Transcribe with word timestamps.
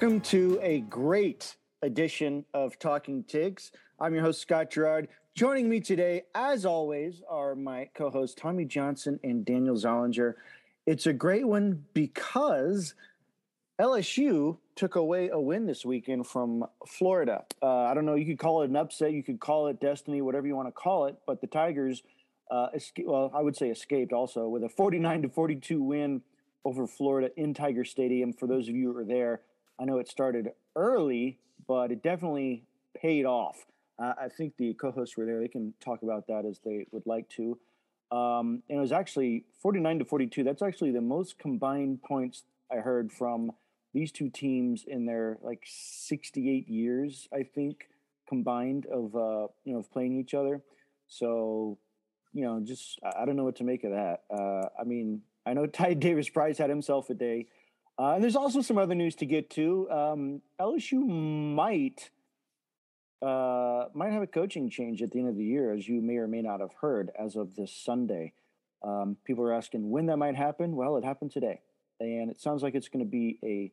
Welcome 0.00 0.22
to 0.22 0.58
a 0.62 0.80
great 0.80 1.56
edition 1.82 2.46
of 2.54 2.78
Talking 2.78 3.22
Tigs. 3.22 3.70
I'm 4.00 4.14
your 4.14 4.22
host, 4.22 4.40
Scott 4.40 4.70
Gerard. 4.70 5.08
Joining 5.34 5.68
me 5.68 5.78
today, 5.78 6.22
as 6.34 6.64
always, 6.64 7.20
are 7.28 7.54
my 7.54 7.90
co 7.94 8.08
hosts, 8.08 8.34
Tommy 8.34 8.64
Johnson 8.64 9.20
and 9.22 9.44
Daniel 9.44 9.76
Zollinger. 9.76 10.36
It's 10.86 11.04
a 11.04 11.12
great 11.12 11.46
one 11.46 11.84
because 11.92 12.94
LSU 13.78 14.56
took 14.74 14.96
away 14.96 15.28
a 15.28 15.38
win 15.38 15.66
this 15.66 15.84
weekend 15.84 16.26
from 16.26 16.64
Florida. 16.88 17.44
Uh, 17.62 17.82
I 17.82 17.92
don't 17.92 18.06
know, 18.06 18.14
you 18.14 18.24
could 18.24 18.38
call 18.38 18.62
it 18.62 18.70
an 18.70 18.76
upset, 18.76 19.12
you 19.12 19.22
could 19.22 19.38
call 19.38 19.66
it 19.66 19.82
destiny, 19.82 20.22
whatever 20.22 20.46
you 20.46 20.56
want 20.56 20.68
to 20.68 20.72
call 20.72 21.08
it, 21.08 21.16
but 21.26 21.42
the 21.42 21.46
Tigers, 21.46 22.02
uh, 22.50 22.68
well, 23.04 23.30
I 23.34 23.42
would 23.42 23.54
say 23.54 23.68
escaped 23.68 24.14
also 24.14 24.48
with 24.48 24.64
a 24.64 24.70
49 24.70 25.20
to 25.20 25.28
42 25.28 25.82
win 25.82 26.22
over 26.64 26.86
Florida 26.86 27.28
in 27.36 27.52
Tiger 27.52 27.84
Stadium. 27.84 28.32
For 28.32 28.46
those 28.46 28.66
of 28.66 28.74
you 28.74 28.94
who 28.94 28.98
are 28.98 29.04
there, 29.04 29.42
I 29.80 29.84
know 29.84 29.98
it 29.98 30.08
started 30.08 30.50
early, 30.76 31.38
but 31.66 31.90
it 31.90 32.02
definitely 32.02 32.64
paid 32.94 33.24
off. 33.24 33.66
Uh, 33.98 34.12
I 34.20 34.28
think 34.28 34.56
the 34.56 34.74
co-hosts 34.74 35.16
were 35.16 35.24
there; 35.24 35.40
they 35.40 35.48
can 35.48 35.74
talk 35.80 36.02
about 36.02 36.26
that 36.26 36.44
as 36.44 36.60
they 36.64 36.86
would 36.92 37.06
like 37.06 37.28
to. 37.30 37.58
Um, 38.12 38.62
and 38.68 38.78
it 38.78 38.80
was 38.80 38.92
actually 38.92 39.44
49 39.62 40.00
to 40.00 40.04
42. 40.04 40.42
That's 40.42 40.62
actually 40.62 40.90
the 40.90 41.00
most 41.00 41.38
combined 41.38 42.02
points 42.02 42.42
I 42.70 42.76
heard 42.76 43.12
from 43.12 43.52
these 43.92 44.12
two 44.12 44.28
teams 44.28 44.84
in 44.86 45.06
their 45.06 45.38
like 45.42 45.64
68 45.66 46.68
years, 46.68 47.28
I 47.32 47.42
think, 47.42 47.88
combined 48.28 48.86
of 48.86 49.14
uh, 49.14 49.48
you 49.64 49.72
know 49.72 49.78
of 49.78 49.90
playing 49.90 50.18
each 50.18 50.34
other. 50.34 50.62
So, 51.08 51.78
you 52.32 52.44
know, 52.44 52.60
just 52.60 52.98
I 53.02 53.24
don't 53.24 53.36
know 53.36 53.44
what 53.44 53.56
to 53.56 53.64
make 53.64 53.84
of 53.84 53.92
that. 53.92 54.22
Uh, 54.30 54.68
I 54.80 54.84
mean, 54.84 55.22
I 55.46 55.54
know 55.54 55.66
Ty 55.66 55.94
Davis 55.94 56.28
Price 56.28 56.58
had 56.58 56.70
himself 56.70 57.10
a 57.10 57.14
day. 57.14 57.46
Uh, 58.00 58.14
and 58.14 58.24
there's 58.24 58.36
also 58.36 58.62
some 58.62 58.78
other 58.78 58.94
news 58.94 59.14
to 59.14 59.26
get 59.26 59.50
to. 59.50 59.86
Um, 59.90 60.40
LSU 60.58 61.06
might 61.06 62.08
uh, 63.20 63.88
might 63.92 64.10
have 64.10 64.22
a 64.22 64.26
coaching 64.26 64.70
change 64.70 65.02
at 65.02 65.10
the 65.10 65.18
end 65.18 65.28
of 65.28 65.36
the 65.36 65.44
year, 65.44 65.74
as 65.74 65.86
you 65.86 66.00
may 66.00 66.16
or 66.16 66.26
may 66.26 66.40
not 66.40 66.60
have 66.60 66.72
heard 66.80 67.10
as 67.18 67.36
of 67.36 67.54
this 67.56 67.70
Sunday. 67.70 68.32
Um, 68.82 69.18
people 69.26 69.44
are 69.44 69.52
asking 69.52 69.90
when 69.90 70.06
that 70.06 70.16
might 70.16 70.34
happen. 70.34 70.76
Well, 70.76 70.96
it 70.96 71.04
happened 71.04 71.30
today, 71.30 71.60
and 72.00 72.30
it 72.30 72.40
sounds 72.40 72.62
like 72.62 72.74
it's 72.74 72.88
going 72.88 73.04
to 73.04 73.10
be 73.10 73.38
a 73.44 73.70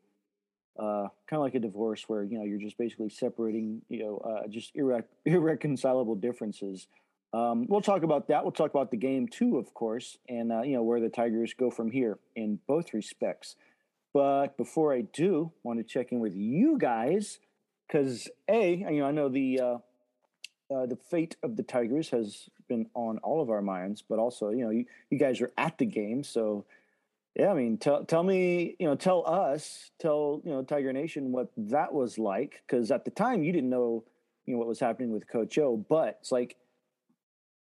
uh, 0.78 1.08
kind 1.30 1.40
of 1.40 1.44
like 1.44 1.56
a 1.56 1.60
divorce, 1.60 2.04
where 2.10 2.24
you 2.24 2.38
know 2.38 2.44
you're 2.44 2.60
just 2.60 2.78
basically 2.78 3.10
separating, 3.10 3.82
you 3.88 4.00
know, 4.00 4.18
uh, 4.18 4.48
just 4.50 4.76
irre- 4.76 5.06
irreconcilable 5.26 6.16
differences. 6.16 6.88
Um, 7.32 7.66
we'll 7.70 7.80
talk 7.80 8.04
about 8.04 8.28
that. 8.28 8.44
We'll 8.44 8.52
talk 8.52 8.72
about 8.72 8.92
the 8.92 8.98
game 8.98 9.30
too, 9.30 9.58
of 9.58 9.74
course, 9.74 10.18
and 10.28 10.52
uh, 10.52 10.64
you 10.64 10.74
know 10.74 10.84
where 10.84 11.00
the 11.00 11.08
Tigers 11.08 11.54
go 11.58 11.72
from 11.72 11.92
here 11.92 12.20
in 12.36 12.60
both 12.68 12.94
respects. 12.94 13.56
But 14.18 14.58
before 14.58 14.96
I 14.96 15.02
do, 15.02 15.52
want 15.62 15.78
to 15.78 15.84
check 15.84 16.12
in 16.12 16.20
with 16.20 16.36
you 16.36 16.80
guys 16.80 17.38
because 17.88 18.28
a 18.48 18.74
you 18.74 19.00
know 19.00 19.06
I 19.06 19.12
know 19.12 19.30
the 19.30 19.60
uh, 19.60 19.78
uh, 20.74 20.88
the 20.88 20.96
fate 20.96 21.36
of 21.44 21.56
the 21.56 21.62
Tigers 21.62 22.10
has 22.10 22.50
been 22.68 22.88
on 22.96 23.20
all 23.20 23.44
of 23.44 23.52
our 23.52 23.62
minds, 23.62 24.02
but 24.02 24.18
also 24.18 24.50
you 24.50 24.64
know 24.64 24.72
you, 24.72 24.86
you 25.12 25.20
guys 25.20 25.40
are 25.40 25.52
at 25.56 25.78
the 25.78 25.86
game, 25.86 26.24
so 26.24 26.66
yeah. 27.36 27.52
I 27.52 27.54
mean, 27.54 27.78
tell 27.78 28.06
tell 28.06 28.24
me 28.24 28.76
you 28.80 28.88
know 28.88 28.96
tell 28.96 29.24
us 29.28 29.92
tell 30.00 30.42
you 30.44 30.50
know 30.50 30.64
Tiger 30.64 30.92
Nation 30.92 31.32
what 31.32 31.52
that 31.56 31.94
was 31.94 32.18
like 32.18 32.64
because 32.66 32.90
at 32.90 33.06
the 33.06 33.12
time 33.12 33.44
you 33.44 33.52
didn't 33.52 33.70
know 33.70 34.04
you 34.48 34.54
know 34.54 34.58
what 34.58 34.68
was 34.68 34.80
happening 34.80 35.12
with 35.12 35.28
Coach 35.28 35.60
O, 35.60 35.78
but 35.78 36.18
it's 36.22 36.32
like 36.32 36.56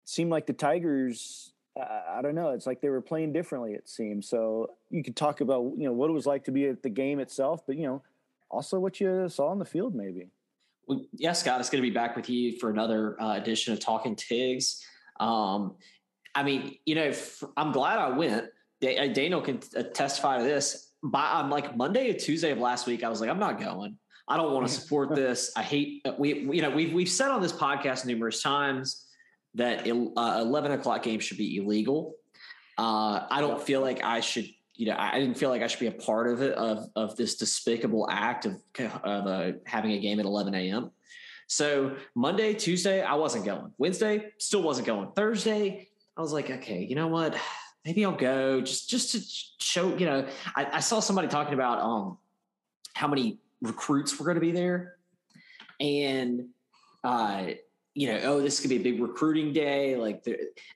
seemed 0.05 0.31
like 0.31 0.47
the 0.47 0.53
Tigers. 0.53 1.52
I 1.81 2.21
don't 2.21 2.35
know. 2.35 2.51
It's 2.51 2.67
like 2.67 2.81
they 2.81 2.91
were 2.91 3.01
playing 3.01 3.33
differently. 3.33 3.73
It 3.73 3.89
seems 3.89 4.29
so. 4.29 4.71
You 4.91 5.03
could 5.03 5.17
talk 5.17 5.41
about 5.41 5.73
you 5.77 5.85
know 5.85 5.93
what 5.93 6.11
it 6.11 6.13
was 6.13 6.27
like 6.27 6.45
to 6.45 6.51
be 6.51 6.67
at 6.69 6.83
the 6.83 6.91
game 6.91 7.19
itself, 7.19 7.63
but 7.67 7.77
you 7.77 7.87
know 7.87 8.03
also 8.51 8.79
what 8.79 9.01
you 9.01 9.29
saw 9.29 9.49
on 9.49 9.59
the 9.59 9.65
field, 9.65 9.95
maybe. 9.95 10.29
Well, 10.87 11.07
yeah, 11.15 11.33
Scott, 11.33 11.61
it's 11.61 11.71
going 11.71 11.83
to 11.83 11.89
be 11.89 11.95
back 11.95 12.15
with 12.15 12.29
you 12.29 12.59
for 12.59 12.69
another 12.69 13.21
uh, 13.21 13.37
edition 13.37 13.73
of 13.73 13.81
Talking 13.81 14.17
Tigs. 14.17 14.85
Um, 15.21 15.77
I 16.35 16.43
mean, 16.43 16.77
you 16.85 16.95
know, 16.95 17.13
I'm 17.57 17.73
glad 17.73 17.99
I 17.99 18.11
went. 18.11 18.47
Uh, 18.83 19.07
Daniel 19.07 19.41
can 19.41 19.61
uh, 19.77 19.85
testify 19.95 20.39
to 20.39 20.45
this. 20.45 20.91
By 21.03 21.31
I'm 21.33 21.49
like 21.49 21.77
Monday 21.77 22.11
or 22.11 22.15
Tuesday 22.15 22.51
of 22.51 22.59
last 22.59 22.87
week, 22.87 23.03
I 23.03 23.09
was 23.09 23.21
like, 23.21 23.31
I'm 23.31 23.39
not 23.39 23.59
going. 23.59 23.97
I 24.29 24.37
don't 24.37 24.53
want 24.53 24.67
to 24.67 24.73
support 24.81 25.15
this. 25.15 25.53
I 25.57 25.63
hate 25.63 26.07
we. 26.19 26.35
You 26.35 26.61
know, 26.61 26.71
we've 26.71 26.93
we've 26.93 27.09
said 27.09 27.31
on 27.31 27.41
this 27.41 27.53
podcast 27.53 28.05
numerous 28.05 28.43
times 28.43 29.07
that 29.55 29.87
uh, 29.87 30.41
11 30.41 30.73
o'clock 30.73 31.03
games 31.03 31.25
should 31.25 31.39
be 31.39 31.57
illegal. 31.57 32.15
Uh, 32.79 33.27
I 33.31 33.41
don't 33.41 33.63
feel 33.63 33.81
like 33.81 34.03
I 34.03 34.21
should 34.21 34.49
you 34.75 34.87
know, 34.87 34.97
I 34.99 35.19
didn't 35.21 35.37
feel 35.37 35.51
like 35.51 35.63
I 35.63 35.67
should 35.67 35.81
be 35.81 35.87
a 35.87 35.93
part 35.93 36.29
of 36.29 36.43
it 36.43 36.55
of 36.55 36.89
of 36.97 37.17
this 37.17 37.37
despicable 37.37 38.09
act 38.11 38.47
of 38.47 38.57
of 39.05 39.27
uh, 39.27 39.53
having 39.67 39.93
a 39.93 39.99
game 39.99 40.19
at 40.19 40.27
11 40.27 40.55
a.m. 40.55 40.91
So 41.47 41.97
Monday, 42.15 42.55
Tuesday, 42.55 43.03
I 43.03 43.15
wasn't 43.15 43.45
going. 43.45 43.73
Wednesday, 43.77 44.33
still 44.39 44.63
wasn't 44.63 44.87
going. 44.87 45.13
Thursday, 45.13 45.89
I 46.17 46.21
was 46.21 46.33
like, 46.33 46.51
okay, 46.51 46.83
you 46.83 46.95
know 46.95 47.09
what? 47.09 47.37
Maybe 47.85 48.05
I'll 48.05 48.17
go 48.17 48.61
just 48.61 48.89
just 48.89 49.13
to 49.13 49.21
show. 49.65 49.97
You 49.97 50.07
know, 50.07 50.27
I, 50.57 50.67
I 50.73 50.81
saw 50.81 51.01
somebody 51.01 51.29
talking 51.29 51.55
about 51.55 51.81
um 51.81 52.19
how 52.95 53.09
many 53.09 53.39
recruits 53.61 54.19
were 54.19 54.25
going 54.25 54.37
to 54.37 54.41
be 54.41 54.53
there, 54.53 54.97
and 55.79 56.47
uh 57.05 57.49
you 57.95 58.09
know, 58.09 58.21
oh, 58.25 58.41
this 58.41 58.59
could 58.59 58.71
be 58.71 58.77
a 58.77 58.83
big 58.83 59.03
recruiting 59.03 59.53
day. 59.53 59.97
Like, 59.97 60.27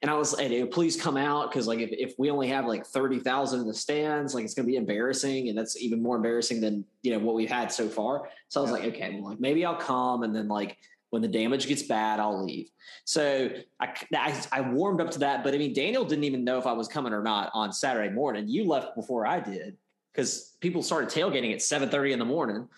and 0.03 0.11
I 0.11 0.15
was, 0.15 0.35
and 0.35 0.71
please 0.71 1.01
come 1.01 1.17
out 1.17 1.51
because, 1.51 1.67
like, 1.67 1.79
if, 1.79 1.91
if 1.93 2.15
we 2.19 2.31
only 2.31 2.49
have 2.49 2.67
like 2.67 2.85
thirty 2.85 3.19
thousand 3.19 3.61
in 3.61 3.67
the 3.67 3.75
stands, 3.75 4.35
like, 4.35 4.45
it's 4.45 4.53
going 4.53 4.67
to 4.67 4.71
be 4.71 4.77
embarrassing, 4.77 5.49
and 5.49 5.57
that's 5.57 5.81
even 5.81 6.03
more 6.03 6.17
embarrassing 6.17 6.61
than 6.61 6.85
you 7.03 7.13
know 7.13 7.19
what 7.19 7.35
we've 7.35 7.51
had 7.51 7.73
so 7.73 7.89
far. 7.89 8.29
So 8.49 8.61
I 8.61 8.63
was 8.63 8.71
yeah. 8.71 8.77
like, 8.77 8.95
okay, 8.95 9.15
well, 9.15 9.31
like 9.31 9.41
maybe 9.41 9.65
I'll 9.65 9.77
come, 9.77 10.25
and 10.25 10.37
then 10.37 10.49
like 10.49 10.77
when 11.11 11.23
the 11.23 11.29
damage 11.29 11.69
gets 11.69 11.85
bad, 11.85 12.21
I'll 12.21 12.45
leave. 12.45 12.69
So 13.05 13.49
I, 13.81 13.95
I, 14.15 14.43
I 14.53 14.61
warmed 14.61 15.01
up 15.01 15.11
to 15.13 15.21
that, 15.21 15.43
but 15.43 15.55
I 15.55 15.59
mean, 15.59 15.73
Daniel 15.73 16.05
didn't 16.05 16.25
even 16.25 16.45
know 16.45 16.59
if 16.59 16.67
I 16.67 16.73
was 16.73 16.89
coming 16.89 17.13
or 17.13 17.23
not 17.23 17.51
on 17.55 17.73
Saturday 17.73 18.13
morning. 18.13 18.47
You 18.49 18.67
left 18.67 18.95
before 18.95 19.27
I 19.27 19.41
did 19.41 19.77
because 20.13 20.57
people 20.61 20.83
started 20.83 21.09
tailgating 21.09 21.55
at 21.55 21.63
seven 21.63 21.89
thirty 21.89 22.13
in 22.13 22.19
the 22.19 22.25
morning. 22.27 22.69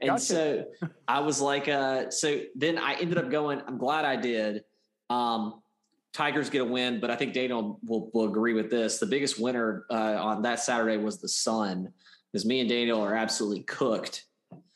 And 0.00 0.10
gotcha. 0.10 0.22
so 0.22 0.64
I 1.06 1.20
was 1.20 1.40
like, 1.40 1.68
uh, 1.68 2.10
so 2.10 2.40
then 2.54 2.78
I 2.78 2.94
ended 2.94 3.18
up 3.18 3.30
going, 3.30 3.60
I'm 3.66 3.78
glad 3.78 4.04
I 4.04 4.16
did. 4.16 4.64
Um, 5.10 5.62
Tigers 6.12 6.48
get 6.48 6.62
a 6.62 6.64
win, 6.64 7.00
but 7.00 7.10
I 7.10 7.16
think 7.16 7.34
Daniel 7.34 7.80
will, 7.84 8.10
will 8.14 8.28
agree 8.28 8.54
with 8.54 8.70
this. 8.70 8.98
The 8.98 9.06
biggest 9.06 9.40
winner 9.40 9.84
uh, 9.90 9.94
on 9.94 10.42
that 10.42 10.60
Saturday 10.60 10.96
was 10.96 11.18
the 11.18 11.28
Sun, 11.28 11.92
because 12.30 12.46
me 12.46 12.60
and 12.60 12.68
Daniel 12.68 13.00
are 13.00 13.14
absolutely 13.14 13.64
cooked. 13.64 14.24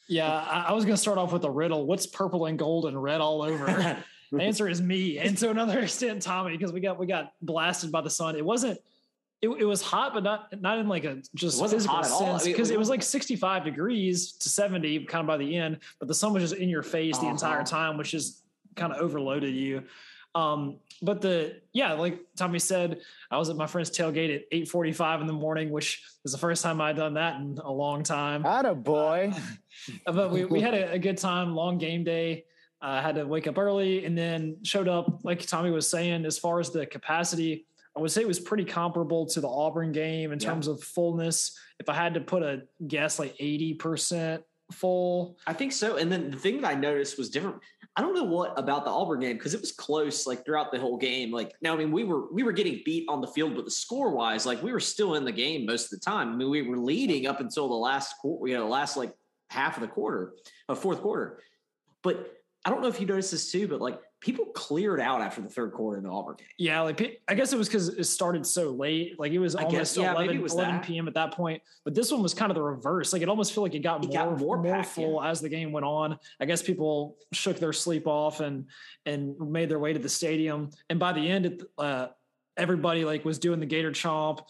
Yeah, 0.09 0.27
I, 0.29 0.73
was 0.73 0.85
going 0.85 0.97
to 0.97 1.01
start 1.01 1.19
off 1.19 1.33
with 1.33 1.45
a 1.45 1.51
riddle. 1.51 1.87
What's 1.87 2.07
purple 2.07 2.47
and 2.47 2.59
gold 2.59 2.87
and 2.87 3.01
red 3.01 3.21
all 3.21 3.43
over? 3.43 3.67
the 4.33 4.43
answer 4.43 4.67
is 4.67 4.81
me, 4.81 5.19
and 5.19 5.37
to 5.39 5.51
another 5.51 5.79
extent, 5.81 6.23
Tommy, 6.23 6.57
because 6.57 6.73
we 6.73 6.81
got 6.81 6.99
we 6.99 7.07
got 7.07 7.35
blasted 7.43 7.93
by 7.93 8.01
the 8.01 8.11
sun. 8.11 8.35
It 8.35 8.45
wasn't 8.45 8.81
it, 9.41 9.49
it 9.49 9.65
was 9.65 9.83
hot, 9.83 10.15
but 10.15 10.23
not 10.23 10.61
not 10.61 10.79
in 10.79 10.89
like 10.89 11.05
a 11.05 11.23
just 11.35 11.61
physical 11.61 12.03
sense 12.03 12.45
because 12.45 12.69
I 12.69 12.73
mean, 12.73 12.77
it 12.77 12.79
was 12.79 12.89
like 12.89 13.03
65 13.03 13.65
degrees 13.65 14.33
to 14.33 14.49
70 14.49 15.05
kind 15.05 15.21
of 15.21 15.27
by 15.27 15.37
the 15.37 15.57
end, 15.57 15.79
but 15.99 16.09
the 16.09 16.15
sun 16.15 16.33
was 16.33 16.43
just 16.43 16.55
in 16.55 16.69
your 16.69 16.83
face 16.83 17.17
uh-huh. 17.17 17.25
the 17.25 17.31
entire 17.31 17.65
time, 17.65 17.97
which 17.97 18.11
just 18.11 18.43
kind 18.75 18.93
of 18.93 19.01
overloaded 19.01 19.55
you. 19.55 19.85
Um, 20.35 20.79
but 21.03 21.21
the 21.21 21.61
yeah, 21.73 21.93
like 21.93 22.21
Tommy 22.37 22.59
said, 22.59 23.01
I 23.31 23.39
was 23.39 23.49
at 23.49 23.57
my 23.57 23.67
friend's 23.67 23.91
tailgate 23.91 24.35
at 24.35 24.51
8:45 24.51 25.21
in 25.21 25.27
the 25.29 25.33
morning, 25.33 25.71
which 25.71 26.03
is 26.25 26.33
the 26.33 26.39
first 26.39 26.63
time 26.63 26.81
I'd 26.81 26.97
done 26.97 27.15
that 27.15 27.41
in 27.41 27.59
a 27.63 27.73
long 27.73 28.03
time. 28.03 28.43
Had 28.43 28.67
a 28.67 28.75
boy. 28.75 29.33
Uh, 30.05 30.13
but 30.13 30.33
we 30.33 30.45
we 30.45 30.61
had 30.61 30.75
a, 30.75 30.93
a, 30.93 30.99
good 30.99 31.19
time, 31.19 31.55
long 31.55 31.79
game 31.79 32.03
day. 32.03 32.45
I 32.81 32.99
uh, 32.99 33.03
had 33.03 33.15
to 33.17 33.25
wake 33.25 33.47
up 33.47 33.59
early 33.59 34.05
and 34.05 34.17
then 34.17 34.59
showed 34.63 34.89
up, 34.89 35.25
like 35.25 35.45
Tommy 35.45 35.71
was 35.71 35.89
saying, 35.89 36.25
as 36.25 36.39
far 36.39 36.61
as 36.61 36.71
the 36.71 36.87
capacity 36.87 37.67
I 37.99 38.01
would 38.01 38.13
say 38.13 38.21
it 38.21 38.29
was 38.29 38.39
pretty 38.39 38.65
comparable 38.65 39.27
to 39.27 39.41
the 39.41 39.49
Auburn 39.49 39.91
game 39.91 40.31
in 40.31 40.39
yeah. 40.39 40.49
terms 40.49 40.69
of 40.69 40.81
fullness. 40.81 41.59
If 41.81 41.89
I 41.89 41.95
had 41.95 42.15
to 42.15 42.21
put 42.21 42.45
a 42.45 42.63
guess, 42.87 43.19
like 43.19 43.37
80% 43.39 44.41
full. 44.71 45.37
I 45.49 45.53
think 45.53 45.73
so. 45.73 45.97
And 45.97 46.11
then 46.11 46.31
the 46.31 46.37
thing 46.37 46.61
that 46.61 46.69
I 46.69 46.75
noticed 46.75 47.19
was 47.19 47.29
different. 47.29 47.57
I 47.97 48.01
don't 48.01 48.15
know 48.15 48.23
what 48.23 48.57
about 48.57 48.85
the 48.85 48.93
Auburn 48.93 49.19
game 49.19 49.37
because 49.37 49.53
it 49.53 49.61
was 49.61 49.73
close 49.73 50.29
like 50.29 50.45
throughout 50.45 50.71
the 50.71 50.79
whole 50.79 50.97
game. 50.97 51.33
Like 51.33 51.55
now, 51.61 51.75
I 51.75 51.77
mean, 51.77 51.91
we 51.91 52.05
were 52.05 52.33
we 52.33 52.45
were 52.45 52.53
getting 52.53 52.83
beat 52.85 53.05
on 53.09 53.21
the 53.21 53.27
field, 53.27 53.57
but 53.57 53.65
the 53.65 53.71
score 53.73 54.13
wise, 54.13 54.47
like 54.47 54.63
we 54.63 54.71
were 54.71 54.79
still 54.79 55.17
in 55.17 55.25
the 55.25 55.33
game 55.33 55.67
most 55.67 55.93
of 55.93 55.99
the 55.99 56.05
time. 56.05 56.33
I 56.33 56.37
mean, 56.37 56.51
we 56.51 56.63
were 56.63 56.79
leading 56.79 57.27
up 57.27 57.41
until 57.41 57.67
the 57.67 57.75
last 57.75 58.15
quarter, 58.21 58.47
you 58.47 58.57
know, 58.57 58.69
last 58.69 58.97
like 58.97 59.13
half 59.51 59.77
of 59.77 59.81
the 59.81 59.89
quarter, 59.89 60.35
of 60.69 60.79
uh, 60.79 60.81
fourth 60.81 61.01
quarter. 61.01 61.41
But 62.05 62.33
I 62.65 62.71
don't 62.71 62.81
know 62.81 62.89
if 62.89 63.01
you 63.01 63.07
noticed 63.07 63.33
this 63.33 63.51
too, 63.51 63.67
but 63.67 63.81
like 63.81 63.99
people 64.21 64.47
cleared 64.47 65.01
out 65.01 65.21
after 65.21 65.41
the 65.41 65.49
third 65.49 65.73
quarter 65.73 65.99
in 65.99 66.05
the 66.05 66.11
Auburn 66.11 66.37
game. 66.37 66.49
Yeah, 66.59 66.81
like 66.81 67.21
I 67.29 67.35
guess 67.35 67.53
it 67.53 67.57
was 67.57 67.69
because 67.69 67.89
it 67.89 68.05
started 68.05 68.45
so 68.47 68.71
late. 68.71 69.19
Like 69.19 69.33
it 69.33 69.39
was 69.39 69.55
almost 69.55 69.75
guess, 69.75 69.97
yeah, 69.97 70.13
11, 70.13 70.45
11 70.45 70.81
p.m. 70.81 71.07
at 71.07 71.15
that 71.15 71.33
point. 71.33 71.63
But 71.85 71.95
this 71.95 72.11
one 72.11 72.23
was 72.23 72.35
kind 72.35 72.51
of 72.51 72.57
the 72.57 72.63
reverse. 72.63 73.13
Like 73.13 73.23
it 73.23 73.29
almost 73.29 73.53
felt 73.53 73.65
like 73.65 73.75
it 73.75 73.81
got 73.81 74.03
it 74.03 74.09
more 74.09 74.17
got 74.17 74.39
more, 74.39 74.57
more 74.57 74.73
packed, 74.73 74.89
full 74.89 75.21
yeah. 75.23 75.31
as 75.31 75.41
the 75.41 75.49
game 75.49 75.71
went 75.73 75.87
on. 75.87 76.19
I 76.41 76.47
guess 76.47 76.63
people 76.63 77.17
shook 77.33 77.59
their 77.59 77.73
sleep 77.73 78.07
off 78.07 78.41
and 78.41 78.67
and 79.07 79.39
made 79.39 79.69
their 79.69 79.79
way 79.79 79.93
to 79.93 79.99
the 79.99 80.09
stadium. 80.09 80.71
And 80.91 80.99
by 80.99 81.13
the 81.13 81.29
end, 81.29 81.47
it, 81.47 81.63
uh, 81.79 82.09
everybody 82.57 83.05
like 83.05 83.25
was 83.25 83.39
doing 83.39 83.61
the 83.61 83.67
Gator 83.67 83.93
chomp. 83.93 84.41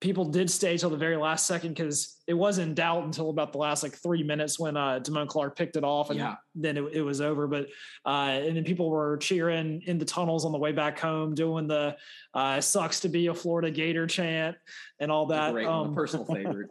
People 0.00 0.24
did 0.24 0.50
stay 0.50 0.78
till 0.78 0.88
the 0.88 0.96
very 0.96 1.16
last 1.16 1.46
second 1.46 1.74
because 1.74 2.16
it 2.26 2.32
was 2.32 2.58
in 2.58 2.72
doubt 2.74 3.04
until 3.04 3.28
about 3.28 3.52
the 3.52 3.58
last 3.58 3.82
like 3.82 3.94
three 3.94 4.22
minutes 4.22 4.58
when 4.58 4.76
uh 4.76 4.98
Damone 5.02 5.28
Clark 5.28 5.56
picked 5.56 5.76
it 5.76 5.84
off 5.84 6.10
and 6.10 6.18
yeah. 6.18 6.36
then 6.54 6.78
it, 6.78 6.84
it, 6.92 7.02
was 7.02 7.20
over. 7.20 7.46
But 7.46 7.66
uh 8.06 8.40
and 8.42 8.56
then 8.56 8.64
people 8.64 8.88
were 8.88 9.18
cheering 9.18 9.82
in 9.86 9.98
the 9.98 10.04
tunnels 10.04 10.44
on 10.44 10.52
the 10.52 10.58
way 10.58 10.72
back 10.72 10.98
home, 10.98 11.34
doing 11.34 11.66
the 11.66 11.96
uh 12.32 12.60
sucks 12.60 13.00
to 13.00 13.08
be 13.08 13.26
a 13.26 13.34
Florida 13.34 13.70
Gator 13.70 14.06
chant 14.06 14.56
and 14.98 15.12
all 15.12 15.26
that. 15.26 15.52
Great 15.52 15.66
um, 15.66 15.94
personal 15.94 16.24
favorite. 16.34 16.68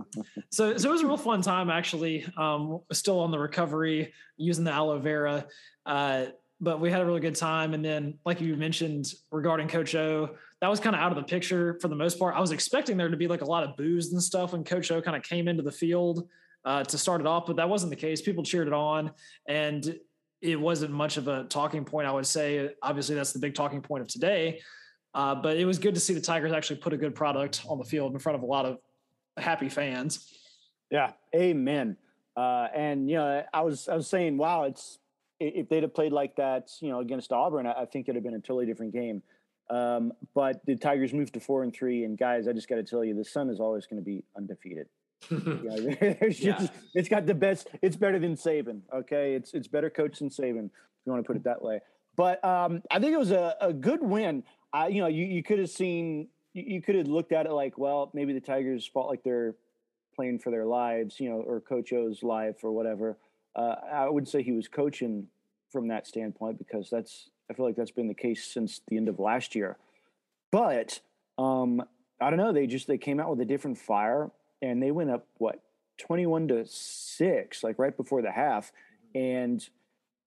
so 0.51 0.75
so 0.77 0.89
it 0.89 0.91
was 0.91 1.01
a 1.01 1.07
real 1.07 1.17
fun 1.17 1.41
time 1.41 1.69
actually. 1.69 2.25
Um 2.35 2.79
still 2.91 3.19
on 3.19 3.31
the 3.31 3.39
recovery 3.39 4.13
using 4.37 4.63
the 4.63 4.71
aloe 4.71 4.99
vera. 4.99 5.45
Uh 5.85 6.25
but 6.61 6.79
we 6.79 6.91
had 6.91 7.01
a 7.01 7.05
really 7.05 7.21
good 7.21 7.35
time. 7.35 7.73
And 7.73 7.83
then, 7.83 8.17
like 8.25 8.41
you 8.41 8.55
mentioned 8.55 9.13
regarding 9.31 9.67
Coach 9.67 9.95
O, 9.95 10.35
that 10.61 10.69
was 10.69 10.79
kind 10.79 10.95
of 10.95 11.01
out 11.01 11.11
of 11.11 11.15
the 11.17 11.23
picture 11.23 11.77
for 11.81 11.87
the 11.87 11.95
most 11.95 12.19
part. 12.19 12.35
I 12.35 12.41
was 12.41 12.51
expecting 12.51 12.97
there 12.97 13.09
to 13.09 13.17
be 13.17 13.27
like 13.27 13.41
a 13.41 13.45
lot 13.45 13.63
of 13.63 13.77
booze 13.77 14.11
and 14.11 14.21
stuff 14.21 14.51
when 14.51 14.63
Coach 14.63 14.91
O 14.91 15.01
kind 15.01 15.15
of 15.15 15.23
came 15.23 15.47
into 15.47 15.63
the 15.63 15.71
field 15.71 16.27
uh, 16.65 16.83
to 16.83 16.97
start 16.97 17.21
it 17.21 17.27
off, 17.27 17.45
but 17.45 17.55
that 17.55 17.69
wasn't 17.69 17.89
the 17.89 17.95
case. 17.95 18.21
People 18.21 18.43
cheered 18.43 18.67
it 18.67 18.73
on, 18.73 19.11
and 19.47 19.97
it 20.41 20.59
wasn't 20.59 20.91
much 20.91 21.17
of 21.17 21.27
a 21.27 21.45
talking 21.45 21.85
point. 21.85 22.07
I 22.07 22.11
would 22.11 22.27
say, 22.27 22.71
obviously, 22.81 23.15
that's 23.15 23.31
the 23.31 23.39
big 23.39 23.55
talking 23.55 23.81
point 23.81 24.01
of 24.01 24.07
today. 24.07 24.61
Uh, 25.13 25.35
but 25.35 25.57
it 25.57 25.65
was 25.65 25.79
good 25.79 25.95
to 25.95 25.99
see 25.99 26.13
the 26.13 26.21
Tigers 26.21 26.51
actually 26.51 26.77
put 26.77 26.93
a 26.93 26.97
good 26.97 27.15
product 27.15 27.63
on 27.67 27.77
the 27.79 27.83
field 27.83 28.13
in 28.13 28.19
front 28.19 28.35
of 28.35 28.43
a 28.43 28.45
lot 28.45 28.65
of 28.65 28.77
happy 29.37 29.69
fans. 29.69 30.31
Yeah, 30.91 31.11
amen. 31.35 31.97
Uh, 32.35 32.67
and 32.75 33.09
you 33.09 33.15
know, 33.15 33.43
I 33.53 33.61
was 33.61 33.87
I 33.87 33.95
was 33.95 34.07
saying, 34.07 34.37
wow, 34.37 34.63
it's 34.63 34.99
if 35.39 35.69
they'd 35.69 35.83
have 35.83 35.93
played 35.93 36.11
like 36.11 36.35
that, 36.35 36.69
you 36.81 36.89
know, 36.89 36.99
against 36.99 37.31
Auburn, 37.31 37.65
I, 37.67 37.85
think 37.85 38.07
it'd 38.07 38.15
have 38.15 38.23
been 38.23 38.35
a 38.35 38.39
totally 38.39 38.65
different 38.65 38.93
game. 38.93 39.21
Um, 39.69 40.13
but 40.33 40.65
the 40.65 40.75
Tigers 40.75 41.13
moved 41.13 41.33
to 41.35 41.39
four 41.39 41.63
and 41.63 41.73
three, 41.73 42.03
and 42.03 42.17
guys, 42.17 42.47
I 42.47 42.53
just 42.53 42.67
got 42.67 42.75
to 42.75 42.83
tell 42.83 43.03
you, 43.03 43.15
the 43.15 43.23
Sun 43.23 43.49
is 43.49 43.59
always 43.59 43.85
going 43.85 44.01
to 44.01 44.05
be 44.05 44.23
undefeated. 44.35 44.87
just, 45.29 46.41
yeah. 46.41 46.67
It's 46.95 47.09
got 47.09 47.25
the 47.25 47.35
best. 47.35 47.67
It's 47.81 47.95
better 47.95 48.19
than 48.19 48.35
Saban. 48.35 48.81
Okay, 48.93 49.35
it's 49.35 49.53
it's 49.53 49.67
better 49.67 49.89
coach 49.89 50.19
than 50.19 50.29
Saban. 50.29 50.65
If 50.65 51.05
you 51.05 51.11
want 51.11 51.23
to 51.23 51.27
put 51.27 51.35
it 51.35 51.43
that 51.43 51.61
way. 51.61 51.81
But 52.15 52.43
um, 52.43 52.81
I 52.89 52.99
think 52.99 53.13
it 53.13 53.19
was 53.19 53.31
a, 53.31 53.55
a 53.61 53.71
good 53.71 54.01
win. 54.01 54.43
I, 54.73 54.87
you 54.87 55.01
know, 55.01 55.07
you, 55.07 55.25
you 55.25 55.43
could 55.43 55.59
have 55.59 55.69
seen, 55.69 56.27
you, 56.53 56.63
you 56.67 56.81
could 56.81 56.95
have 56.95 57.07
looked 57.07 57.31
at 57.31 57.45
it 57.45 57.51
like, 57.51 57.77
well, 57.77 58.11
maybe 58.13 58.33
the 58.33 58.41
Tigers 58.41 58.89
felt 58.91 59.07
like 59.07 59.23
they're 59.23 59.55
playing 60.15 60.39
for 60.39 60.51
their 60.51 60.65
lives, 60.65 61.19
you 61.19 61.29
know, 61.29 61.37
or 61.37 61.61
Coach 61.61 61.93
O's 61.93 62.23
life 62.23 62.57
or 62.63 62.71
whatever. 62.71 63.17
Uh, 63.55 63.75
I 63.91 64.09
would 64.09 64.27
say 64.27 64.43
he 64.43 64.51
was 64.51 64.67
coaching 64.67 65.27
from 65.71 65.87
that 65.89 66.07
standpoint 66.07 66.57
because 66.57 66.89
that's 66.89 67.29
I 67.49 67.53
feel 67.53 67.65
like 67.65 67.75
that's 67.75 67.91
been 67.91 68.07
the 68.07 68.13
case 68.13 68.45
since 68.45 68.81
the 68.87 68.97
end 68.97 69.09
of 69.09 69.19
last 69.19 69.55
year. 69.55 69.77
But 70.51 70.99
um, 71.37 71.83
I 72.21 72.29
don't 72.29 72.37
know. 72.37 72.53
They 72.53 72.67
just 72.67 72.87
they 72.87 72.97
came 72.97 73.19
out 73.19 73.29
with 73.29 73.41
a 73.41 73.45
different 73.45 73.77
fire 73.77 74.31
and 74.61 74.81
they 74.81 74.91
went 74.91 75.09
up 75.09 75.27
what 75.37 75.61
twenty 75.97 76.25
one 76.25 76.47
to 76.49 76.65
six, 76.65 77.63
like 77.63 77.79
right 77.79 77.95
before 77.95 78.21
the 78.21 78.31
half. 78.31 78.71
And 79.15 79.67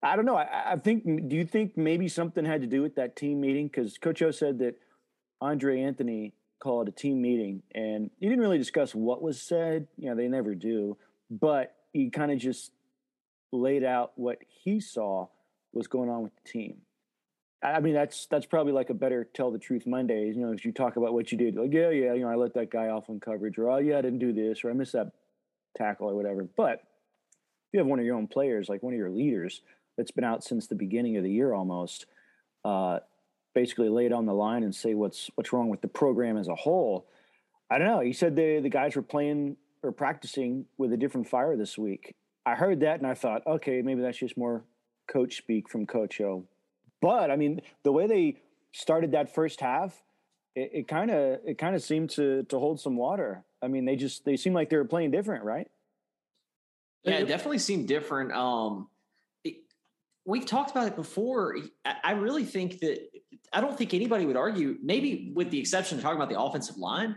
I 0.02 0.16
don't 0.16 0.24
know. 0.24 0.36
I, 0.36 0.72
I, 0.72 0.76
think. 0.76 1.04
Do 1.28 1.36
you 1.36 1.44
think 1.44 1.76
maybe 1.76 2.08
something 2.08 2.44
had 2.44 2.60
to 2.62 2.66
do 2.66 2.82
with 2.82 2.96
that 2.96 3.14
team 3.14 3.40
meeting? 3.40 3.68
Because 3.68 3.98
Coach 3.98 4.20
O 4.22 4.30
said 4.30 4.58
that 4.58 4.76
Andre 5.40 5.80
Anthony 5.80 6.32
called 6.60 6.88
a 6.88 6.92
team 6.92 7.22
meeting, 7.22 7.62
and 7.74 8.10
he 8.18 8.28
didn't 8.28 8.40
really 8.40 8.58
discuss 8.58 8.94
what 8.94 9.22
was 9.22 9.40
said. 9.40 9.86
You 9.96 10.10
know, 10.10 10.16
they 10.16 10.28
never 10.28 10.54
do. 10.54 10.96
But 11.30 11.74
he 11.92 12.10
kind 12.10 12.32
of 12.32 12.38
just 12.38 12.72
laid 13.52 13.84
out 13.84 14.12
what 14.16 14.38
he 14.48 14.80
saw 14.80 15.28
was 15.72 15.86
going 15.86 16.10
on 16.10 16.22
with 16.22 16.32
the 16.42 16.50
team. 16.50 16.78
I 17.62 17.78
mean, 17.80 17.94
that's 17.94 18.26
that's 18.26 18.46
probably 18.46 18.72
like 18.72 18.90
a 18.90 18.94
better 18.94 19.24
tell 19.24 19.52
the 19.52 19.58
truth 19.58 19.86
Mondays. 19.86 20.36
You 20.36 20.46
know, 20.46 20.52
as 20.52 20.64
you 20.64 20.72
talk 20.72 20.96
about 20.96 21.12
what 21.12 21.30
you 21.30 21.38
did, 21.38 21.54
like 21.54 21.72
yeah, 21.72 21.90
yeah, 21.90 22.14
you 22.14 22.22
know, 22.22 22.28
I 22.28 22.34
let 22.34 22.54
that 22.54 22.70
guy 22.70 22.88
off 22.88 23.08
on 23.08 23.20
coverage, 23.20 23.56
or 23.56 23.70
oh 23.70 23.78
yeah, 23.78 23.98
I 23.98 24.02
didn't 24.02 24.18
do 24.18 24.32
this, 24.32 24.64
or 24.64 24.70
I 24.70 24.72
missed 24.72 24.94
that 24.94 25.12
tackle, 25.76 26.10
or 26.10 26.16
whatever. 26.16 26.48
But 26.56 26.80
if 26.80 27.74
you 27.74 27.78
have 27.78 27.86
one 27.86 28.00
of 28.00 28.04
your 28.04 28.16
own 28.16 28.26
players, 28.26 28.68
like 28.68 28.82
one 28.82 28.94
of 28.94 28.98
your 28.98 29.10
leaders, 29.10 29.62
that's 29.96 30.10
been 30.10 30.24
out 30.24 30.42
since 30.42 30.66
the 30.66 30.74
beginning 30.74 31.16
of 31.16 31.22
the 31.22 31.30
year 31.30 31.52
almost, 31.52 32.06
uh, 32.64 32.98
basically 33.54 33.88
lay 33.88 34.06
it 34.06 34.12
on 34.12 34.26
the 34.26 34.34
line 34.34 34.64
and 34.64 34.74
say 34.74 34.94
what's 34.94 35.30
what's 35.36 35.52
wrong 35.52 35.68
with 35.68 35.82
the 35.82 35.88
program 35.88 36.36
as 36.36 36.48
a 36.48 36.54
whole. 36.56 37.06
I 37.70 37.78
don't 37.78 37.86
know. 37.86 38.00
He 38.00 38.12
said 38.12 38.34
the 38.34 38.58
the 38.60 38.68
guys 38.68 38.96
were 38.96 39.02
playing 39.02 39.56
or 39.84 39.92
practicing 39.92 40.66
with 40.78 40.92
a 40.92 40.96
different 40.96 41.28
fire 41.28 41.56
this 41.56 41.78
week, 41.78 42.14
I 42.44 42.54
heard 42.54 42.80
that 42.80 42.98
and 42.98 43.06
I 43.06 43.14
thought, 43.14 43.46
okay, 43.46 43.82
maybe 43.82 44.02
that's 44.02 44.18
just 44.18 44.36
more 44.36 44.64
coach 45.08 45.36
speak 45.36 45.68
from 45.68 45.86
Coach 45.86 46.20
O. 46.20 46.44
But 47.00 47.30
I 47.30 47.36
mean, 47.36 47.60
the 47.82 47.92
way 47.92 48.06
they 48.06 48.40
started 48.72 49.12
that 49.12 49.34
first 49.34 49.60
half, 49.60 50.02
it 50.54 50.86
kind 50.86 51.10
of 51.10 51.40
it 51.46 51.56
kind 51.56 51.74
of 51.74 51.82
seemed 51.82 52.10
to 52.10 52.42
to 52.44 52.58
hold 52.58 52.80
some 52.80 52.96
water. 52.96 53.44
I 53.62 53.68
mean, 53.68 53.84
they 53.84 53.96
just 53.96 54.24
they 54.24 54.36
seemed 54.36 54.54
like 54.54 54.70
they 54.70 54.76
were 54.76 54.84
playing 54.84 55.10
different, 55.10 55.44
right? 55.44 55.68
Yeah, 57.04 57.14
it 57.14 57.26
definitely 57.26 57.58
seemed 57.58 57.88
different. 57.88 58.32
Um, 58.32 58.88
it, 59.44 59.56
we've 60.24 60.46
talked 60.46 60.70
about 60.70 60.86
it 60.86 60.94
before. 60.94 61.56
I 61.84 62.12
really 62.12 62.44
think 62.44 62.80
that 62.80 63.08
I 63.52 63.60
don't 63.60 63.76
think 63.76 63.94
anybody 63.94 64.26
would 64.26 64.36
argue, 64.36 64.76
maybe 64.82 65.32
with 65.34 65.50
the 65.50 65.58
exception 65.58 65.98
of 65.98 66.02
talking 66.02 66.16
about 66.16 66.28
the 66.28 66.40
offensive 66.40 66.76
line, 66.76 67.16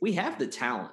we 0.00 0.12
have 0.12 0.38
the 0.38 0.46
talent. 0.46 0.92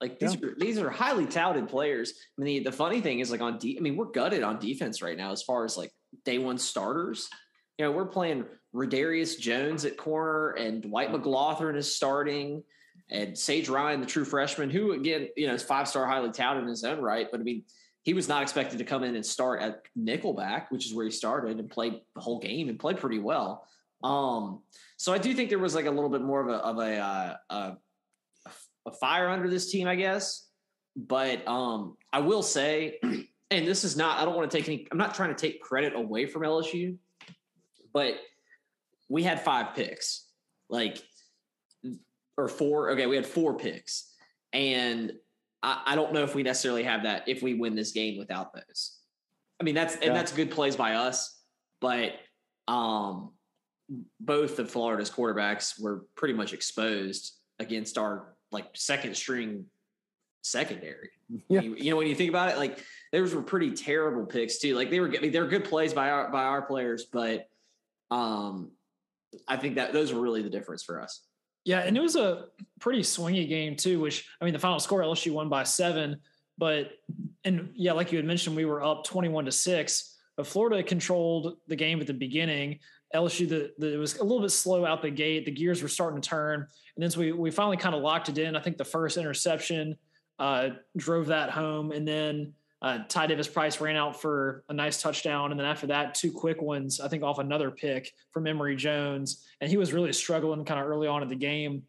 Like 0.00 0.18
these 0.18 0.34
yeah. 0.34 0.48
are 0.48 0.54
these 0.58 0.78
are 0.78 0.90
highly 0.90 1.26
touted 1.26 1.68
players. 1.68 2.12
I 2.38 2.42
mean, 2.42 2.62
the, 2.62 2.70
the 2.70 2.76
funny 2.76 3.00
thing 3.00 3.20
is 3.20 3.30
like 3.30 3.40
on 3.40 3.58
de- 3.58 3.76
I 3.76 3.80
mean, 3.80 3.96
we're 3.96 4.06
gutted 4.06 4.42
on 4.42 4.58
defense 4.58 5.02
right 5.02 5.16
now 5.16 5.32
as 5.32 5.42
far 5.42 5.64
as 5.64 5.76
like 5.76 5.92
day 6.24 6.38
one 6.38 6.58
starters. 6.58 7.28
You 7.78 7.84
know, 7.84 7.92
we're 7.92 8.06
playing 8.06 8.44
Raydarious 8.74 9.38
Jones 9.38 9.84
at 9.84 9.96
corner 9.96 10.50
and 10.50 10.82
Dwight 10.82 11.12
McGlothern 11.12 11.76
is 11.76 11.94
starting 11.94 12.62
and 13.10 13.36
Sage 13.36 13.68
Ryan, 13.68 14.00
the 14.00 14.06
true 14.06 14.24
freshman, 14.24 14.70
who 14.70 14.92
again, 14.92 15.28
you 15.36 15.46
know, 15.46 15.54
is 15.54 15.62
five 15.62 15.88
star 15.88 16.06
highly 16.06 16.30
touted 16.30 16.62
in 16.62 16.68
his 16.68 16.84
own 16.84 17.00
right. 17.00 17.28
But 17.30 17.40
I 17.40 17.42
mean, 17.42 17.64
he 18.02 18.14
was 18.14 18.28
not 18.28 18.42
expected 18.42 18.78
to 18.78 18.84
come 18.84 19.04
in 19.04 19.16
and 19.16 19.24
start 19.24 19.62
at 19.62 19.82
nickelback, 19.98 20.70
which 20.70 20.86
is 20.86 20.94
where 20.94 21.04
he 21.04 21.10
started 21.10 21.58
and 21.58 21.70
played 21.70 22.00
the 22.14 22.20
whole 22.20 22.38
game 22.38 22.68
and 22.68 22.78
played 22.78 22.98
pretty 22.98 23.18
well. 23.18 23.66
Um, 24.02 24.60
so 24.96 25.12
I 25.12 25.18
do 25.18 25.34
think 25.34 25.48
there 25.48 25.58
was 25.58 25.74
like 25.74 25.86
a 25.86 25.90
little 25.90 26.10
bit 26.10 26.22
more 26.22 26.40
of 26.40 26.48
a 26.48 26.56
of 26.64 26.78
a, 26.78 26.96
uh, 26.98 27.36
a 27.50 27.76
a 28.88 28.92
fire 28.92 29.28
under 29.28 29.48
this 29.48 29.70
team, 29.70 29.86
I 29.86 29.94
guess. 29.94 30.48
But 30.96 31.46
um, 31.46 31.96
I 32.12 32.20
will 32.20 32.42
say, 32.42 32.98
and 33.50 33.66
this 33.66 33.84
is 33.84 33.96
not, 33.96 34.18
I 34.18 34.24
don't 34.24 34.34
want 34.34 34.50
to 34.50 34.56
take 34.56 34.68
any, 34.68 34.86
I'm 34.90 34.98
not 34.98 35.14
trying 35.14 35.28
to 35.28 35.36
take 35.36 35.60
credit 35.62 35.94
away 35.94 36.26
from 36.26 36.42
LSU, 36.42 36.96
but 37.92 38.14
we 39.08 39.22
had 39.22 39.40
five 39.40 39.74
picks, 39.74 40.26
like, 40.68 40.98
or 42.36 42.48
four. 42.48 42.90
Okay, 42.90 43.06
we 43.06 43.16
had 43.16 43.26
four 43.26 43.56
picks. 43.56 44.12
And 44.52 45.12
I, 45.62 45.82
I 45.86 45.94
don't 45.94 46.12
know 46.12 46.22
if 46.22 46.34
we 46.34 46.42
necessarily 46.42 46.82
have 46.84 47.04
that 47.04 47.28
if 47.28 47.42
we 47.42 47.54
win 47.54 47.74
this 47.74 47.92
game 47.92 48.18
without 48.18 48.52
those. 48.52 48.98
I 49.60 49.64
mean, 49.64 49.74
that's, 49.74 49.96
yeah. 49.96 50.08
and 50.08 50.16
that's 50.16 50.32
good 50.32 50.50
plays 50.50 50.76
by 50.76 50.94
us, 50.94 51.40
but 51.80 52.12
um, 52.68 53.32
both 54.20 54.58
of 54.58 54.70
Florida's 54.70 55.10
quarterbacks 55.10 55.80
were 55.80 56.04
pretty 56.14 56.34
much 56.34 56.52
exposed 56.52 57.32
against 57.58 57.98
our 57.98 58.34
like 58.50 58.66
second 58.74 59.16
string 59.16 59.66
secondary. 60.42 61.10
Yeah. 61.50 61.60
You, 61.60 61.76
you, 61.76 61.90
know, 61.90 61.98
when 61.98 62.06
you 62.06 62.14
think 62.14 62.30
about 62.30 62.52
it, 62.52 62.56
like 62.56 62.82
those 63.12 63.34
were 63.34 63.42
pretty 63.42 63.72
terrible 63.72 64.24
picks 64.24 64.60
too. 64.60 64.74
Like 64.74 64.88
they 64.88 64.98
were, 64.98 65.08
they 65.10 65.38
were 65.38 65.46
good 65.46 65.64
plays 65.64 65.92
by 65.92 66.08
our, 66.08 66.30
by 66.30 66.44
our 66.44 66.62
players, 66.62 67.04
but 67.04 67.50
um, 68.10 68.70
I 69.46 69.58
think 69.58 69.74
that 69.74 69.92
those 69.92 70.10
were 70.10 70.22
really 70.22 70.40
the 70.40 70.48
difference 70.48 70.82
for 70.82 71.02
us. 71.02 71.20
Yeah. 71.66 71.80
And 71.80 71.98
it 71.98 72.00
was 72.00 72.16
a 72.16 72.46
pretty 72.80 73.02
swingy 73.02 73.46
game 73.46 73.76
too, 73.76 74.00
which 74.00 74.26
I 74.40 74.46
mean, 74.46 74.54
the 74.54 74.58
final 74.58 74.80
score 74.80 75.02
LSU 75.02 75.32
won 75.32 75.50
by 75.50 75.64
seven, 75.64 76.20
but, 76.56 76.92
and 77.44 77.72
yeah, 77.74 77.92
like 77.92 78.10
you 78.10 78.16
had 78.16 78.24
mentioned, 78.24 78.56
we 78.56 78.64
were 78.64 78.82
up 78.82 79.04
21 79.04 79.44
to 79.44 79.52
six, 79.52 80.16
but 80.34 80.46
Florida 80.46 80.82
controlled 80.82 81.58
the 81.66 81.76
game 81.76 82.00
at 82.00 82.06
the 82.06 82.14
beginning. 82.14 82.78
LSU, 83.14 83.48
the, 83.48 83.72
the, 83.78 83.94
it 83.94 83.96
was 83.96 84.16
a 84.16 84.22
little 84.22 84.40
bit 84.40 84.50
slow 84.50 84.84
out 84.84 85.02
the 85.02 85.10
gate. 85.10 85.44
The 85.44 85.50
gears 85.50 85.82
were 85.82 85.88
starting 85.88 86.20
to 86.20 86.28
turn, 86.28 86.60
and 86.60 87.02
then 87.02 87.10
so 87.10 87.20
we 87.20 87.32
we 87.32 87.50
finally 87.50 87.76
kind 87.76 87.94
of 87.94 88.02
locked 88.02 88.28
it 88.28 88.38
in. 88.38 88.54
I 88.54 88.60
think 88.60 88.76
the 88.76 88.84
first 88.84 89.16
interception 89.16 89.96
uh, 90.38 90.70
drove 90.96 91.26
that 91.26 91.50
home, 91.50 91.92
and 91.92 92.06
then 92.06 92.52
uh, 92.82 92.98
Ty 93.08 93.28
Davis 93.28 93.48
Price 93.48 93.80
ran 93.80 93.96
out 93.96 94.20
for 94.20 94.62
a 94.68 94.74
nice 94.74 95.00
touchdown, 95.00 95.50
and 95.50 95.58
then 95.58 95.66
after 95.66 95.86
that, 95.88 96.14
two 96.14 96.30
quick 96.30 96.60
ones. 96.60 97.00
I 97.00 97.08
think 97.08 97.22
off 97.22 97.38
another 97.38 97.70
pick 97.70 98.12
from 98.30 98.46
Emory 98.46 98.76
Jones, 98.76 99.46
and 99.60 99.70
he 99.70 99.76
was 99.76 99.92
really 99.92 100.12
struggling 100.12 100.64
kind 100.64 100.80
of 100.80 100.86
early 100.86 101.08
on 101.08 101.22
in 101.22 101.28
the 101.28 101.36
game. 101.36 101.82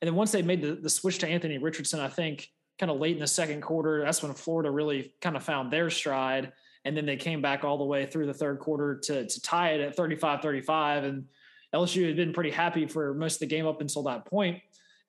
And 0.00 0.08
then 0.08 0.14
once 0.16 0.32
they 0.32 0.42
made 0.42 0.62
the, 0.62 0.74
the 0.74 0.90
switch 0.90 1.18
to 1.18 1.28
Anthony 1.28 1.58
Richardson, 1.58 2.00
I 2.00 2.08
think 2.08 2.48
kind 2.78 2.90
of 2.90 2.98
late 2.98 3.14
in 3.14 3.20
the 3.20 3.26
second 3.26 3.60
quarter, 3.60 4.02
that's 4.02 4.22
when 4.22 4.32
Florida 4.32 4.70
really 4.70 5.14
kind 5.20 5.36
of 5.36 5.44
found 5.44 5.70
their 5.70 5.90
stride 5.90 6.52
and 6.84 6.96
then 6.96 7.06
they 7.06 7.16
came 7.16 7.40
back 7.40 7.64
all 7.64 7.78
the 7.78 7.84
way 7.84 8.06
through 8.06 8.26
the 8.26 8.34
third 8.34 8.58
quarter 8.58 8.98
to, 9.04 9.26
to 9.26 9.40
tie 9.40 9.70
it 9.70 9.80
at 9.80 9.96
35-35 9.96 11.04
and 11.04 11.24
LSU 11.74 12.06
had 12.06 12.16
been 12.16 12.32
pretty 12.32 12.50
happy 12.50 12.86
for 12.86 13.14
most 13.14 13.34
of 13.34 13.40
the 13.40 13.46
game 13.46 13.66
up 13.66 13.80
until 13.80 14.02
that 14.04 14.26
point. 14.26 14.60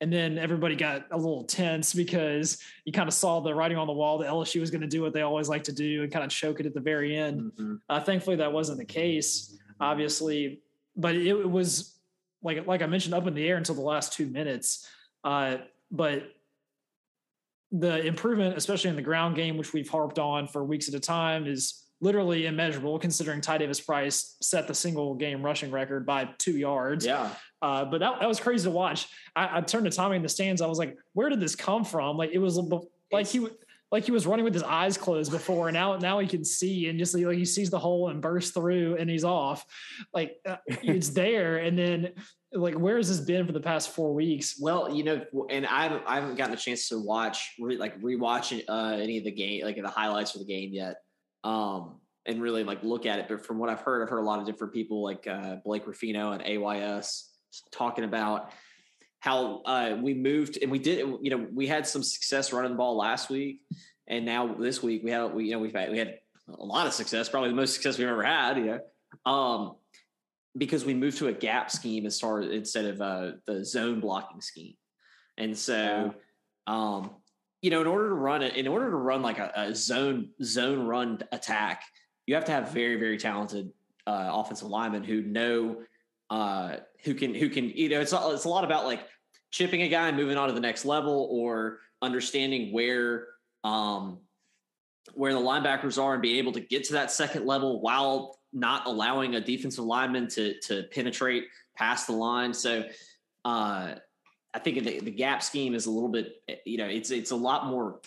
And 0.01 0.11
then 0.11 0.37
everybody 0.37 0.75
got 0.75 1.05
a 1.11 1.17
little 1.17 1.43
tense 1.43 1.93
because 1.93 2.57
you 2.85 2.91
kind 2.91 3.07
of 3.07 3.13
saw 3.13 3.39
the 3.39 3.53
writing 3.53 3.77
on 3.77 3.87
the 3.87 3.93
wall 3.93 4.17
that 4.17 4.29
LSU 4.29 4.59
was 4.59 4.71
going 4.71 4.81
to 4.81 4.87
do 4.87 5.01
what 5.01 5.13
they 5.13 5.21
always 5.21 5.47
like 5.47 5.63
to 5.65 5.71
do 5.71 6.03
and 6.03 6.11
kind 6.11 6.25
of 6.25 6.31
choke 6.31 6.59
it 6.59 6.65
at 6.65 6.73
the 6.73 6.79
very 6.79 7.15
end. 7.15 7.41
Mm-hmm. 7.41 7.75
Uh, 7.89 8.01
thankfully, 8.01 8.35
that 8.37 8.51
wasn't 8.51 8.79
the 8.79 8.85
case, 8.85 9.57
obviously, 9.79 10.61
but 10.95 11.15
it, 11.15 11.27
it, 11.27 11.49
was 11.49 11.99
like 12.41 12.67
like 12.67 12.81
I 12.81 12.85
mentioned, 12.85 13.13
up 13.13 13.27
in 13.27 13.33
the 13.33 13.47
air 13.47 13.55
until 13.55 13.75
the 13.75 13.81
last 13.81 14.13
two 14.13 14.27
minutes. 14.27 14.87
Uh, 15.23 15.57
but 15.89 16.23
the 17.73 18.05
improvement, 18.05 18.55
especially 18.55 18.91
in 18.91 18.95
the 18.95 19.01
ground 19.01 19.35
game, 19.35 19.57
which 19.57 19.73
we've 19.73 19.89
harped 19.89 20.19
on 20.19 20.47
for 20.47 20.63
weeks 20.63 20.87
at 20.87 20.93
a 20.93 20.99
time, 20.99 21.47
is 21.47 21.83
literally 22.01 22.45
immeasurable 22.45 22.99
considering 22.99 23.41
Ty 23.41 23.57
Davis 23.57 23.81
Price 23.81 24.35
set 24.41 24.67
the 24.67 24.75
single 24.75 25.15
game 25.15 25.41
rushing 25.41 25.71
record 25.71 26.05
by 26.05 26.29
two 26.37 26.57
yards. 26.57 27.05
Yeah. 27.05 27.29
Uh, 27.61 27.85
but 27.85 27.99
that, 27.99 28.19
that 28.19 28.27
was 28.27 28.39
crazy 28.39 28.65
to 28.65 28.71
watch. 28.71 29.07
I, 29.35 29.57
I, 29.57 29.61
turned 29.61 29.85
to 29.85 29.91
Tommy 29.91 30.17
in 30.17 30.21
the 30.21 30.29
stands. 30.29 30.61
I 30.61 30.67
was 30.67 30.77
like, 30.77 30.97
where 31.13 31.29
did 31.29 31.39
this 31.39 31.55
come 31.55 31.83
from? 31.83 32.17
Like 32.17 32.31
it 32.31 32.39
was 32.39 32.59
like 33.11 33.25
he 33.25 33.47
like 33.89 34.03
he 34.03 34.11
was 34.11 34.27
running 34.27 34.43
with 34.43 34.53
his 34.53 34.63
eyes 34.63 34.97
closed 34.97 35.31
before, 35.31 35.69
and 35.69 35.75
now 35.75 35.95
now 35.97 36.19
he 36.19 36.27
can 36.27 36.43
see 36.43 36.89
and 36.89 36.99
just 36.99 37.15
like 37.15 37.37
he 37.37 37.45
sees 37.45 37.69
the 37.69 37.79
hole 37.79 38.09
and 38.09 38.21
bursts 38.21 38.51
through 38.51 38.97
and 38.97 39.09
he's 39.09 39.23
off. 39.23 39.65
Like 40.13 40.35
uh, 40.45 40.57
it's 40.67 41.09
there, 41.09 41.57
and 41.57 41.77
then 41.77 42.11
like 42.53 42.75
where 42.75 42.97
has 42.97 43.09
this 43.09 43.19
been 43.19 43.45
for 43.45 43.51
the 43.51 43.59
past 43.59 43.89
four 43.89 44.13
weeks? 44.13 44.55
Well, 44.59 44.93
you 44.93 45.03
know, 45.03 45.21
and 45.49 45.65
I 45.65 45.83
haven't, 45.83 46.03
I 46.05 46.15
haven't 46.15 46.35
gotten 46.35 46.53
a 46.53 46.57
chance 46.57 46.87
to 46.89 46.99
watch 46.99 47.53
re, 47.59 47.77
like 47.77 47.99
rewatch 48.01 48.63
uh, 48.67 48.97
any 49.01 49.17
of 49.17 49.23
the 49.23 49.31
game, 49.31 49.63
like 49.65 49.81
the 49.81 49.89
highlights 49.89 50.31
for 50.31 50.39
the 50.39 50.45
game 50.45 50.71
yet, 50.71 50.97
um, 51.43 51.99
and 52.25 52.41
really 52.41 52.63
like 52.63 52.83
look 52.83 53.05
at 53.05 53.19
it. 53.19 53.25
But 53.27 53.45
from 53.45 53.57
what 53.57 53.69
I've 53.69 53.81
heard, 53.81 54.03
I've 54.03 54.09
heard 54.09 54.19
a 54.19 54.25
lot 54.25 54.39
of 54.39 54.45
different 54.45 54.73
people 54.73 55.03
like 55.03 55.27
uh, 55.27 55.57
Blake 55.65 55.87
Ruffino 55.87 56.31
and 56.31 56.43
AYS 56.43 57.29
talking 57.71 58.03
about 58.03 58.51
how 59.19 59.61
uh, 59.63 59.97
we 60.01 60.13
moved 60.13 60.59
and 60.61 60.69
we 60.69 60.79
did, 60.79 60.99
you 61.21 61.29
know, 61.29 61.47
we 61.53 61.65
had 61.65 61.87
some 61.87 62.03
success 62.03 62.51
running 62.51 62.71
the 62.71 62.77
ball 62.77 62.97
last 62.97 63.29
week, 63.29 63.61
and 64.07 64.25
now 64.25 64.53
this 64.53 64.83
week 64.83 65.03
we 65.03 65.11
had, 65.11 65.33
we, 65.33 65.45
you 65.45 65.51
know, 65.51 65.59
we've 65.59 65.73
had 65.73 65.91
we 65.91 65.97
had 65.97 66.19
a 66.47 66.63
lot 66.63 66.87
of 66.87 66.93
success, 66.93 67.29
probably 67.29 67.49
the 67.49 67.55
most 67.55 67.73
success 67.73 67.97
we've 67.97 68.07
ever 68.07 68.23
had, 68.23 68.57
you 68.57 68.65
know, 68.65 69.31
um, 69.31 69.75
because 70.57 70.85
we 70.85 70.93
moved 70.93 71.17
to 71.17 71.27
a 71.27 71.33
gap 71.33 71.71
scheme 71.71 72.05
as 72.05 72.19
far 72.19 72.41
instead 72.41 72.85
of 72.85 73.01
uh, 73.01 73.31
the 73.45 73.65
zone 73.65 73.99
blocking 73.99 74.41
scheme, 74.41 74.75
and 75.37 75.57
so, 75.57 76.13
um, 76.67 77.11
you 77.61 77.71
know, 77.71 77.81
in 77.81 77.87
order 77.87 78.09
to 78.09 78.15
run 78.15 78.41
it, 78.41 78.55
in 78.55 78.67
order 78.67 78.89
to 78.89 78.95
run 78.95 79.21
like 79.21 79.39
a, 79.39 79.51
a 79.55 79.75
zone 79.75 80.29
zone 80.43 80.85
run 80.85 81.19
attack, 81.31 81.83
you 82.25 82.35
have 82.35 82.45
to 82.45 82.51
have 82.51 82.69
very 82.69 82.97
very 82.97 83.17
talented 83.17 83.71
uh, 84.05 84.29
offensive 84.31 84.67
linemen 84.67 85.03
who 85.03 85.21
know 85.21 85.77
uh, 86.29 86.77
who 87.03 87.13
can 87.13 87.33
who 87.33 87.49
can 87.49 87.69
you 87.69 87.89
know 87.89 87.99
it's 87.99 88.13
it's 88.13 88.45
a 88.45 88.49
lot 88.49 88.63
about 88.63 88.85
like 88.85 89.07
chipping 89.51 89.83
a 89.83 89.87
guy 89.87 90.07
and 90.07 90.17
moving 90.17 90.37
on 90.37 90.47
to 90.47 90.53
the 90.53 90.59
next 90.59 90.85
level 90.85 91.27
or 91.31 91.79
understanding 92.01 92.73
where 92.73 93.27
um, 93.63 94.19
where 95.13 95.33
the 95.33 95.39
linebackers 95.39 96.01
are 96.01 96.13
and 96.13 96.21
being 96.21 96.37
able 96.37 96.51
to 96.51 96.59
get 96.59 96.85
to 96.85 96.93
that 96.93 97.11
second 97.11 97.45
level 97.45 97.81
while 97.81 98.39
not 98.53 98.85
allowing 98.85 99.35
a 99.35 99.41
defensive 99.41 99.85
lineman 99.85 100.27
to 100.29 100.59
to 100.61 100.83
penetrate 100.91 101.45
past 101.75 102.07
the 102.07 102.13
line. 102.13 102.53
So 102.53 102.83
uh, 103.45 103.95
I 104.53 104.59
think 104.59 104.83
the, 104.83 104.99
the 104.99 105.11
gap 105.11 105.41
scheme 105.43 105.73
is 105.73 105.85
a 105.85 105.91
little 105.91 106.09
bit 106.09 106.35
you 106.65 106.77
know 106.77 106.87
it's 106.87 107.11
it's 107.11 107.31
a 107.31 107.35
lot 107.35 107.67
more 107.67 107.99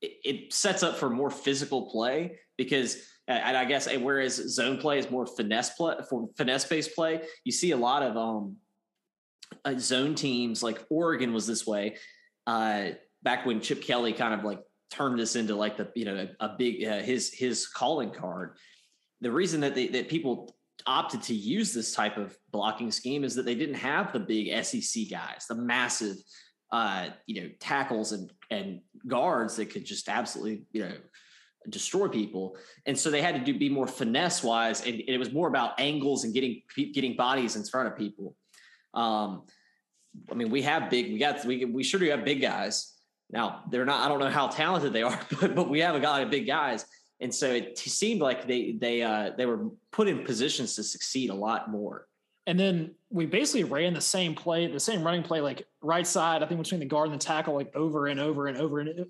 it, 0.00 0.12
it 0.24 0.52
sets 0.52 0.82
up 0.82 0.96
for 0.96 1.10
more 1.10 1.30
physical 1.30 1.90
play 1.90 2.38
because 2.56 2.98
and 3.26 3.56
I 3.56 3.64
guess 3.66 3.94
whereas 3.96 4.36
zone 4.36 4.78
play 4.78 4.98
is 4.98 5.10
more 5.10 5.26
finesse 5.26 5.70
play 5.70 5.96
for 6.08 6.28
finesse 6.36 6.64
based 6.64 6.94
play, 6.94 7.22
you 7.44 7.52
see 7.52 7.72
a 7.72 7.76
lot 7.76 8.02
of 8.02 8.16
um 8.16 8.56
uh, 9.64 9.74
zone 9.78 10.14
teams 10.14 10.62
like 10.62 10.84
Oregon 10.90 11.32
was 11.32 11.46
this 11.46 11.66
way 11.66 11.96
uh, 12.46 12.90
back 13.22 13.44
when 13.44 13.60
Chip 13.60 13.82
Kelly 13.82 14.12
kind 14.12 14.34
of 14.34 14.44
like 14.44 14.60
turned 14.90 15.18
this 15.18 15.36
into 15.36 15.54
like 15.54 15.76
the 15.76 15.90
you 15.94 16.04
know 16.04 16.28
a, 16.40 16.44
a 16.46 16.56
big 16.58 16.84
uh, 16.84 17.00
his 17.00 17.32
his 17.32 17.68
calling 17.68 18.10
card. 18.10 18.56
The 19.20 19.30
reason 19.30 19.60
that 19.60 19.74
they, 19.74 19.88
that 19.88 20.08
people 20.08 20.54
opted 20.86 21.22
to 21.22 21.34
use 21.34 21.72
this 21.72 21.92
type 21.92 22.16
of 22.16 22.36
blocking 22.52 22.90
scheme 22.90 23.24
is 23.24 23.34
that 23.34 23.44
they 23.44 23.54
didn't 23.54 23.76
have 23.76 24.12
the 24.12 24.20
big 24.20 24.64
SEC 24.64 25.04
guys, 25.10 25.46
the 25.48 25.54
massive 25.54 26.16
uh, 26.70 27.08
you 27.26 27.40
know 27.40 27.48
tackles 27.60 28.12
and 28.12 28.30
and 28.50 28.80
guards 29.06 29.56
that 29.56 29.70
could 29.70 29.84
just 29.84 30.08
absolutely 30.08 30.64
you 30.72 30.82
know 30.82 30.92
destroy 31.70 32.08
people. 32.08 32.56
And 32.86 32.96
so 32.96 33.10
they 33.10 33.22
had 33.22 33.34
to 33.34 33.40
do 33.52 33.58
be 33.58 33.68
more 33.68 33.86
finesse 33.86 34.42
wise, 34.42 34.80
and, 34.84 34.94
and 34.94 35.08
it 35.08 35.18
was 35.18 35.32
more 35.32 35.48
about 35.48 35.80
angles 35.80 36.24
and 36.24 36.32
getting 36.34 36.62
getting 36.76 37.16
bodies 37.16 37.56
in 37.56 37.64
front 37.64 37.88
of 37.88 37.96
people. 37.96 38.36
Um, 38.94 39.42
I 40.30 40.34
mean, 40.34 40.50
we 40.50 40.62
have 40.62 40.90
big, 40.90 41.12
we 41.12 41.18
got, 41.18 41.44
we, 41.44 41.64
we 41.64 41.82
sure 41.82 42.00
do 42.00 42.10
have 42.10 42.24
big 42.24 42.40
guys. 42.40 42.94
Now 43.30 43.64
they're 43.70 43.84
not, 43.84 44.04
I 44.04 44.08
don't 44.08 44.20
know 44.20 44.30
how 44.30 44.48
talented 44.48 44.92
they 44.92 45.02
are, 45.02 45.20
but, 45.40 45.54
but 45.54 45.68
we 45.68 45.80
have 45.80 45.94
a 45.94 46.00
guy 46.00 46.20
of 46.20 46.30
big 46.30 46.46
guys. 46.46 46.84
And 47.20 47.34
so 47.34 47.52
it 47.52 47.78
seemed 47.78 48.20
like 48.20 48.46
they, 48.46 48.72
they, 48.72 49.02
uh, 49.02 49.32
they 49.36 49.46
were 49.46 49.70
put 49.90 50.08
in 50.08 50.24
positions 50.24 50.76
to 50.76 50.84
succeed 50.84 51.30
a 51.30 51.34
lot 51.34 51.70
more. 51.70 52.06
And 52.46 52.58
then 52.58 52.94
we 53.10 53.26
basically 53.26 53.64
ran 53.64 53.92
the 53.92 54.00
same 54.00 54.34
play, 54.34 54.66
the 54.66 54.80
same 54.80 55.02
running 55.02 55.22
play, 55.22 55.40
like 55.40 55.66
right 55.82 56.06
side, 56.06 56.42
I 56.42 56.46
think 56.46 56.62
between 56.62 56.80
the 56.80 56.86
guard 56.86 57.10
and 57.10 57.20
the 57.20 57.24
tackle, 57.24 57.54
like 57.54 57.74
over 57.76 58.06
and 58.06 58.18
over 58.18 58.46
and 58.46 58.56
over. 58.56 58.80
And 58.80 58.88
it, 58.88 59.08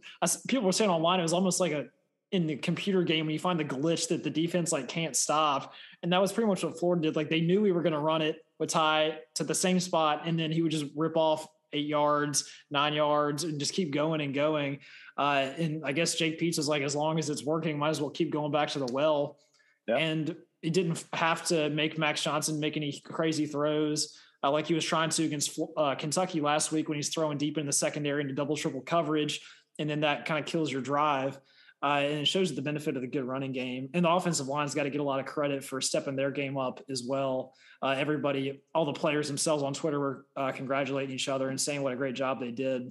people 0.48 0.64
were 0.64 0.72
saying 0.72 0.90
online, 0.90 1.20
it 1.20 1.22
was 1.22 1.32
almost 1.32 1.60
like 1.60 1.72
a, 1.72 1.86
in 2.32 2.46
the 2.46 2.56
computer 2.56 3.02
game 3.02 3.26
when 3.26 3.32
you 3.32 3.38
find 3.38 3.58
the 3.58 3.64
glitch 3.64 4.08
that 4.08 4.24
the 4.24 4.30
defense 4.30 4.72
like 4.72 4.88
can't 4.88 5.16
stop. 5.16 5.72
And 6.02 6.12
that 6.12 6.20
was 6.20 6.32
pretty 6.32 6.48
much 6.48 6.64
what 6.64 6.78
Florida 6.78 7.02
did. 7.02 7.16
Like 7.16 7.30
they 7.30 7.40
knew 7.40 7.60
we 7.60 7.72
were 7.72 7.82
going 7.82 7.92
to 7.92 8.00
run 8.00 8.22
it 8.22 8.44
with 8.58 8.70
Ty 8.70 9.18
to 9.34 9.44
the 9.44 9.54
same 9.54 9.78
spot, 9.80 10.22
and 10.24 10.38
then 10.38 10.50
he 10.50 10.62
would 10.62 10.72
just 10.72 10.86
rip 10.96 11.16
off 11.16 11.46
eight 11.72 11.86
yards, 11.86 12.50
nine 12.70 12.94
yards, 12.94 13.44
and 13.44 13.58
just 13.58 13.72
keep 13.72 13.92
going 13.92 14.20
and 14.20 14.34
going. 14.34 14.78
Uh, 15.16 15.50
and 15.58 15.82
I 15.84 15.92
guess 15.92 16.14
Jake 16.14 16.40
Peetz 16.40 16.56
was 16.56 16.68
like, 16.68 16.82
as 16.82 16.94
long 16.94 17.18
as 17.18 17.30
it's 17.30 17.44
working, 17.44 17.78
might 17.78 17.90
as 17.90 18.00
well 18.00 18.10
keep 18.10 18.30
going 18.30 18.52
back 18.52 18.68
to 18.70 18.78
the 18.78 18.92
well. 18.92 19.38
Yep. 19.86 19.98
And 19.98 20.36
he 20.62 20.70
didn't 20.70 21.04
have 21.12 21.44
to 21.46 21.70
make 21.70 21.98
Max 21.98 22.22
Johnson 22.22 22.60
make 22.60 22.76
any 22.76 23.00
crazy 23.04 23.46
throws. 23.46 24.18
Uh, 24.42 24.50
like 24.50 24.66
he 24.66 24.74
was 24.74 24.84
trying 24.84 25.10
to 25.10 25.24
against 25.24 25.58
uh, 25.76 25.94
Kentucky 25.96 26.40
last 26.40 26.70
week 26.70 26.88
when 26.88 26.96
he's 26.96 27.08
throwing 27.08 27.38
deep 27.38 27.58
in 27.58 27.66
the 27.66 27.72
secondary 27.72 28.22
into 28.22 28.34
double 28.34 28.56
triple 28.56 28.80
coverage, 28.80 29.40
and 29.80 29.90
then 29.90 30.00
that 30.00 30.26
kind 30.26 30.38
of 30.38 30.46
kills 30.46 30.70
your 30.70 30.80
drive. 30.80 31.38
Uh, 31.82 32.00
and 32.02 32.20
it 32.20 32.26
shows 32.26 32.54
the 32.54 32.62
benefit 32.62 32.96
of 32.96 33.02
the 33.02 33.08
good 33.08 33.24
running 33.24 33.52
game. 33.52 33.88
And 33.94 34.04
the 34.04 34.10
offensive 34.10 34.48
line's 34.48 34.74
got 34.74 34.82
to 34.82 34.90
get 34.90 35.00
a 35.00 35.04
lot 35.04 35.20
of 35.20 35.26
credit 35.26 35.62
for 35.62 35.80
stepping 35.80 36.16
their 36.16 36.30
game 36.30 36.56
up 36.56 36.80
as 36.90 37.04
well. 37.06 37.54
Uh, 37.80 37.94
everybody, 37.96 38.60
all 38.74 38.84
the 38.84 38.92
players 38.92 39.28
themselves 39.28 39.62
on 39.62 39.74
Twitter 39.74 40.00
were 40.00 40.26
uh, 40.36 40.50
congratulating 40.50 41.14
each 41.14 41.28
other 41.28 41.50
and 41.50 41.60
saying 41.60 41.82
what 41.82 41.92
a 41.92 41.96
great 41.96 42.16
job 42.16 42.40
they 42.40 42.50
did. 42.50 42.90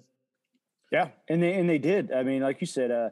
Yeah, 0.92 1.10
and 1.28 1.44
they 1.44 1.56
and 1.56 1.70
they 1.70 1.80
did. 1.80 2.14
I 2.14 2.24
mean, 2.24 2.42
like 2.42 2.62
you 2.62 2.68
said, 2.68 2.92
uh, 2.92 3.10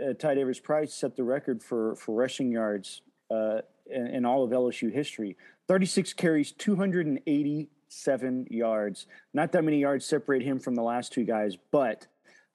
uh, 0.00 0.12
Ty 0.14 0.34
Davis 0.34 0.60
Price 0.60 0.94
set 0.94 1.16
the 1.16 1.24
record 1.24 1.62
for 1.62 1.96
for 1.96 2.14
rushing 2.14 2.52
yards 2.52 3.02
uh, 3.30 3.62
in, 3.90 4.06
in 4.06 4.24
all 4.24 4.44
of 4.44 4.50
LSU 4.50 4.92
history. 4.92 5.36
Thirty 5.66 5.86
six 5.86 6.12
carries, 6.12 6.52
two 6.52 6.76
hundred 6.76 7.06
and 7.06 7.20
eighty 7.26 7.68
seven 7.88 8.46
yards. 8.48 9.06
Not 9.34 9.52
that 9.52 9.64
many 9.64 9.80
yards 9.80 10.06
separate 10.06 10.42
him 10.42 10.60
from 10.60 10.76
the 10.76 10.82
last 10.82 11.12
two 11.12 11.24
guys, 11.24 11.56
but 11.72 12.06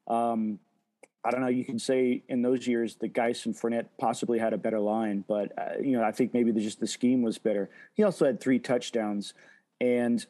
um, 0.08 0.60
I 1.26 1.32
don't 1.32 1.42
know. 1.42 1.48
You 1.48 1.66
can 1.66 1.80
say 1.80 2.22
in 2.30 2.44
those 2.44 2.68
years 2.68 2.96
the 2.96 3.08
Guice 3.08 3.48
and 3.48 3.56
Fournette 3.56 3.88
possibly 3.98 4.38
had 4.38 4.54
a 4.54 4.58
better 4.58 4.80
line, 4.80 5.26
but 5.28 5.52
uh, 5.58 5.82
you 5.82 5.98
know 5.98 6.04
I 6.04 6.12
think 6.12 6.34
maybe 6.34 6.52
the, 6.52 6.62
just 6.62 6.80
the 6.80 6.88
scheme 6.88 7.24
was 7.24 7.40
better. 7.40 7.70
He 7.96 8.04
also 8.04 8.26
had 8.26 8.40
three 8.40 8.60
touchdowns, 8.60 9.34
and 9.82 10.24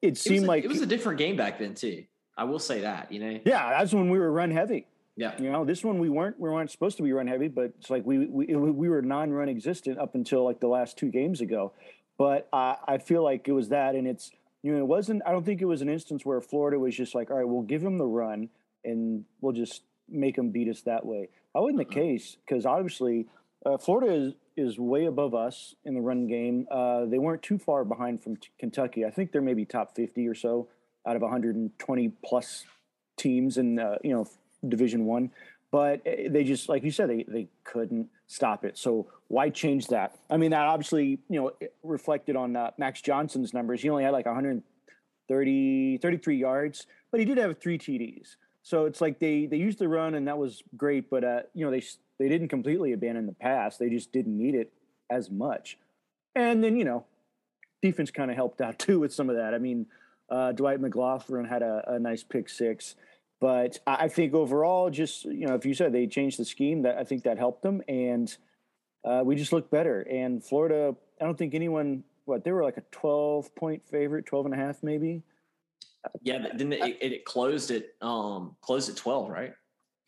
it, 0.00 0.16
seemed 0.16 0.44
it 0.44 0.46
a, 0.46 0.48
like 0.48 0.64
it 0.64 0.68
was 0.68 0.82
a 0.82 0.86
different 0.86 1.18
game 1.18 1.36
back 1.36 1.58
then 1.58 1.74
too. 1.74 2.04
I 2.36 2.44
will 2.44 2.60
say 2.60 2.82
that. 2.82 3.10
You 3.10 3.18
know. 3.18 3.40
Yeah, 3.44 3.70
that's 3.70 3.92
when 3.92 4.08
we 4.08 4.18
were 4.20 4.30
run 4.30 4.52
heavy. 4.52 4.86
Yeah. 5.16 5.32
You 5.40 5.50
know, 5.50 5.64
this 5.64 5.82
one 5.82 5.98
we 5.98 6.10
weren't 6.10 6.38
we 6.38 6.48
weren't 6.48 6.70
supposed 6.70 6.98
to 6.98 7.02
be 7.02 7.12
run 7.12 7.26
heavy, 7.26 7.48
but 7.48 7.72
it's 7.78 7.90
like 7.90 8.06
we 8.06 8.26
we 8.26 8.46
we 8.54 8.88
were 8.88 9.02
non-run 9.02 9.48
existent 9.48 9.98
up 9.98 10.14
until 10.14 10.44
like 10.44 10.60
the 10.60 10.68
last 10.68 10.96
two 10.96 11.10
games 11.10 11.40
ago. 11.40 11.72
But 12.18 12.48
uh, 12.52 12.76
I 12.86 12.98
feel 12.98 13.24
like 13.24 13.48
it 13.48 13.52
was 13.52 13.70
that, 13.70 13.96
and 13.96 14.06
it's 14.06 14.30
you 14.62 14.72
know 14.72 14.78
it 14.78 14.86
wasn't. 14.86 15.22
I 15.26 15.32
don't 15.32 15.44
think 15.44 15.60
it 15.60 15.64
was 15.64 15.82
an 15.82 15.88
instance 15.88 16.24
where 16.24 16.40
Florida 16.40 16.78
was 16.78 16.94
just 16.94 17.16
like, 17.16 17.30
all 17.30 17.38
right, 17.38 17.48
we'll 17.48 17.62
give 17.62 17.82
him 17.82 17.98
the 17.98 18.06
run 18.06 18.48
and 18.86 19.24
we'll 19.40 19.52
just 19.52 19.82
make 20.08 20.36
them 20.36 20.50
beat 20.50 20.68
us 20.68 20.82
that 20.82 21.04
way. 21.04 21.28
That 21.54 21.60
wasn't 21.60 21.78
the 21.78 21.84
mm-hmm. 21.84 21.94
case 21.94 22.36
because 22.46 22.64
obviously 22.64 23.26
uh, 23.64 23.78
Florida 23.78 24.14
is, 24.14 24.34
is 24.56 24.78
way 24.78 25.06
above 25.06 25.34
us 25.34 25.74
in 25.84 25.94
the 25.94 26.00
run 26.00 26.26
game. 26.26 26.66
Uh, 26.70 27.04
they 27.06 27.18
weren't 27.18 27.42
too 27.42 27.58
far 27.58 27.84
behind 27.84 28.22
from 28.22 28.36
t- 28.36 28.48
Kentucky. 28.58 29.04
I 29.04 29.10
think 29.10 29.32
they're 29.32 29.42
maybe 29.42 29.64
top 29.64 29.94
50 29.96 30.26
or 30.28 30.34
so 30.34 30.68
out 31.06 31.16
of 31.16 31.22
120 31.22 32.08
plus 32.24 32.64
teams 33.16 33.58
in 33.58 33.78
uh, 33.78 33.96
you 34.02 34.12
know 34.12 34.26
Division 34.68 35.04
One. 35.04 35.30
But 35.70 36.02
eh, 36.06 36.28
they 36.30 36.44
just, 36.44 36.68
like 36.68 36.84
you 36.84 36.90
said, 36.90 37.10
they, 37.10 37.24
they 37.26 37.48
couldn't 37.64 38.08
stop 38.26 38.64
it. 38.64 38.78
So 38.78 39.08
why 39.28 39.50
change 39.50 39.88
that? 39.88 40.16
I 40.30 40.36
mean, 40.36 40.52
that 40.52 40.66
obviously, 40.66 41.18
you 41.28 41.40
know, 41.40 41.52
reflected 41.82 42.36
on 42.36 42.56
uh, 42.56 42.70
Max 42.78 43.00
Johnson's 43.00 43.52
numbers. 43.52 43.82
He 43.82 43.90
only 43.90 44.04
had 44.04 44.12
like 44.12 44.26
130, 44.26 45.98
33 45.98 46.36
yards, 46.36 46.86
but 47.10 47.20
he 47.20 47.26
did 47.26 47.38
have 47.38 47.58
three 47.58 47.78
TDs. 47.78 48.36
So 48.66 48.86
it's 48.86 49.00
like 49.00 49.20
they 49.20 49.46
they 49.46 49.58
used 49.58 49.78
to 49.78 49.86
run 49.86 50.16
and 50.16 50.26
that 50.26 50.38
was 50.38 50.64
great, 50.76 51.08
but 51.08 51.22
uh, 51.22 51.42
you 51.54 51.64
know 51.64 51.70
they 51.70 51.84
they 52.18 52.28
didn't 52.28 52.48
completely 52.48 52.92
abandon 52.92 53.26
the 53.26 53.32
pass. 53.32 53.76
They 53.76 53.88
just 53.88 54.10
didn't 54.10 54.36
need 54.36 54.56
it 54.56 54.72
as 55.08 55.30
much. 55.30 55.78
And 56.34 56.64
then 56.64 56.76
you 56.76 56.84
know, 56.84 57.04
defense 57.80 58.10
kind 58.10 58.28
of 58.28 58.36
helped 58.36 58.60
out 58.60 58.76
too 58.80 58.98
with 58.98 59.14
some 59.14 59.30
of 59.30 59.36
that. 59.36 59.54
I 59.54 59.58
mean, 59.58 59.86
uh, 60.28 60.50
Dwight 60.50 60.82
McGlothern 60.82 61.48
had 61.48 61.62
a, 61.62 61.84
a, 61.86 61.98
nice 62.00 62.24
pick 62.24 62.48
six, 62.48 62.96
but 63.40 63.78
I 63.86 64.08
think 64.08 64.34
overall, 64.34 64.90
just 64.90 65.26
you 65.26 65.46
know, 65.46 65.54
if 65.54 65.64
you 65.64 65.72
said 65.72 65.92
they 65.92 66.08
changed 66.08 66.36
the 66.36 66.44
scheme, 66.44 66.82
that 66.82 66.98
I 66.98 67.04
think 67.04 67.22
that 67.22 67.38
helped 67.38 67.62
them, 67.62 67.82
and 67.86 68.36
uh, 69.04 69.22
we 69.24 69.36
just 69.36 69.52
looked 69.52 69.70
better. 69.70 70.00
And 70.00 70.42
Florida, 70.42 70.96
I 71.20 71.24
don't 71.24 71.38
think 71.38 71.54
anyone 71.54 72.02
what 72.24 72.42
they 72.42 72.50
were 72.50 72.64
like 72.64 72.78
a 72.78 72.84
twelve 72.90 73.54
point 73.54 73.86
favorite, 73.86 74.26
12 74.26 74.46
and 74.46 74.54
a 74.54 74.58
half 74.58 74.82
maybe 74.82 75.22
Yeah, 76.22 76.46
then 76.54 76.72
it, 76.72 76.98
it 77.00 77.24
closed 77.24 77.70
at 77.70 77.84
um 78.02 78.56
closed 78.60 78.90
at 78.90 78.96
twelve, 78.96 79.30
right? 79.30 79.52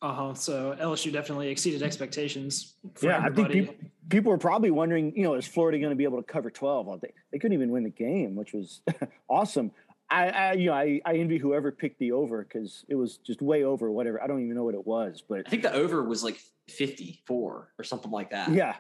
Uh 0.01 0.15
huh. 0.15 0.35
So 0.35 0.77
LSU 0.81 1.13
definitely 1.13 1.49
exceeded 1.49 1.83
expectations. 1.83 2.75
yeah, 3.03 3.17
everybody. 3.27 3.43
I 3.43 3.49
think 3.65 3.71
people, 3.71 3.91
people 4.11 4.31
were 4.31 4.39
probably 4.39 4.71
wondering, 4.71 5.13
you 5.17 5.25
know, 5.25 5.35
is 5.35 5.45
Florida 5.47 5.77
going 5.79 5.91
to 5.91 5.97
be 5.97 6.05
able 6.05 6.19
to 6.19 6.23
cover 6.33 6.51
12? 6.51 6.87
Well, 6.87 6.99
they, 7.03 7.13
they 7.33 7.39
couldn't 7.41 7.55
even 7.55 7.73
win 7.73 7.83
the 7.83 7.91
game, 7.91 8.37
which 8.37 8.53
was 8.53 8.81
awesome. 9.29 9.73
I, 10.09 10.29
I, 10.29 10.53
you 10.53 10.67
know, 10.67 10.75
I, 10.75 11.01
I 11.05 11.15
envy 11.17 11.37
whoever 11.37 11.73
picked 11.73 11.99
the 11.99 12.13
over 12.13 12.45
because 12.45 12.85
it 12.89 12.95
was 12.95 13.17
just 13.17 13.43
way 13.43 13.65
over 13.65 13.91
whatever. 13.91 14.23
I 14.23 14.29
don't 14.29 14.41
even 14.45 14.55
know 14.55 14.63
what 14.63 14.77
it 14.77 14.87
was, 14.87 15.21
but 15.29 15.43
I 15.47 15.51
think 15.51 15.63
the 15.63 15.73
over 15.73 16.05
was 16.05 16.23
like 16.23 16.39
54 16.69 17.73
or 17.77 17.85
something 17.85 18.13
like 18.13 18.31
that. 18.31 18.53
yeah. 18.53 18.77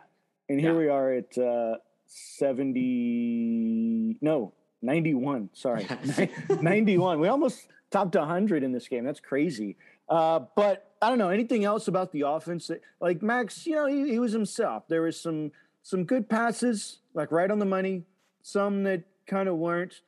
And 0.48 0.60
here 0.60 0.70
Yeah. 0.72 0.78
we 0.78 0.88
are 0.88 1.12
at 1.14 1.36
uh, 1.36 1.78
70, 2.06 4.18
no, 4.20 4.52
91. 4.82 5.50
Sorry, 5.52 5.86
91. 6.60 7.20
We 7.20 7.28
almost 7.28 7.68
topped 7.90 8.14
100 8.14 8.62
in 8.62 8.72
this 8.72 8.88
game. 8.88 9.04
That's 9.04 9.20
crazy. 9.20 9.76
Uh, 10.08 10.40
but 10.56 10.92
I 11.02 11.08
don't 11.08 11.18
know 11.18 11.28
anything 11.28 11.64
else 11.64 11.88
about 11.88 12.12
the 12.12 12.22
offense. 12.22 12.68
That, 12.68 12.80
like 13.00 13.22
Max, 13.22 13.66
you 13.66 13.74
know, 13.74 13.86
he, 13.86 14.10
he 14.10 14.18
was 14.18 14.32
himself. 14.32 14.84
There 14.88 15.02
was 15.02 15.20
some 15.20 15.52
some 15.82 16.04
good 16.04 16.28
passes, 16.28 16.98
like 17.14 17.32
right 17.32 17.50
on 17.50 17.58
the 17.58 17.64
money. 17.64 18.04
Some 18.42 18.84
that 18.84 19.04
kind 19.26 19.48
of 19.48 19.56
weren't. 19.56 20.00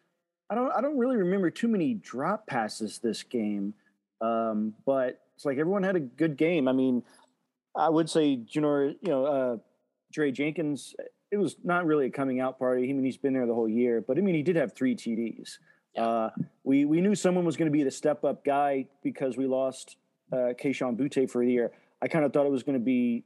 I 0.48 0.54
don't. 0.54 0.72
I 0.72 0.80
don't 0.80 0.98
really 0.98 1.16
remember 1.16 1.50
too 1.50 1.68
many 1.68 1.94
drop 1.94 2.46
passes 2.46 2.98
this 2.98 3.22
game. 3.22 3.74
Um, 4.20 4.74
but 4.84 5.20
it's 5.36 5.44
like 5.44 5.58
everyone 5.58 5.82
had 5.82 5.96
a 5.96 6.00
good 6.00 6.36
game. 6.36 6.68
I 6.68 6.72
mean, 6.72 7.02
I 7.76 7.88
would 7.88 8.10
say 8.10 8.36
Junior, 8.36 8.88
you 8.88 9.08
know, 9.08 9.24
uh, 9.26 9.56
Dre 10.12 10.30
Jenkins. 10.30 10.94
It 11.30 11.38
was 11.38 11.56
not 11.62 11.87
really 11.87 12.06
a 12.06 12.10
coming 12.10 12.40
out 12.40 12.58
party. 12.58 12.84
I 12.90 12.92
mean, 12.92 13.04
he's 13.04 13.16
been 13.16 13.32
there 13.32 13.46
the 13.46 13.54
whole 13.54 13.68
year, 13.68 14.00
but 14.00 14.18
I 14.18 14.20
mean, 14.20 14.34
he 14.34 14.42
did 14.42 14.56
have 14.56 14.75
three 14.75 14.96
TDs. 14.96 15.58
Uh, 15.96 16.30
we 16.64 16.84
we 16.84 17.00
knew 17.00 17.14
someone 17.14 17.44
was 17.44 17.56
going 17.56 17.70
to 17.70 17.76
be 17.76 17.82
the 17.82 17.90
step 17.90 18.25
up 18.25 18.44
guy 18.44 18.87
because 19.02 19.37
we 19.37 19.46
lost 19.46 19.96
uh, 20.32 20.54
Kayshon 20.60 20.96
Boutte 20.96 21.30
for 21.30 21.44
the 21.44 21.50
year. 21.50 21.72
I 22.02 22.08
kind 22.08 22.25
of 22.25 22.32
thought 22.32 22.46
it 22.46 22.52
was 22.52 22.62
going 22.62 22.78
to 22.78 22.84
be 22.84 23.25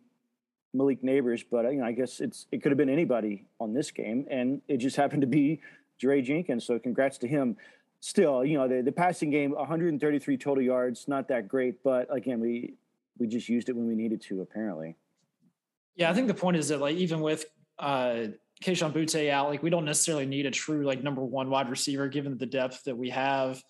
Malik 0.72 1.02
Nabers, 1.02 1.44
but 1.48 1.64
you 1.72 1.78
know, 1.78 1.86
I 1.86 1.92
guess 1.92 2.20
it's 2.20 2.46
it 2.52 2.62
could 2.62 2.72
have 2.72 2.78
been 2.78 2.90
anybody 2.90 3.44
on 3.60 3.72
this 3.72 3.90
game, 3.90 4.26
and 4.30 4.60
it 4.68 4.78
just 4.78 4.96
happened 5.02 5.22
to 5.22 5.26
be 5.26 5.60
Dre 5.98 6.20
Jenkins. 6.20 6.64
So 6.64 6.78
congrats 6.78 7.18
to 7.18 7.28
him. 7.28 7.56
Still, 8.00 8.44
you 8.44 8.58
know, 8.58 8.68
the, 8.68 8.82
the 8.82 8.92
passing 8.92 9.30
game, 9.30 9.52
133 9.52 10.36
total 10.36 10.62
yards, 10.62 11.08
not 11.08 11.26
that 11.28 11.48
great, 11.48 11.82
but 11.82 12.06
again, 12.14 12.38
we 12.40 12.74
we 13.18 13.26
just 13.26 13.48
used 13.48 13.68
it 13.68 13.76
when 13.76 13.86
we 13.86 13.94
needed 13.94 14.20
to. 14.22 14.42
Apparently, 14.42 14.96
Yeah, 15.96 16.10
I 16.10 16.14
think 16.14 16.28
the 16.28 16.34
point 16.34 16.56
is 16.56 16.68
that 16.68 16.80
like 16.80 16.96
even 16.96 17.20
with 17.20 17.46
uh 17.78 18.26
Kayshon 18.62 18.92
Boutte 18.92 19.28
out, 19.30 19.48
like 19.50 19.62
we 19.62 19.68
don't 19.70 19.84
necessarily 19.84 20.26
need 20.26 20.46
a 20.46 20.50
true 20.50 20.84
like 20.86 21.02
number 21.02 21.22
one 21.24 21.50
wide 21.50 21.68
receiver 21.68 22.08
given 22.08 22.38
the 22.38 22.46
depth 22.46 22.84
that 22.84 22.96
we 22.96 23.10
have. 23.10 23.62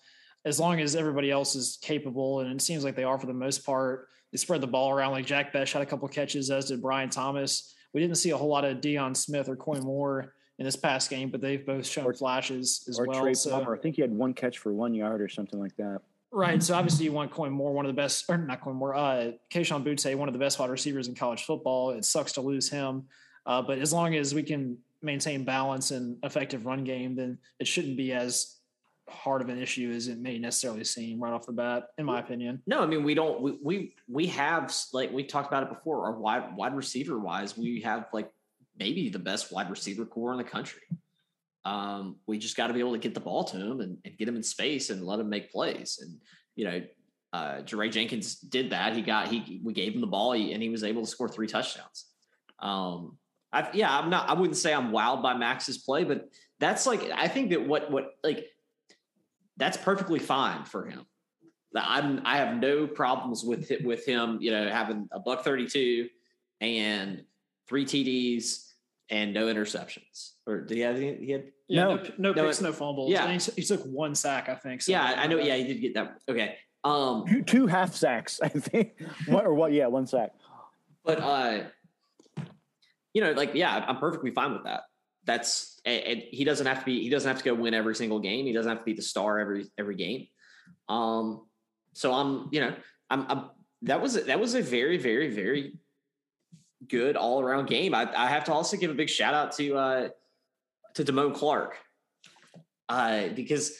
As 0.45 0.59
long 0.59 0.79
as 0.79 0.95
everybody 0.95 1.31
else 1.31 1.55
is 1.55 1.79
capable, 1.81 2.41
and 2.41 2.51
it 2.51 2.61
seems 2.61 2.83
like 2.83 2.95
they 2.95 3.03
are 3.03 3.17
for 3.17 3.25
the 3.25 3.33
most 3.33 3.65
part, 3.65 4.07
they 4.31 4.37
spread 4.37 4.61
the 4.61 4.67
ball 4.67 4.91
around. 4.91 5.11
Like 5.11 5.25
Jack 5.25 5.51
Bech 5.51 5.69
had 5.71 5.81
a 5.81 5.85
couple 5.85 6.07
catches, 6.07 6.51
as 6.51 6.65
did 6.65 6.81
Brian 6.81 7.09
Thomas. 7.09 7.73
We 7.93 8.01
didn't 8.01 8.17
see 8.17 8.29
a 8.29 8.37
whole 8.37 8.47
lot 8.49 8.63
of 8.63 8.77
Deion 8.77 9.17
Smith 9.17 9.49
or 9.49 9.55
Koy 9.55 9.79
Moore 9.79 10.33
in 10.59 10.65
this 10.65 10.75
past 10.75 11.09
game, 11.09 11.29
but 11.29 11.41
they've 11.41 11.65
both 11.65 11.85
shown 11.87 12.05
Or- 12.05 12.13
flashes 12.13 12.85
as 12.87 12.99
or 12.99 13.07
well. 13.07 13.21
Trey 13.21 13.33
so- 13.33 13.49
Palmer. 13.49 13.75
I 13.75 13.79
think 13.79 13.95
he 13.95 14.01
had 14.01 14.11
one 14.13 14.33
catch 14.33 14.59
for 14.59 14.71
one 14.71 14.93
yard 14.93 15.19
or 15.21 15.27
something 15.27 15.59
like 15.59 15.75
that. 15.77 15.99
Right. 16.31 16.61
So 16.61 16.75
obviously 16.75 17.05
you 17.05 17.11
want 17.11 17.31
Coin 17.31 17.51
Moore, 17.51 17.73
one 17.73 17.85
of 17.85 17.89
the 17.89 17.99
best, 17.99 18.25
or 18.29 18.37
not 18.37 18.61
Coin 18.61 18.75
Moore, 18.75 18.93
uh, 18.95 19.31
Kayshon 19.49 19.83
Boutte, 19.83 20.15
one 20.15 20.29
of 20.29 20.33
the 20.33 20.39
best 20.39 20.59
wide 20.59 20.69
receivers 20.69 21.07
in 21.07 21.15
college 21.15 21.43
football. 21.43 21.91
It 21.91 22.05
sucks 22.05 22.33
to 22.33 22.41
lose 22.41 22.69
him. 22.69 23.07
Uh, 23.45 23.61
but 23.61 23.79
as 23.79 23.93
long 23.93 24.15
as 24.15 24.33
we 24.33 24.43
can 24.43 24.77
maintain 25.01 25.43
balance 25.43 25.91
and 25.91 26.17
effective 26.23 26.65
run 26.65 26.83
game, 26.83 27.15
then 27.15 27.37
it 27.59 27.67
shouldn't 27.67 27.97
be 27.97 28.11
as 28.11 28.57
hard 29.07 29.41
of 29.41 29.49
an 29.49 29.61
issue 29.61 29.91
as 29.91 30.07
it 30.07 30.17
may 30.17 30.39
necessarily 30.39 30.83
seem 30.83 31.19
right 31.19 31.31
off 31.31 31.45
the 31.45 31.51
bat, 31.51 31.89
in 31.97 32.05
my 32.05 32.19
opinion. 32.19 32.61
No, 32.65 32.81
I 32.81 32.85
mean 32.85 33.03
we 33.03 33.13
don't. 33.13 33.41
We 33.41 33.57
we 33.63 33.93
we 34.07 34.27
have 34.27 34.73
like 34.93 35.11
we 35.11 35.23
talked 35.23 35.47
about 35.47 35.63
it 35.63 35.69
before. 35.69 36.05
Our 36.05 36.13
wide 36.13 36.55
wide 36.55 36.75
receiver 36.75 37.19
wise, 37.19 37.57
we 37.57 37.81
have 37.81 38.07
like 38.13 38.31
maybe 38.77 39.09
the 39.09 39.19
best 39.19 39.51
wide 39.51 39.69
receiver 39.69 40.05
core 40.05 40.31
in 40.31 40.37
the 40.37 40.43
country. 40.43 40.81
Um, 41.63 42.17
we 42.27 42.37
just 42.37 42.57
got 42.57 42.67
to 42.67 42.73
be 42.73 42.79
able 42.79 42.91
to 42.93 42.99
get 42.99 43.13
the 43.13 43.19
ball 43.19 43.43
to 43.45 43.57
him 43.57 43.81
and, 43.81 43.97
and 44.05 44.17
get 44.17 44.27
him 44.27 44.35
in 44.35 44.43
space 44.43 44.91
and 44.91 45.03
let 45.03 45.19
him 45.19 45.29
make 45.29 45.51
plays. 45.51 45.99
And 46.01 46.17
you 46.55 46.65
know, 46.65 46.81
uh, 47.33 47.61
Jaray 47.61 47.91
Jenkins 47.91 48.35
did 48.35 48.71
that. 48.71 48.95
He 48.95 49.01
got 49.01 49.27
he 49.27 49.61
we 49.63 49.73
gave 49.73 49.93
him 49.93 50.01
the 50.01 50.07
ball 50.07 50.33
and 50.33 50.63
he 50.63 50.69
was 50.69 50.83
able 50.83 51.01
to 51.01 51.07
score 51.07 51.29
three 51.29 51.47
touchdowns. 51.47 52.05
Um, 52.59 53.17
I, 53.55 53.69
yeah, 53.73 53.97
I'm 53.97 54.09
not. 54.09 54.29
I 54.29 54.33
wouldn't 54.33 54.57
say 54.57 54.73
I'm 54.73 54.91
wowed 54.91 55.23
by 55.23 55.33
Max's 55.35 55.77
play, 55.77 56.03
but 56.03 56.29
that's 56.59 56.85
like 56.85 57.01
I 57.15 57.27
think 57.27 57.49
that 57.51 57.65
what 57.67 57.89
what 57.91 58.11
like 58.23 58.45
that's 59.57 59.77
perfectly 59.77 60.19
fine 60.19 60.65
for 60.65 60.85
him. 60.85 61.05
I'm 61.75 62.21
I 62.25 62.37
have 62.37 62.57
no 62.57 62.87
problems 62.87 63.43
with 63.43 63.71
it, 63.71 63.83
with 63.83 64.05
him, 64.05 64.37
you 64.41 64.51
know, 64.51 64.69
having 64.69 65.07
a 65.11 65.19
buck 65.19 65.43
32 65.43 66.07
and 66.61 67.23
three 67.67 67.85
TDs 67.85 68.71
and 69.09 69.33
no 69.33 69.47
interceptions. 69.47 70.31
Or 70.47 70.61
did 70.61 70.75
he 70.75 70.81
have 70.81 70.95
any, 70.95 71.15
he 71.25 71.31
had 71.31 71.43
Yeah, 71.67 71.83
No. 71.83 71.95
no, 71.95 72.03
no, 72.17 72.31
No, 72.33 72.43
picks, 72.45 72.61
no 72.61 72.71
fumbles. 72.73 73.11
yeah. 73.11 73.25
And 73.25 73.41
he, 73.41 73.51
he 73.55 73.61
took 73.63 73.83
one 73.83 74.15
sack, 74.15 74.47
I 74.49 74.55
think. 74.55 74.87
Yeah, 74.87 75.03
I 75.03 75.27
know 75.27 75.37
like 75.37 75.45
yeah, 75.45 75.55
he 75.57 75.63
did 75.65 75.81
get 75.81 75.93
that. 75.95 76.17
Okay. 76.29 76.55
Um 76.83 77.25
Two, 77.27 77.41
two 77.43 77.67
half 77.67 77.93
sacks, 77.95 78.39
I 78.43 78.49
think. 78.49 78.93
what 79.27 79.45
or 79.45 79.53
what? 79.53 79.71
Yeah, 79.73 79.87
one 79.87 80.07
sack. 80.07 80.31
but 81.03 81.19
uh 81.19 81.63
you 83.15 83.21
know, 83.21 83.31
like 83.31 83.55
yeah, 83.55 83.83
I'm 83.87 83.97
perfectly 83.97 84.29
fine 84.29 84.51
with 84.51 84.65
that. 84.65 84.83
That's 85.23 85.79
and, 85.85 86.21
he 86.29 86.43
doesn't 86.43 86.67
have 86.67 86.79
to 86.79 86.85
be 86.85 87.01
he 87.01 87.09
doesn't 87.09 87.27
have 87.27 87.39
to 87.39 87.45
go 87.45 87.55
win 87.55 87.73
every 87.73 87.95
single 87.95 88.19
game. 88.19 88.45
He 88.45 88.51
doesn't 88.51 88.69
have 88.69 88.79
to 88.79 88.85
be 88.85 88.93
the 88.93 89.01
star 89.01 89.39
every 89.39 89.65
every 89.77 89.95
game. 89.95 90.27
Um 90.89 91.47
so 91.93 92.13
I'm, 92.13 92.49
you 92.51 92.59
know, 92.59 92.75
I'm, 93.09 93.25
I'm 93.29 93.49
that 93.83 94.01
was 94.01 94.17
a, 94.17 94.21
that 94.23 94.39
was 94.39 94.53
a 94.53 94.61
very 94.61 94.97
very 94.97 95.33
very 95.33 95.79
good 96.87 97.15
all 97.15 97.41
around 97.41 97.67
game. 97.67 97.95
I, 97.95 98.11
I 98.15 98.27
have 98.27 98.43
to 98.45 98.53
also 98.53 98.75
give 98.75 98.91
a 98.91 98.95
big 98.95 99.09
shout 99.09 99.33
out 99.33 99.53
to 99.53 99.77
uh 99.77 100.09
to 100.95 101.03
Damone 101.05 101.33
Clark. 101.33 101.77
Uh 102.89 103.29
because 103.29 103.77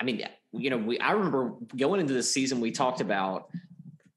I 0.00 0.04
mean, 0.04 0.26
you 0.52 0.70
know, 0.70 0.78
we 0.78 0.98
I 0.98 1.12
remember 1.12 1.52
going 1.76 2.00
into 2.00 2.14
the 2.14 2.22
season 2.22 2.62
we 2.62 2.72
talked 2.72 3.02
about 3.02 3.50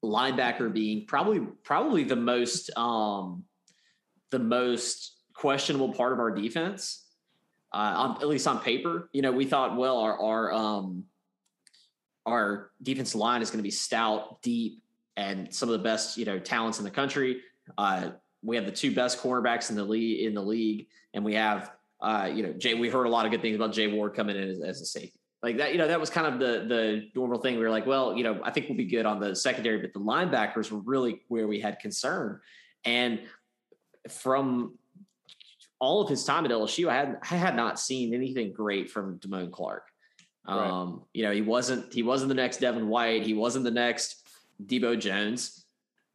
linebacker 0.01 0.71
being 0.71 1.05
probably 1.05 1.41
probably 1.63 2.05
the 2.05 2.15
most 2.15 2.75
um 2.77 3.43
the 4.35 4.43
most 4.43 5.15
questionable 5.33 5.93
part 5.93 6.11
of 6.11 6.19
our 6.19 6.31
defense. 6.31 7.03
Uh, 7.73 7.93
on, 7.95 8.11
at 8.21 8.27
least 8.27 8.47
on 8.47 8.59
paper, 8.59 9.09
you 9.13 9.21
know, 9.21 9.31
we 9.31 9.45
thought, 9.45 9.75
well, 9.75 9.97
our 9.97 10.19
our 10.21 10.53
um, 10.53 11.03
our 12.25 12.71
defensive 12.81 13.19
line 13.19 13.41
is 13.41 13.49
going 13.49 13.59
to 13.59 13.63
be 13.63 13.71
stout, 13.71 14.41
deep, 14.41 14.81
and 15.17 15.53
some 15.53 15.69
of 15.69 15.73
the 15.73 15.83
best, 15.83 16.17
you 16.17 16.25
know, 16.25 16.39
talents 16.39 16.79
in 16.79 16.83
the 16.83 16.91
country. 16.91 17.41
Uh, 17.77 18.11
we 18.43 18.55
have 18.55 18.65
the 18.65 18.71
two 18.71 18.93
best 18.93 19.21
cornerbacks 19.21 19.69
in 19.69 19.75
the 19.75 19.83
league 19.83 20.25
in 20.25 20.33
the 20.33 20.41
league, 20.41 20.87
and 21.13 21.23
we 21.23 21.33
have, 21.35 21.71
uh, 22.01 22.29
you 22.33 22.43
know, 22.43 22.53
Jay. 22.53 22.73
We 22.73 22.89
heard 22.89 23.05
a 23.07 23.09
lot 23.09 23.25
of 23.25 23.31
good 23.31 23.41
things 23.41 23.55
about 23.55 23.73
Jay 23.73 23.87
Ward 23.87 24.13
coming 24.15 24.35
in 24.35 24.49
as, 24.49 24.61
as 24.61 24.81
a 24.81 24.85
safety 24.85 25.19
like 25.45 25.57
that. 25.57 25.71
You 25.73 25.77
know, 25.77 25.87
that 25.87 25.99
was 25.99 26.09
kind 26.09 26.27
of 26.27 26.39
the 26.39 26.65
the 26.67 27.09
normal 27.15 27.39
thing. 27.39 27.55
We 27.55 27.63
were 27.63 27.69
like, 27.69 27.85
well, 27.85 28.15
you 28.15 28.23
know, 28.23 28.39
I 28.43 28.51
think 28.51 28.67
we'll 28.67 28.77
be 28.77 28.85
good 28.85 29.05
on 29.05 29.19
the 29.19 29.35
secondary, 29.35 29.79
but 29.79 29.93
the 29.93 29.99
linebackers 29.99 30.71
were 30.71 30.79
really 30.79 31.21
where 31.27 31.47
we 31.47 31.59
had 31.59 31.79
concern. 31.79 32.39
And 32.85 33.21
from 34.09 34.77
all 35.79 36.01
of 36.01 36.09
his 36.09 36.23
time 36.23 36.45
at 36.45 36.51
LSU, 36.51 36.87
I 36.89 36.95
had 36.95 37.17
I 37.23 37.35
had 37.35 37.55
not 37.55 37.79
seen 37.79 38.13
anything 38.13 38.53
great 38.53 38.89
from 38.89 39.19
Damone 39.19 39.51
Clark. 39.51 39.87
Right. 40.47 40.55
Um, 40.57 41.03
you 41.13 41.23
know, 41.23 41.31
he 41.31 41.41
wasn't 41.41 41.93
he 41.93 42.03
wasn't 42.03 42.29
the 42.29 42.35
next 42.35 42.57
Devin 42.57 42.87
White, 42.87 43.23
he 43.23 43.33
wasn't 43.33 43.65
the 43.65 43.71
next 43.71 44.27
Debo 44.63 44.99
Jones. 44.99 45.65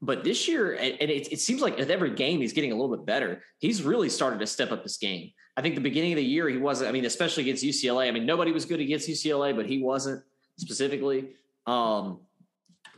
But 0.03 0.25
this 0.25 0.49
year, 0.49 0.73
and 0.73 0.97
and 1.01 1.11
it, 1.11 1.33
it 1.33 1.41
seems 1.41 1.61
like 1.61 1.79
at 1.79 1.91
every 1.91 2.11
game 2.11 2.41
he's 2.41 2.53
getting 2.53 2.73
a 2.73 2.75
little 2.75 2.95
bit 2.95 3.05
better. 3.05 3.43
He's 3.59 3.83
really 3.83 4.09
started 4.09 4.41
to 4.41 4.47
step 4.47 4.73
up 4.73 4.83
his 4.83 4.97
game. 4.97 5.33
I 5.57 5.63
think 5.63 5.75
the 5.75 5.81
beginning 5.81 6.13
of 6.13 6.17
the 6.17 6.25
year 6.25 6.49
he 6.49 6.57
wasn't. 6.57 6.89
I 6.89 6.93
mean, 6.93 7.05
especially 7.05 7.43
against 7.43 7.65
UCLA. 7.65 8.09
I 8.09 8.11
mean, 8.13 8.25
nobody 8.25 8.53
was 8.53 8.65
good 8.65 8.81
against 8.81 9.09
UCLA, 9.09 9.55
but 9.55 9.67
he 9.67 9.83
wasn't 9.83 10.23
specifically. 10.57 11.31
Um, 11.67 12.21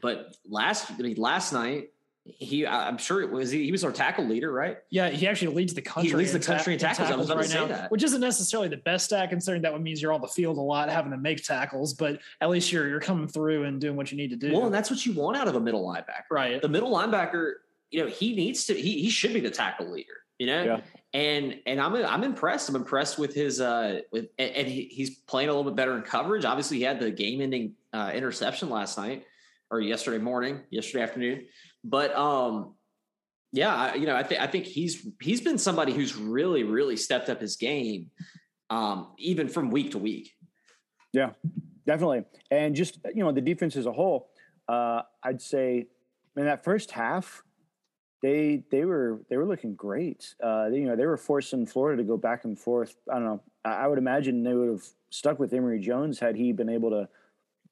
but 0.00 0.36
last, 0.48 0.90
I 0.92 0.96
mean, 0.98 1.16
last 1.16 1.52
night 1.52 1.88
he, 2.24 2.64
I- 2.66 2.86
I'm 2.88 2.98
sure 2.98 3.20
it 3.20 3.30
was 3.30 3.50
he, 3.50 3.64
he 3.64 3.72
was 3.72 3.82
our 3.84 3.90
tackle 3.92 4.24
leader, 4.26 4.52
right? 4.52 4.78
Yeah, 4.90 5.08
he 5.10 5.26
actually 5.26 5.54
leads 5.54 5.74
the 5.74 5.82
country. 5.82 6.12
leads 6.12 6.30
the 6.32 6.38
in 6.38 6.42
ta- 6.42 6.54
country 6.54 6.74
in 6.74 6.78
tackles. 6.78 7.10
I 7.10 7.16
was 7.16 7.28
about 7.28 7.42
to 7.42 7.48
say 7.48 7.66
that. 7.66 7.90
which 7.90 8.02
isn't 8.04 8.20
necessarily 8.20 8.68
the 8.68 8.76
best 8.76 9.06
stat, 9.06 9.28
considering 9.30 9.62
that 9.62 9.80
means 9.80 10.00
you're 10.00 10.12
on 10.12 10.20
the 10.20 10.28
field 10.28 10.56
a 10.56 10.60
lot, 10.60 10.88
having 10.88 11.10
to 11.10 11.18
make 11.18 11.42
tackles. 11.42 11.94
But 11.94 12.20
at 12.40 12.48
least 12.48 12.70
you're 12.70 12.88
you're 12.88 13.00
coming 13.00 13.26
through 13.26 13.64
and 13.64 13.80
doing 13.80 13.96
what 13.96 14.12
you 14.12 14.16
need 14.16 14.30
to 14.30 14.36
do. 14.36 14.52
Well, 14.52 14.66
and 14.66 14.74
that's 14.74 14.90
what 14.90 15.04
you 15.04 15.14
want 15.14 15.36
out 15.36 15.48
of 15.48 15.56
a 15.56 15.60
middle 15.60 15.84
linebacker. 15.86 16.22
right. 16.30 16.62
The 16.62 16.68
middle 16.68 16.92
linebacker, 16.92 17.54
you 17.90 18.02
know, 18.04 18.06
he 18.08 18.36
needs 18.36 18.66
to. 18.66 18.74
He, 18.74 19.02
he 19.02 19.10
should 19.10 19.32
be 19.34 19.40
the 19.40 19.50
tackle 19.50 19.90
leader. 19.90 20.12
You 20.38 20.46
know, 20.46 20.64
Yeah. 20.64 20.80
and 21.12 21.58
and 21.66 21.80
I'm 21.80 21.94
I'm 21.94 22.24
impressed. 22.24 22.68
I'm 22.68 22.76
impressed 22.76 23.18
with 23.18 23.34
his 23.34 23.60
uh 23.60 24.00
with 24.12 24.28
and, 24.38 24.50
and 24.56 24.68
he, 24.68 24.82
he's 24.84 25.10
playing 25.10 25.48
a 25.48 25.52
little 25.52 25.70
bit 25.70 25.76
better 25.76 25.96
in 25.96 26.02
coverage. 26.02 26.44
Obviously, 26.44 26.78
he 26.78 26.82
had 26.84 26.98
the 27.00 27.10
game-ending 27.10 27.74
uh, 27.92 28.10
interception 28.14 28.68
last 28.70 28.96
night 28.98 29.24
or 29.70 29.80
yesterday 29.80 30.18
morning, 30.18 30.60
yesterday 30.70 31.02
afternoon. 31.04 31.44
But 31.84 32.14
um, 32.14 32.74
yeah, 33.52 33.74
I, 33.74 33.94
you 33.94 34.06
know, 34.06 34.16
I 34.16 34.22
think 34.22 34.40
I 34.40 34.46
think 34.46 34.66
he's 34.66 35.06
he's 35.20 35.40
been 35.40 35.58
somebody 35.58 35.92
who's 35.92 36.16
really 36.16 36.62
really 36.64 36.96
stepped 36.96 37.28
up 37.28 37.40
his 37.40 37.56
game, 37.56 38.10
um, 38.70 39.08
even 39.18 39.48
from 39.48 39.70
week 39.70 39.92
to 39.92 39.98
week. 39.98 40.32
Yeah, 41.12 41.30
definitely. 41.86 42.24
And 42.50 42.74
just 42.74 42.98
you 43.14 43.24
know, 43.24 43.32
the 43.32 43.40
defense 43.40 43.76
as 43.76 43.86
a 43.86 43.92
whole, 43.92 44.30
uh, 44.68 45.02
I'd 45.22 45.42
say 45.42 45.86
in 46.36 46.44
that 46.44 46.64
first 46.64 46.92
half, 46.92 47.42
they 48.22 48.62
they 48.70 48.84
were 48.84 49.20
they 49.28 49.36
were 49.36 49.44
looking 49.44 49.74
great. 49.74 50.34
Uh, 50.42 50.68
you 50.72 50.86
know, 50.86 50.96
they 50.96 51.06
were 51.06 51.16
forcing 51.18 51.66
Florida 51.66 52.02
to 52.02 52.06
go 52.06 52.16
back 52.16 52.44
and 52.44 52.58
forth. 52.58 52.94
I 53.10 53.14
don't 53.14 53.24
know. 53.24 53.42
I, 53.64 53.72
I 53.72 53.86
would 53.86 53.98
imagine 53.98 54.44
they 54.44 54.54
would 54.54 54.70
have 54.70 54.86
stuck 55.10 55.38
with 55.38 55.52
Emory 55.52 55.80
Jones 55.80 56.18
had 56.20 56.36
he 56.36 56.52
been 56.52 56.70
able 56.70 56.90
to 56.90 57.08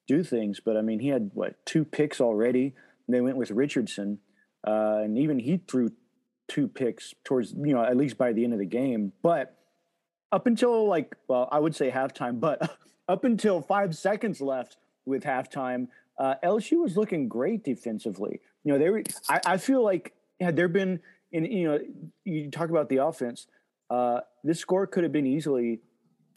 do 0.06 0.22
things. 0.22 0.60
But 0.60 0.76
I 0.76 0.82
mean, 0.82 0.98
he 0.98 1.08
had 1.08 1.30
what 1.32 1.64
two 1.64 1.84
picks 1.84 2.20
already. 2.20 2.74
They 3.10 3.20
went 3.20 3.36
with 3.36 3.50
Richardson, 3.50 4.18
uh, 4.66 5.00
and 5.02 5.18
even 5.18 5.38
he 5.38 5.58
threw 5.58 5.90
two 6.48 6.66
picks 6.66 7.14
towards 7.24 7.52
you 7.52 7.74
know 7.74 7.84
at 7.84 7.96
least 7.96 8.18
by 8.18 8.32
the 8.32 8.44
end 8.44 8.52
of 8.52 8.58
the 8.58 8.66
game. 8.66 9.12
But 9.22 9.56
up 10.32 10.46
until 10.46 10.86
like 10.86 11.16
well, 11.28 11.48
I 11.50 11.58
would 11.58 11.74
say 11.74 11.90
halftime, 11.90 12.40
but 12.40 12.76
up 13.08 13.24
until 13.24 13.60
five 13.60 13.96
seconds 13.96 14.40
left 14.40 14.76
with 15.06 15.24
halftime, 15.24 15.88
uh, 16.18 16.34
LSU 16.44 16.82
was 16.82 16.96
looking 16.96 17.28
great 17.28 17.64
defensively. 17.64 18.40
You 18.64 18.72
know, 18.72 18.78
they 18.78 18.90
were. 18.90 19.02
I, 19.28 19.40
I 19.46 19.56
feel 19.56 19.82
like 19.82 20.12
had 20.40 20.56
there 20.56 20.68
been, 20.68 21.00
in 21.32 21.44
you 21.44 21.68
know, 21.68 21.78
you 22.24 22.50
talk 22.50 22.70
about 22.70 22.88
the 22.88 22.98
offense. 22.98 23.46
Uh, 23.88 24.20
this 24.44 24.60
score 24.60 24.86
could 24.86 25.02
have 25.02 25.12
been 25.12 25.26
easily 25.26 25.80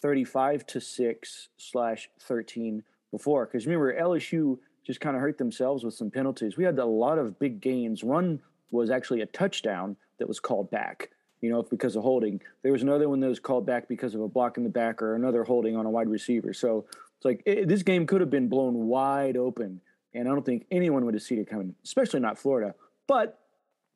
thirty-five 0.02 0.66
to 0.68 0.80
six 0.80 1.50
slash 1.58 2.10
thirteen 2.22 2.84
before, 3.12 3.46
because 3.46 3.66
remember 3.66 3.94
LSU 3.94 4.58
just 4.86 5.00
kind 5.00 5.16
of 5.16 5.22
hurt 5.22 5.38
themselves 5.38 5.84
with 5.84 5.94
some 5.94 6.12
penalties. 6.12 6.58
We 6.58 6.64
had 6.64 6.78
a 6.78 6.86
lot 6.86 7.18
of 7.18 7.40
big 7.40 7.62
gains. 7.62 8.04
One 8.04 8.40
was 8.72 8.90
actually 8.90 9.22
a 9.22 9.26
touchdown 9.28 9.96
that 10.20 10.28
was 10.28 10.40
called 10.40 10.70
back 10.72 11.10
you 11.44 11.50
know, 11.50 11.62
because 11.62 11.98
of 11.98 12.04
holding. 12.04 12.42
There 12.64 12.72
was 12.72 12.84
another 12.84 13.10
one 13.10 13.20
that 13.20 13.28
was 13.28 13.40
called 13.40 13.66
back 13.66 13.90
because 13.90 14.16
of 14.16 14.22
a 14.22 14.30
block 14.30 14.56
in 14.56 14.64
the 14.64 14.70
back 14.70 15.02
or 15.02 15.14
another 15.14 15.44
holding 15.44 15.76
on 15.76 15.86
a 15.86 15.90
wide 15.90 16.08
receiver. 16.08 16.54
So 16.54 16.86
it's 17.18 17.26
like 17.26 17.44
it, 17.46 17.68
this 17.68 17.84
game 17.84 18.08
could 18.08 18.22
have 18.22 18.30
been 18.30 18.48
blown 18.48 18.88
wide 18.88 19.36
open, 19.36 19.82
and 20.14 20.26
I 20.26 20.32
don't 20.32 20.46
think 20.46 20.66
anyone 20.72 21.04
would 21.04 21.14
have 21.16 21.22
seen 21.22 21.40
it 21.40 21.50
coming, 21.50 21.76
especially 21.84 22.22
not 22.22 22.40
Florida. 22.40 22.76
But 23.10 23.40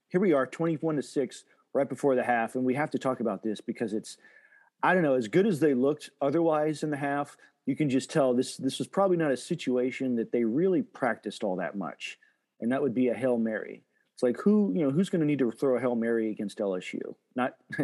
here 0.09 0.19
we 0.19 0.33
are, 0.33 0.45
21 0.45 0.97
to 0.97 1.01
6, 1.01 1.43
right 1.71 1.87
before 1.87 2.15
the 2.15 2.23
half, 2.23 2.55
and 2.55 2.65
we 2.65 2.73
have 2.73 2.91
to 2.91 2.99
talk 2.99 3.21
about 3.21 3.43
this 3.43 3.61
because 3.61 3.93
it's, 3.93 4.17
I 4.83 4.93
don't 4.93 5.03
know, 5.03 5.15
as 5.15 5.29
good 5.29 5.47
as 5.47 5.61
they 5.61 5.73
looked 5.73 6.09
otherwise 6.21 6.83
in 6.83 6.89
the 6.89 6.97
half, 6.97 7.37
you 7.67 7.75
can 7.75 7.89
just 7.89 8.09
tell 8.09 8.33
this 8.33 8.57
this 8.57 8.79
was 8.79 8.87
probably 8.87 9.17
not 9.17 9.31
a 9.31 9.37
situation 9.37 10.15
that 10.15 10.31
they 10.31 10.43
really 10.43 10.81
practiced 10.81 11.43
all 11.43 11.57
that 11.57 11.77
much. 11.77 12.17
And 12.59 12.71
that 12.71 12.81
would 12.81 12.95
be 12.95 13.09
a 13.09 13.13
Hail 13.13 13.37
Mary. 13.37 13.83
It's 14.17 14.23
like 14.23 14.37
who 14.37 14.71
you 14.73 14.83
know 14.83 14.89
who's 14.89 15.09
going 15.09 15.19
to 15.19 15.27
need 15.27 15.37
to 15.37 15.51
throw 15.51 15.77
a 15.77 15.79
hail 15.79 15.93
mary 15.93 16.31
against 16.31 16.57
LSU? 16.57 17.13
Not, 17.35 17.53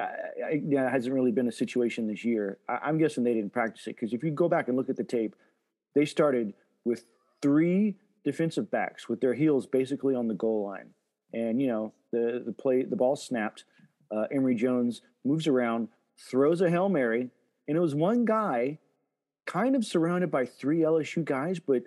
I, 0.00 0.62
yeah, 0.66 0.86
it 0.86 0.90
hasn't 0.90 1.14
really 1.14 1.30
been 1.30 1.46
a 1.46 1.52
situation 1.52 2.06
this 2.06 2.24
year. 2.24 2.56
I, 2.66 2.88
am 2.88 2.96
guessing 2.96 3.22
they 3.22 3.34
didn't 3.34 3.52
practice 3.52 3.86
it 3.86 3.96
because 3.96 4.14
if 4.14 4.24
you 4.24 4.30
go 4.30 4.48
back 4.48 4.68
and 4.68 4.78
look 4.78 4.88
at 4.88 4.96
the 4.96 5.04
tape, 5.04 5.36
they 5.94 6.06
started 6.06 6.54
with 6.86 7.04
three 7.42 7.96
defensive 8.24 8.70
backs 8.70 9.10
with 9.10 9.20
their 9.20 9.34
heels 9.34 9.66
basically 9.66 10.14
on 10.14 10.26
the 10.26 10.32
goal 10.32 10.64
line, 10.64 10.88
and 11.34 11.60
you 11.60 11.66
know 11.66 11.92
the 12.12 12.42
the 12.46 12.52
play 12.52 12.82
the 12.82 12.96
ball 12.96 13.14
snapped. 13.14 13.64
Uh, 14.10 14.24
Emory 14.32 14.54
Jones 14.54 15.02
moves 15.22 15.46
around, 15.46 15.88
throws 16.18 16.62
a 16.62 16.70
hail 16.70 16.88
mary, 16.88 17.28
and 17.68 17.76
it 17.76 17.80
was 17.80 17.94
one 17.94 18.24
guy, 18.24 18.78
kind 19.46 19.76
of 19.76 19.84
surrounded 19.84 20.30
by 20.30 20.46
three 20.46 20.80
LSU 20.80 21.24
guys, 21.24 21.58
but 21.58 21.82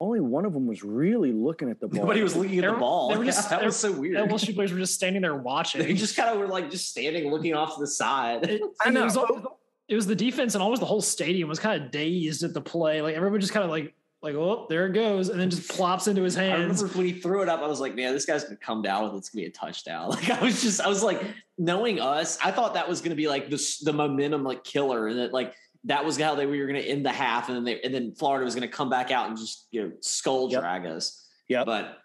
only 0.00 0.20
one 0.20 0.46
of 0.46 0.54
them 0.54 0.66
was 0.66 0.82
really 0.82 1.32
looking 1.32 1.70
at 1.70 1.80
the 1.80 1.88
ball. 1.88 2.00
Nobody 2.00 2.22
was 2.22 2.36
looking 2.36 2.58
at 2.58 2.72
the 2.72 2.78
ball. 2.78 3.10
They 3.10 3.16
were 3.16 3.24
just, 3.26 3.50
that 3.50 3.64
was 3.64 3.76
so 3.76 3.92
weird. 3.92 4.16
The 4.16 4.34
LSU 4.34 4.54
players 4.56 4.72
were 4.72 4.78
just 4.78 4.94
standing 4.94 5.22
there 5.22 5.36
watching. 5.36 5.82
They 5.82 5.94
just 5.94 6.16
kind 6.16 6.30
of 6.30 6.38
were 6.38 6.48
like 6.48 6.70
just 6.70 6.88
standing, 6.88 7.30
looking 7.30 7.54
off 7.54 7.74
to 7.74 7.80
the 7.80 7.86
side. 7.86 8.48
It, 8.48 8.62
I 8.80 8.90
know. 8.90 9.02
It 9.02 9.14
was, 9.14 9.46
it 9.88 9.94
was, 9.94 10.06
the 10.06 10.14
defense, 10.14 10.54
and 10.54 10.62
almost 10.62 10.80
the 10.80 10.86
whole 10.86 11.02
stadium 11.02 11.48
was 11.48 11.58
kind 11.58 11.82
of 11.82 11.90
dazed 11.90 12.42
at 12.44 12.54
the 12.54 12.60
play. 12.60 13.02
Like 13.02 13.16
everyone 13.16 13.40
just 13.40 13.52
kind 13.52 13.64
of 13.64 13.70
like 13.70 13.94
like, 14.22 14.34
oh, 14.34 14.66
there 14.68 14.86
it 14.86 14.92
goes, 14.92 15.30
and 15.30 15.40
then 15.40 15.48
just 15.48 15.70
plops 15.70 16.06
into 16.06 16.22
his 16.22 16.34
hands. 16.34 16.82
I 16.82 16.84
remember 16.84 16.98
when 16.98 17.06
he 17.06 17.12
threw 17.12 17.42
it 17.42 17.48
up, 17.48 17.60
I 17.60 17.66
was 17.66 17.80
like, 17.80 17.94
man, 17.94 18.12
this 18.12 18.26
guy's 18.26 18.44
gonna 18.44 18.56
come 18.56 18.82
down 18.82 19.04
with 19.04 19.14
it's 19.14 19.30
gonna 19.30 19.44
be 19.44 19.48
a 19.48 19.50
touchdown. 19.50 20.10
Like 20.10 20.28
I 20.28 20.42
was 20.42 20.62
just, 20.62 20.80
I 20.80 20.88
was 20.88 21.02
like, 21.02 21.22
knowing 21.56 22.00
us, 22.00 22.38
I 22.44 22.50
thought 22.50 22.74
that 22.74 22.88
was 22.88 23.00
gonna 23.00 23.14
be 23.14 23.28
like 23.28 23.48
the 23.48 23.76
the 23.82 23.92
momentum 23.92 24.44
like 24.44 24.62
killer, 24.62 25.08
and 25.08 25.18
that 25.18 25.32
like 25.32 25.54
that 25.84 26.04
was 26.04 26.18
how 26.18 26.34
they 26.34 26.46
were 26.46 26.56
going 26.66 26.74
to 26.74 26.86
end 26.86 27.04
the 27.04 27.12
half, 27.12 27.48
and 27.48 27.56
then 27.56 27.64
they, 27.64 27.80
and 27.80 27.94
then 27.94 28.12
Florida 28.12 28.44
was 28.44 28.54
going 28.54 28.68
to 28.68 28.74
come 28.74 28.90
back 28.90 29.10
out 29.10 29.28
and 29.28 29.36
just 29.36 29.66
you 29.70 29.82
know 29.82 29.92
skull 30.00 30.50
yep. 30.50 30.60
drag 30.60 30.86
us. 30.86 31.26
Yeah, 31.48 31.64
but 31.64 31.98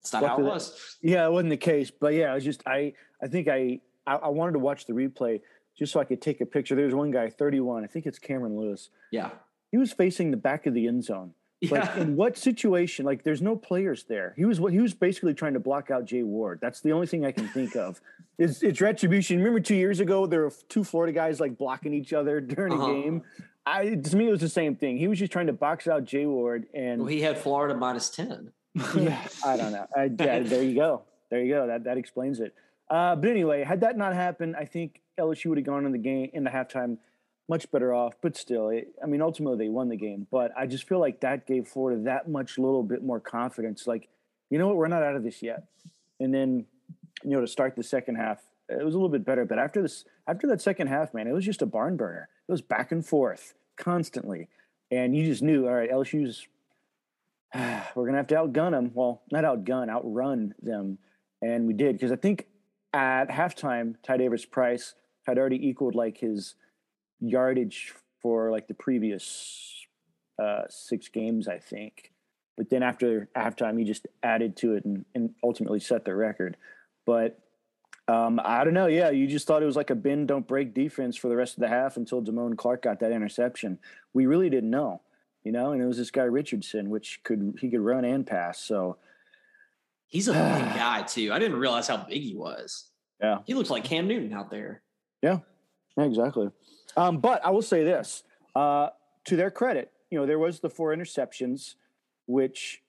it's 0.00 0.12
not 0.12 0.24
how 0.24 0.38
it 0.38 0.42
was. 0.42 0.96
Yeah, 1.02 1.26
it 1.26 1.32
wasn't 1.32 1.50
the 1.50 1.56
case. 1.56 1.90
But 1.90 2.14
yeah, 2.14 2.32
I 2.32 2.34
was 2.34 2.44
just 2.44 2.62
I 2.66 2.94
I 3.22 3.28
think 3.28 3.48
I, 3.48 3.80
I 4.06 4.14
I 4.16 4.28
wanted 4.28 4.52
to 4.52 4.58
watch 4.58 4.86
the 4.86 4.92
replay 4.92 5.40
just 5.78 5.92
so 5.92 6.00
I 6.00 6.04
could 6.04 6.22
take 6.22 6.40
a 6.40 6.46
picture. 6.46 6.74
There's 6.74 6.94
one 6.94 7.10
guy, 7.10 7.28
31. 7.28 7.84
I 7.84 7.86
think 7.86 8.06
it's 8.06 8.18
Cameron 8.18 8.56
Lewis. 8.56 8.88
Yeah, 9.10 9.30
he 9.70 9.76
was 9.76 9.92
facing 9.92 10.30
the 10.30 10.36
back 10.36 10.66
of 10.66 10.74
the 10.74 10.88
end 10.88 11.04
zone. 11.04 11.34
Yeah. 11.60 11.80
Like 11.80 11.96
in 11.98 12.16
what 12.16 12.38
situation? 12.38 13.04
Like 13.04 13.22
there's 13.22 13.42
no 13.42 13.54
players 13.54 14.04
there. 14.04 14.32
He 14.36 14.46
was 14.46 14.60
what 14.60 14.72
he 14.72 14.80
was 14.80 14.94
basically 14.94 15.34
trying 15.34 15.52
to 15.54 15.60
block 15.60 15.90
out 15.90 16.06
Jay 16.06 16.22
Ward. 16.22 16.58
That's 16.62 16.80
the 16.80 16.92
only 16.92 17.06
thing 17.06 17.24
I 17.24 17.32
can 17.32 17.48
think 17.48 17.76
of. 17.76 18.00
It's, 18.38 18.62
it's 18.62 18.80
retribution. 18.80 19.36
Remember 19.36 19.60
two 19.60 19.74
years 19.74 20.00
ago 20.00 20.24
there 20.24 20.40
were 20.40 20.52
two 20.70 20.82
Florida 20.82 21.12
guys 21.12 21.40
like 21.40 21.58
blocking 21.58 21.92
each 21.92 22.14
other 22.14 22.40
during 22.40 22.72
uh-huh. 22.72 22.90
a 22.90 23.02
game. 23.02 23.22
I 23.66 23.96
to 23.96 24.16
me 24.16 24.28
it 24.28 24.30
was 24.30 24.40
the 24.40 24.48
same 24.48 24.76
thing. 24.76 24.96
He 24.96 25.08
was 25.08 25.18
just 25.18 25.30
trying 25.30 25.48
to 25.48 25.52
box 25.52 25.86
out 25.86 26.06
Jay 26.06 26.24
Ward, 26.24 26.66
and 26.72 27.00
well, 27.00 27.08
he 27.08 27.20
had 27.20 27.36
Florida 27.36 27.76
minus 27.76 28.08
ten. 28.08 28.50
yeah, 28.96 29.20
I 29.44 29.58
don't 29.58 29.72
know. 29.72 29.86
I, 29.94 30.04
yeah, 30.04 30.38
there 30.40 30.62
you 30.62 30.74
go. 30.74 31.02
There 31.28 31.44
you 31.44 31.52
go. 31.52 31.66
That 31.66 31.84
that 31.84 31.98
explains 31.98 32.40
it. 32.40 32.54
Uh, 32.88 33.14
but 33.14 33.28
anyway, 33.28 33.62
had 33.62 33.82
that 33.82 33.98
not 33.98 34.14
happened, 34.14 34.56
I 34.56 34.64
think 34.64 35.02
LSU 35.18 35.46
would 35.46 35.58
have 35.58 35.66
gone 35.66 35.84
in 35.84 35.92
the 35.92 35.98
game 35.98 36.30
in 36.32 36.42
the 36.42 36.50
halftime 36.50 36.96
much 37.50 37.70
better 37.70 37.92
off. 37.92 38.14
But 38.22 38.36
still, 38.36 38.70
it, 38.70 38.94
I 39.02 39.06
mean, 39.06 39.20
ultimately 39.20 39.58
they 39.58 39.68
won 39.68 39.90
the 39.90 39.96
game. 39.96 40.26
But 40.30 40.52
I 40.56 40.66
just 40.66 40.88
feel 40.88 41.00
like 41.00 41.20
that 41.20 41.46
gave 41.46 41.68
Florida 41.68 42.04
that 42.04 42.28
much 42.28 42.56
little 42.56 42.82
bit 42.82 43.02
more 43.02 43.20
confidence. 43.20 43.86
Like, 43.86 44.08
you 44.48 44.58
know 44.58 44.68
what, 44.68 44.76
we're 44.76 44.88
not 44.88 45.02
out 45.02 45.16
of 45.16 45.22
this 45.22 45.42
yet. 45.42 45.64
And 46.18 46.32
then, 46.32 46.64
you 47.22 47.30
know, 47.30 47.40
to 47.40 47.46
start 47.46 47.76
the 47.76 47.82
second 47.82 48.14
half, 48.14 48.38
it 48.70 48.84
was 48.84 48.94
a 48.94 48.96
little 48.96 49.10
bit 49.10 49.24
better. 49.24 49.44
But 49.44 49.58
after 49.58 49.82
this, 49.82 50.04
after 50.26 50.46
that 50.46 50.62
second 50.62 50.86
half, 50.86 51.12
man, 51.12 51.26
it 51.26 51.32
was 51.32 51.44
just 51.44 51.60
a 51.60 51.66
barn 51.66 51.96
burner. 51.96 52.28
It 52.48 52.52
was 52.52 52.62
back 52.62 52.92
and 52.92 53.04
forth 53.04 53.54
constantly, 53.76 54.48
and 54.90 55.16
you 55.16 55.24
just 55.24 55.42
knew, 55.42 55.66
all 55.66 55.74
right, 55.74 55.90
LSU's 55.90 56.46
we're 57.54 58.06
gonna 58.06 58.16
have 58.16 58.28
to 58.28 58.36
outgun 58.36 58.70
them. 58.70 58.92
Well, 58.94 59.22
not 59.32 59.44
outgun, 59.44 59.90
outrun 59.90 60.54
them, 60.62 60.98
and 61.42 61.66
we 61.66 61.72
did 61.72 61.96
because 61.96 62.12
I 62.12 62.16
think 62.16 62.46
at 62.92 63.28
halftime, 63.28 63.96
Ty 64.02 64.18
Davis 64.18 64.44
Price 64.44 64.94
had 65.26 65.38
already 65.38 65.66
equaled 65.68 65.94
like 65.94 66.18
his 66.18 66.54
yardage 67.20 67.94
for 68.22 68.50
like 68.50 68.68
the 68.68 68.74
previous 68.74 69.86
uh, 70.40 70.62
six 70.68 71.08
games, 71.08 71.48
I 71.48 71.58
think. 71.58 72.12
But 72.56 72.68
then 72.68 72.82
after 72.82 73.28
halftime, 73.36 73.78
he 73.78 73.84
just 73.84 74.06
added 74.22 74.56
to 74.58 74.74
it 74.74 74.84
and, 74.84 75.04
and 75.14 75.34
ultimately 75.42 75.80
set 75.80 76.04
the 76.04 76.14
record. 76.14 76.56
But 77.06 77.38
um, 78.08 78.40
I 78.42 78.64
don't 78.64 78.74
know. 78.74 78.86
Yeah, 78.86 79.10
you 79.10 79.26
just 79.26 79.46
thought 79.46 79.62
it 79.62 79.66
was 79.66 79.76
like 79.76 79.90
a 79.90 79.94
bend 79.94 80.28
don't 80.28 80.46
break 80.46 80.74
defense 80.74 81.16
for 81.16 81.28
the 81.28 81.36
rest 81.36 81.54
of 81.54 81.60
the 81.60 81.68
half 81.68 81.96
until 81.96 82.20
Damone 82.20 82.56
Clark 82.56 82.82
got 82.82 83.00
that 83.00 83.12
interception. 83.12 83.78
We 84.12 84.26
really 84.26 84.50
didn't 84.50 84.70
know, 84.70 85.00
you 85.44 85.52
know. 85.52 85.72
And 85.72 85.80
it 85.80 85.86
was 85.86 85.96
this 85.96 86.10
guy 86.10 86.24
Richardson, 86.24 86.90
which 86.90 87.22
could 87.22 87.58
he 87.60 87.70
could 87.70 87.80
run 87.80 88.04
and 88.04 88.26
pass. 88.26 88.58
So 88.58 88.96
he's 90.08 90.28
a 90.28 90.32
big 90.32 90.40
guy 90.40 91.02
too. 91.02 91.32
I 91.32 91.38
didn't 91.38 91.58
realize 91.58 91.86
how 91.86 91.98
big 91.98 92.22
he 92.22 92.34
was. 92.34 92.90
Yeah, 93.22 93.38
he 93.46 93.54
looks 93.54 93.70
like 93.70 93.84
Cam 93.84 94.08
Newton 94.08 94.32
out 94.32 94.50
there. 94.50 94.82
Yeah, 95.22 95.38
exactly. 95.96 96.50
Um, 96.96 97.18
but 97.18 97.44
I 97.44 97.50
will 97.50 97.62
say 97.62 97.84
this 97.84 98.24
uh, 98.54 98.88
to 99.24 99.36
their 99.36 99.50
credit, 99.50 99.92
you 100.10 100.18
know, 100.18 100.26
there 100.26 100.38
was 100.38 100.60
the 100.60 100.70
four 100.70 100.94
interceptions, 100.94 101.74
which 102.26 102.82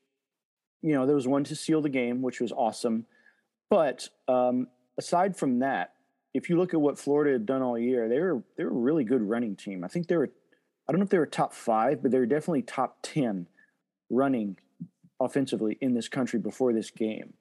you 0.81 0.93
know 0.93 1.05
there 1.05 1.15
was 1.15 1.27
one 1.27 1.43
to 1.45 1.55
seal 1.55 1.81
the 1.81 1.89
game, 1.89 2.21
which 2.21 2.39
was 2.39 2.51
awesome. 2.51 3.05
But 3.69 4.09
um, 4.27 4.67
aside 4.97 5.37
from 5.37 5.59
that, 5.59 5.93
if 6.33 6.49
you 6.49 6.57
look 6.57 6.73
at 6.73 6.81
what 6.81 6.97
Florida 6.97 7.33
had 7.33 7.45
done 7.45 7.61
all 7.61 7.77
year, 7.77 8.09
they 8.09 8.19
were 8.19 8.43
they 8.57 8.63
were 8.63 8.71
a 8.71 8.73
really 8.73 9.03
good 9.03 9.21
running 9.21 9.55
team. 9.55 9.83
I 9.83 9.87
think 9.87 10.07
they 10.07 10.17
were 10.17 10.29
I 10.87 10.91
don't 10.91 10.99
know 10.99 11.05
if 11.05 11.09
they 11.09 11.19
were 11.19 11.25
top 11.25 11.53
five, 11.53 12.01
but 12.01 12.11
they 12.11 12.19
were 12.19 12.25
definitely 12.25 12.63
top 12.63 12.97
ten 13.01 13.47
running 14.09 14.57
offensively 15.19 15.77
in 15.81 15.93
this 15.93 16.09
country 16.09 16.39
before 16.39 16.73
this 16.73 16.89
game. 16.89 17.33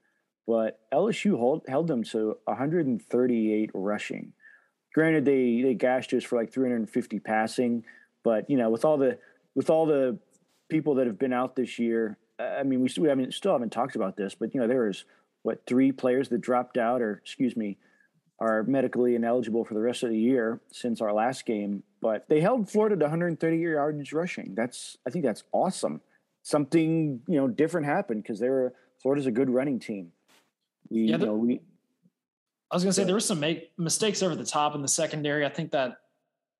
But 0.46 0.80
LSU 0.92 1.38
hold, 1.38 1.62
held 1.68 1.86
them 1.86 2.02
to 2.04 2.36
138 2.44 3.70
rushing. 3.72 4.32
Granted, 4.94 5.24
they 5.24 5.62
they 5.62 5.74
gashed 5.74 6.12
us 6.12 6.24
for 6.24 6.36
like 6.36 6.52
350 6.52 7.20
passing, 7.20 7.84
but 8.24 8.48
you 8.50 8.56
know, 8.56 8.70
with 8.70 8.84
all 8.84 8.98
the 8.98 9.18
with 9.54 9.70
all 9.70 9.86
the 9.86 10.18
people 10.68 10.94
that 10.96 11.06
have 11.06 11.18
been 11.18 11.32
out 11.32 11.56
this 11.56 11.78
year, 11.78 12.16
I 12.38 12.62
mean, 12.62 12.80
we, 12.82 13.02
we 13.02 13.08
haven't 13.08 13.34
still 13.34 13.52
haven't 13.52 13.70
talked 13.70 13.96
about 13.96 14.16
this, 14.16 14.34
but 14.34 14.54
you 14.54 14.60
know, 14.60 14.66
there 14.66 14.86
was 14.86 15.04
what 15.42 15.66
three 15.66 15.92
players 15.92 16.28
that 16.30 16.40
dropped 16.40 16.76
out, 16.76 17.02
or 17.02 17.14
excuse 17.14 17.56
me, 17.56 17.78
are 18.38 18.62
medically 18.62 19.14
ineligible 19.14 19.64
for 19.64 19.74
the 19.74 19.80
rest 19.80 20.02
of 20.02 20.10
the 20.10 20.18
year 20.18 20.60
since 20.72 21.00
our 21.00 21.12
last 21.12 21.44
game. 21.46 21.82
But 22.00 22.28
they 22.28 22.40
held 22.40 22.70
Florida 22.70 22.96
to 22.96 23.04
130 23.04 23.58
yards 23.58 24.12
rushing. 24.12 24.54
That's 24.54 24.96
I 25.06 25.10
think 25.10 25.24
that's 25.24 25.44
awesome. 25.52 26.00
Something 26.42 27.20
you 27.28 27.36
know 27.36 27.48
different 27.48 27.86
happened 27.86 28.22
because 28.22 28.40
they 28.40 28.48
were 28.48 28.72
Florida's 29.00 29.26
a 29.26 29.30
good 29.30 29.50
running 29.50 29.78
team. 29.78 30.12
We, 30.88 31.02
yeah, 31.02 31.16
you 31.16 31.26
know, 31.26 31.34
we. 31.34 31.60
I 32.70 32.76
was 32.76 32.84
going 32.84 32.90
to 32.90 32.94
say 32.94 33.04
there 33.04 33.14
were 33.14 33.20
some 33.20 33.40
make, 33.40 33.72
mistakes 33.78 34.22
over 34.22 34.36
the 34.36 34.44
top 34.44 34.74
in 34.74 34.82
the 34.82 34.88
secondary. 34.88 35.44
I 35.44 35.48
think 35.48 35.72
that 35.72 35.96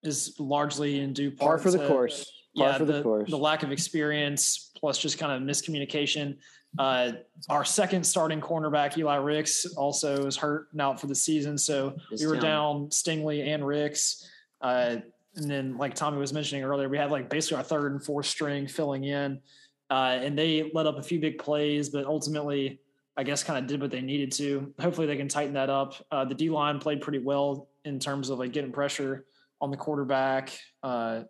is 0.03 0.35
largely 0.39 1.01
in 1.01 1.13
due 1.13 1.31
part 1.31 1.63
par 1.63 1.71
for 1.71 1.71
the 1.71 1.87
course. 1.87 2.31
yeah, 2.55 2.79
the, 2.79 2.85
the, 2.85 3.03
course. 3.03 3.31
the, 3.31 3.39
lack 3.39 3.63
of 3.63 3.71
experience 3.71 4.71
plus 4.77 4.99
just 4.99 5.19
kind 5.19 5.31
of 5.31 5.49
miscommunication. 5.49 6.37
Uh, 6.79 7.13
our 7.49 7.65
second 7.65 8.05
starting 8.05 8.41
cornerback, 8.41 8.97
Eli 8.97 9.17
Ricks, 9.17 9.67
also 9.77 10.27
is 10.27 10.37
hurt 10.37 10.69
and 10.73 10.81
out 10.81 11.01
for 11.01 11.07
the 11.07 11.15
season. 11.15 11.59
So 11.59 11.97
we 12.19 12.27
were 12.27 12.37
down 12.37 12.89
Stingley 12.89 13.47
and 13.47 13.67
Ricks. 13.67 14.29
Uh, 14.61 14.97
and 15.37 15.51
then, 15.51 15.77
like 15.77 15.95
Tommy 15.95 16.19
was 16.19 16.33
mentioning 16.33 16.65
earlier, 16.65 16.89
we 16.89 16.99
had 16.99 17.11
like 17.11 17.29
basically 17.29 17.59
our 17.59 17.63
third 17.63 17.93
and 17.93 18.03
fourth 18.03 18.27
string 18.27 18.67
filling 18.67 19.05
in. 19.05 19.41
Uh, 19.91 20.19
and 20.21 20.39
they 20.39 20.71
let 20.73 20.87
up 20.87 20.99
a 20.99 21.03
few 21.03 21.19
big 21.21 21.39
plays, 21.39 21.89
but 21.89 22.05
ultimately, 22.05 22.81
I 23.17 23.23
guess, 23.25 23.43
kind 23.43 23.59
of 23.59 23.67
did 23.67 23.81
what 23.81 23.91
they 23.91 24.01
needed 24.01 24.33
to. 24.33 24.73
Hopefully, 24.81 25.07
they 25.07 25.17
can 25.17 25.29
tighten 25.29 25.55
that 25.55 25.71
up. 25.71 25.95
Uh, 26.11 26.25
the 26.25 26.35
D 26.35 26.51
line 26.51 26.79
played 26.79 27.01
pretty 27.01 27.19
well 27.19 27.69
in 27.85 27.99
terms 27.99 28.31
of 28.31 28.39
like 28.39 28.53
getting 28.53 28.73
pressure 28.73 29.27
on 29.61 29.71
the 29.71 29.77
quarterback. 29.77 30.51
Uh, 30.83 31.23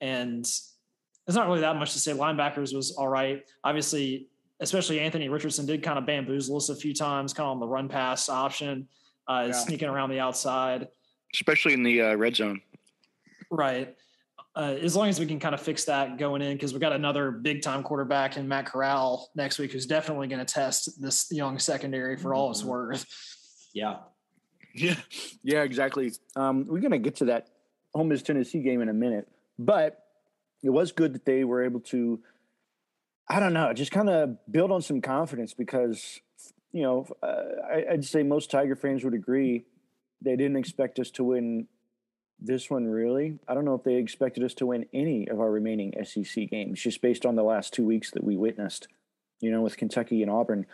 and 0.00 0.44
there's 1.26 1.36
not 1.36 1.46
really 1.46 1.60
that 1.60 1.76
much 1.76 1.92
to 1.92 1.98
say. 1.98 2.12
Linebackers 2.12 2.74
was 2.74 2.92
all 2.92 3.08
right. 3.08 3.42
Obviously, 3.64 4.28
especially 4.60 5.00
Anthony 5.00 5.28
Richardson 5.28 5.66
did 5.66 5.82
kind 5.82 5.98
of 5.98 6.06
bamboozle 6.06 6.56
us 6.56 6.68
a 6.68 6.76
few 6.76 6.94
times, 6.94 7.32
kind 7.32 7.46
of 7.46 7.52
on 7.52 7.60
the 7.60 7.66
run 7.66 7.88
pass 7.88 8.28
option, 8.28 8.88
uh, 9.28 9.44
yeah. 9.46 9.52
sneaking 9.52 9.88
around 9.88 10.10
the 10.10 10.20
outside, 10.20 10.88
especially 11.34 11.74
in 11.74 11.82
the 11.82 12.02
uh, 12.02 12.14
red 12.14 12.36
zone. 12.36 12.60
Right. 13.50 13.94
Uh, 14.54 14.76
as 14.82 14.94
long 14.94 15.08
as 15.08 15.18
we 15.18 15.24
can 15.24 15.40
kind 15.40 15.54
of 15.54 15.62
fix 15.62 15.84
that 15.84 16.18
going 16.18 16.42
in, 16.42 16.52
because 16.52 16.74
we 16.74 16.78
got 16.78 16.92
another 16.92 17.30
big 17.30 17.62
time 17.62 17.82
quarterback 17.82 18.36
in 18.36 18.46
Matt 18.46 18.66
Corral 18.66 19.30
next 19.34 19.58
week, 19.58 19.72
who's 19.72 19.86
definitely 19.86 20.28
going 20.28 20.44
to 20.44 20.52
test 20.52 21.00
this 21.00 21.32
young 21.32 21.58
secondary 21.58 22.18
for 22.18 22.34
all 22.34 22.50
it's 22.50 22.60
mm-hmm. 22.60 22.68
worth. 22.68 23.06
Yeah. 23.72 23.96
Yeah. 24.74 24.96
Yeah, 25.42 25.62
exactly. 25.62 26.12
Um, 26.36 26.66
we're 26.66 26.80
going 26.80 26.92
to 26.92 26.98
get 26.98 27.16
to 27.16 27.26
that 27.26 27.48
Ole 27.94 28.04
Miss 28.04 28.22
Tennessee 28.22 28.60
game 28.60 28.82
in 28.82 28.90
a 28.90 28.94
minute, 28.94 29.26
but 29.58 30.04
it 30.62 30.70
was 30.70 30.92
good 30.92 31.14
that 31.14 31.24
they 31.24 31.44
were 31.44 31.64
able 31.64 31.80
to, 31.80 32.20
I 33.28 33.40
don't 33.40 33.54
know, 33.54 33.72
just 33.72 33.90
kind 33.90 34.10
of 34.10 34.36
build 34.50 34.70
on 34.70 34.82
some 34.82 35.00
confidence 35.00 35.54
because, 35.54 36.20
you 36.72 36.82
know, 36.82 37.06
uh, 37.22 37.42
I, 37.70 37.92
I'd 37.92 38.04
say 38.04 38.22
most 38.22 38.50
Tiger 38.50 38.76
fans 38.76 39.02
would 39.04 39.14
agree 39.14 39.64
they 40.20 40.36
didn't 40.36 40.56
expect 40.56 40.98
us 40.98 41.10
to 41.12 41.24
win 41.24 41.66
this 42.40 42.70
one 42.70 42.86
really. 42.86 43.38
I 43.46 43.54
don't 43.54 43.64
know 43.64 43.74
if 43.74 43.84
they 43.84 43.94
expected 43.94 44.42
us 44.44 44.54
to 44.54 44.66
win 44.66 44.86
any 44.92 45.28
of 45.28 45.40
our 45.40 45.50
remaining 45.50 45.94
SEC 46.04 46.48
games 46.50 46.80
just 46.80 47.00
based 47.00 47.24
on 47.24 47.36
the 47.36 47.42
last 47.42 47.72
two 47.72 47.84
weeks 47.84 48.10
that 48.12 48.24
we 48.24 48.36
witnessed, 48.36 48.88
you 49.40 49.50
know, 49.50 49.60
with 49.60 49.76
Kentucky 49.76 50.22
and 50.22 50.30
Auburn. 50.30 50.66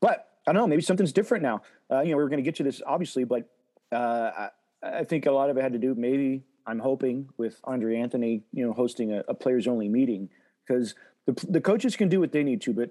But 0.00 0.28
I 0.46 0.52
don't 0.52 0.62
know, 0.62 0.66
maybe 0.66 0.82
something's 0.82 1.12
different 1.12 1.42
now. 1.42 1.62
Uh, 1.90 2.00
you 2.00 2.10
know, 2.10 2.16
we 2.16 2.22
are 2.22 2.28
going 2.28 2.38
to 2.38 2.44
get 2.44 2.56
to 2.56 2.62
this 2.62 2.82
obviously, 2.86 3.24
but 3.24 3.48
uh, 3.92 4.30
I, 4.36 4.50
I, 4.82 5.04
think 5.04 5.26
a 5.26 5.30
lot 5.30 5.50
of 5.50 5.56
it 5.56 5.62
had 5.62 5.72
to 5.72 5.78
do 5.78 5.94
maybe 5.94 6.42
I'm 6.66 6.78
hoping 6.78 7.28
with 7.36 7.60
Andre 7.64 7.96
Anthony, 7.96 8.42
you 8.52 8.66
know, 8.66 8.72
hosting 8.72 9.12
a, 9.12 9.22
a 9.28 9.34
players 9.34 9.66
only 9.68 9.88
meeting 9.88 10.28
because 10.66 10.94
the 11.26 11.32
the 11.48 11.60
coaches 11.60 11.96
can 11.96 12.08
do 12.08 12.20
what 12.20 12.32
they 12.32 12.42
need 12.42 12.60
to, 12.62 12.72
but 12.72 12.90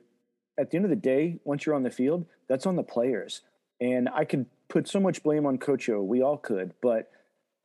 at 0.58 0.70
the 0.70 0.78
end 0.78 0.86
of 0.86 0.90
the 0.90 0.96
day, 0.96 1.40
once 1.44 1.66
you're 1.66 1.76
on 1.76 1.84
the 1.84 1.92
field, 1.92 2.26
that's 2.48 2.66
on 2.66 2.76
the 2.76 2.84
players. 2.84 3.42
And 3.82 4.10
I 4.14 4.26
could 4.26 4.46
put 4.74 4.88
so 4.88 5.00
much 5.00 5.22
blame 5.22 5.46
on 5.46 5.60
Coach 5.60 5.88
O. 5.90 6.02
We 6.02 6.24
all 6.24 6.36
could, 6.36 6.74
but 6.82 7.12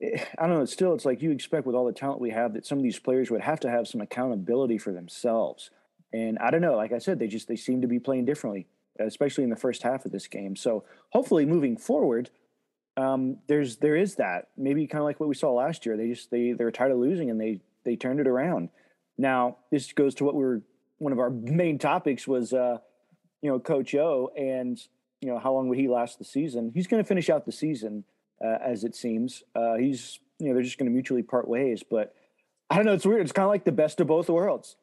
eh, 0.03 0.23
I 0.39 0.47
don't 0.47 0.59
know. 0.59 0.65
Still, 0.67 0.93
it's 0.93 1.07
like 1.07 1.23
you 1.23 1.31
expect 1.31 1.67
with 1.67 1.75
all 1.75 1.87
the 1.87 1.93
talent 1.93 2.21
we 2.21 2.31
have 2.31 2.53
that 2.53 2.67
some 2.67 2.77
of 2.77 2.85
these 2.85 2.99
players 2.99 3.31
would 3.31 3.41
have 3.41 3.59
to 3.61 3.71
have 3.71 3.89
some 3.89 4.03
accountability 4.03 4.77
for 4.77 4.93
themselves. 4.93 5.71
And 6.13 6.39
I 6.39 6.51
don't 6.51 6.61
know. 6.61 6.77
Like 6.77 6.93
I 6.93 6.99
said, 6.99 7.19
they 7.19 7.27
just 7.27 7.49
they 7.49 7.57
seem 7.57 7.81
to 7.81 7.89
be 7.89 7.99
playing 7.99 8.27
differently, 8.27 8.67
especially 9.01 9.45
in 9.45 9.51
the 9.51 9.57
first 9.57 9.83
half 9.83 10.05
of 10.05 10.13
this 10.13 10.27
game. 10.27 10.55
So 10.55 10.85
hopefully, 11.11 11.47
moving 11.47 11.79
forward, 11.79 12.29
um, 12.99 13.39
there's 13.47 13.79
there 13.79 13.97
is 13.97 14.17
that 14.17 14.49
maybe 14.59 14.87
kind 14.87 15.01
of 15.01 15.07
like 15.07 15.19
what 15.19 15.31
we 15.31 15.35
saw 15.35 15.53
last 15.53 15.87
year. 15.87 15.97
They 15.97 16.09
just 16.09 16.31
they 16.31 16.53
they're 16.53 16.71
tired 16.71 16.93
of 16.93 16.99
losing 16.99 17.31
and 17.31 17.41
they 17.41 17.63
they 17.87 17.97
turned 17.97 18.21
it 18.21 18.27
around. 18.27 18.69
Now 19.17 19.57
this 19.71 19.93
goes 19.93 20.15
to 20.17 20.25
what 20.25 20.35
we 20.35 20.45
were 20.45 20.61
one 20.99 21.13
of 21.13 21.19
our 21.19 21.31
main 21.63 21.79
topics 21.79 22.29
was 22.29 22.53
uh, 22.53 22.79
you 23.41 23.51
know 23.51 23.59
Coach 23.59 23.95
O 23.95 24.31
and 24.37 24.79
you 25.21 25.29
know 25.29 25.39
how 25.39 25.53
long 25.53 25.69
would 25.69 25.79
he 25.79 25.89
last 25.89 26.19
the 26.19 26.25
season? 26.25 26.71
He's 26.75 26.87
going 26.87 27.03
to 27.03 27.07
finish 27.07 27.29
out 27.29 27.45
the 27.45 27.53
season 27.53 28.05
uh, 28.45 28.59
as 28.65 28.85
it 28.85 28.95
seems. 28.95 29.43
Uh, 29.55 29.75
he's 29.75 30.21
you 30.39 30.49
know 30.49 30.55
they're 30.55 30.63
just 30.63 30.79
going 30.79 30.89
to 30.89 30.93
mutually 30.93 31.23
part 31.23 31.49
ways. 31.49 31.83
But 31.89 32.15
I 32.71 32.77
don't 32.77 32.87
know. 32.87 32.93
It's 32.93 33.07
weird. 33.07 33.23
It's 33.23 33.33
kind 33.33 33.45
of 33.45 33.51
like 33.51 33.65
the 33.65 33.73
best 33.73 34.01
of 34.01 34.07
both 34.07 34.29
worlds. 34.29 34.77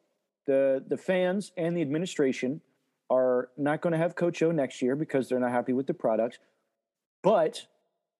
The 0.47 0.83
the 0.87 0.97
fans 0.97 1.51
and 1.57 1.75
the 1.75 1.81
administration 1.81 2.61
are 3.09 3.49
not 3.57 3.81
going 3.81 3.91
to 3.91 3.97
have 3.99 4.15
Coach 4.15 4.41
O 4.41 4.51
next 4.51 4.81
year 4.81 4.95
because 4.95 5.29
they're 5.29 5.39
not 5.39 5.51
happy 5.51 5.73
with 5.73 5.87
the 5.87 5.93
product. 5.93 6.39
But 7.23 7.65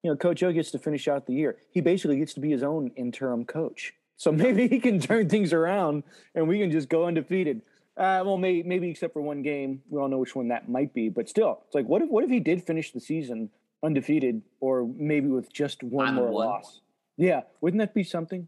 you 0.04 0.12
know, 0.12 0.16
Coach 0.16 0.44
O 0.44 0.52
gets 0.54 0.72
to 0.72 0.80
finish 0.80 1.08
out 1.08 1.26
the 1.26 1.34
year. 1.34 1.58
He 1.72 1.82
basically 1.82 2.18
gets 2.18 2.34
to 2.36 2.40
be 2.40 2.52
his 2.52 2.64
own 2.64 2.92
interim 2.96 3.44
coach. 3.46 3.94
So 4.18 4.32
maybe 4.32 4.68
he 4.68 4.80
can 4.80 5.00
turn 5.00 5.30
things 5.30 5.52
around 5.52 6.04
and 6.34 6.48
we 6.48 6.60
can 6.60 6.72
just 6.72 6.90
go 6.90 7.06
undefeated. 7.06 7.62
Uh, 7.98 8.22
well, 8.26 8.38
maybe, 8.38 8.64
maybe 8.64 8.90
except 8.90 9.14
for 9.14 9.22
one 9.22 9.42
game. 9.42 9.82
We 9.90 10.00
all 10.00 10.10
know 10.10 10.18
which 10.18 10.36
one 10.36 10.50
that 10.50 10.70
might 10.70 10.94
be. 10.94 11.10
But 11.10 11.30
still, 11.30 11.62
it's 11.66 11.76
like, 11.76 11.86
what 11.88 12.02
if 12.02 12.10
what 12.10 12.24
if 12.24 12.30
he 12.30 12.40
did 12.40 12.64
finish 12.64 12.92
the 12.92 13.00
season 13.00 13.50
undefeated, 13.84 14.42
or 14.60 14.88
maybe 14.98 15.28
with 15.28 15.52
just 15.54 15.82
one 15.84 16.16
more 16.16 16.30
one. 16.30 16.48
loss? 16.48 16.82
Yeah, 17.18 17.42
wouldn't 17.62 17.80
that 17.80 17.94
be 17.94 18.04
something? 18.04 18.48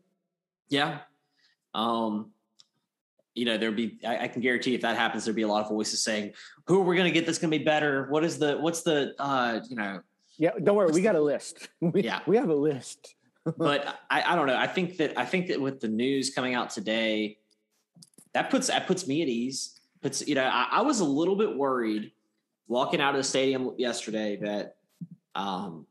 Yeah. 0.70 1.00
Um, 1.74 2.32
you 3.36 3.46
know, 3.46 3.58
there'd 3.58 3.76
be. 3.76 4.00
I, 4.06 4.26
I, 4.26 4.28
can 4.28 4.42
guarantee 4.42 4.74
if 4.76 4.82
that 4.82 4.98
happens, 4.98 5.24
there'd 5.24 5.36
be 5.36 5.44
a 5.44 5.48
lot 5.48 5.64
of 5.64 5.70
voices 5.70 6.04
saying, 6.04 6.34
"Who 6.66 6.82
are 6.82 6.84
we 6.84 6.96
going 6.98 7.08
to 7.08 7.14
get 7.14 7.26
that's 7.26 7.38
going 7.38 7.52
to 7.52 7.58
be 7.58 7.64
better? 7.64 8.08
What 8.10 8.26
is 8.26 8.40
the? 8.40 8.58
What's 8.58 8.82
the? 8.82 9.14
Uh, 9.20 9.62
you 9.70 9.76
know, 9.76 10.02
yeah, 10.38 10.52
don't 10.62 10.76
worry, 10.76 10.92
we 10.92 11.02
got 11.02 11.16
a 11.16 11.22
list. 11.22 11.70
we, 11.82 12.04
yeah, 12.04 12.20
we 12.26 12.36
have 12.36 12.50
a 12.50 12.56
list. 12.56 13.16
but 13.58 14.00
I, 14.10 14.34
I 14.34 14.36
don't 14.36 14.48
know. 14.48 14.58
I 14.58 14.68
think 14.68 14.98
that 14.98 15.18
I 15.18 15.26
think 15.26 15.48
that 15.48 15.62
with 15.62 15.80
the 15.80 15.88
news 15.88 16.32
coming 16.32 16.54
out 16.54 16.70
today, 16.70 17.38
that 18.34 18.50
puts 18.50 18.68
that 18.68 18.88
puts 18.88 19.08
me 19.08 19.22
at 19.22 19.28
ease. 19.28 19.80
Puts 20.02 20.28
you 20.28 20.36
know, 20.36 20.44
I, 20.44 20.68
I 20.72 20.82
was 20.82 21.00
a 21.00 21.06
little 21.06 21.36
bit 21.36 21.56
worried 21.56 22.12
walking 22.68 23.02
out 23.02 23.16
of 23.16 23.18
the 23.18 23.24
stadium 23.24 23.74
yesterday 23.78 24.38
that 24.38 24.76
um 25.36 25.86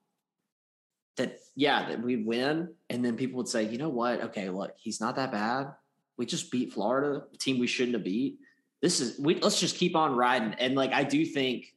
that 1.16 1.40
yeah 1.54 1.88
that 1.88 2.02
we'd 2.02 2.26
win 2.26 2.68
and 2.90 3.04
then 3.04 3.16
people 3.16 3.38
would 3.38 3.48
say 3.48 3.64
you 3.64 3.78
know 3.78 3.88
what? 3.88 4.20
Okay 4.24 4.48
look 4.50 4.72
he's 4.76 5.00
not 5.00 5.16
that 5.16 5.32
bad. 5.32 5.72
We 6.16 6.26
just 6.26 6.50
beat 6.50 6.72
florida 6.72 7.24
a 7.32 7.36
team 7.36 7.58
we 7.58 7.66
shouldn't 7.66 7.94
have 7.94 8.04
beat. 8.04 8.38
This 8.80 9.00
is 9.00 9.18
we 9.18 9.36
let's 9.40 9.60
just 9.60 9.76
keep 9.76 9.96
on 9.96 10.14
riding. 10.14 10.54
And 10.54 10.74
like 10.74 10.92
i 10.92 11.02
do 11.02 11.24
think 11.24 11.74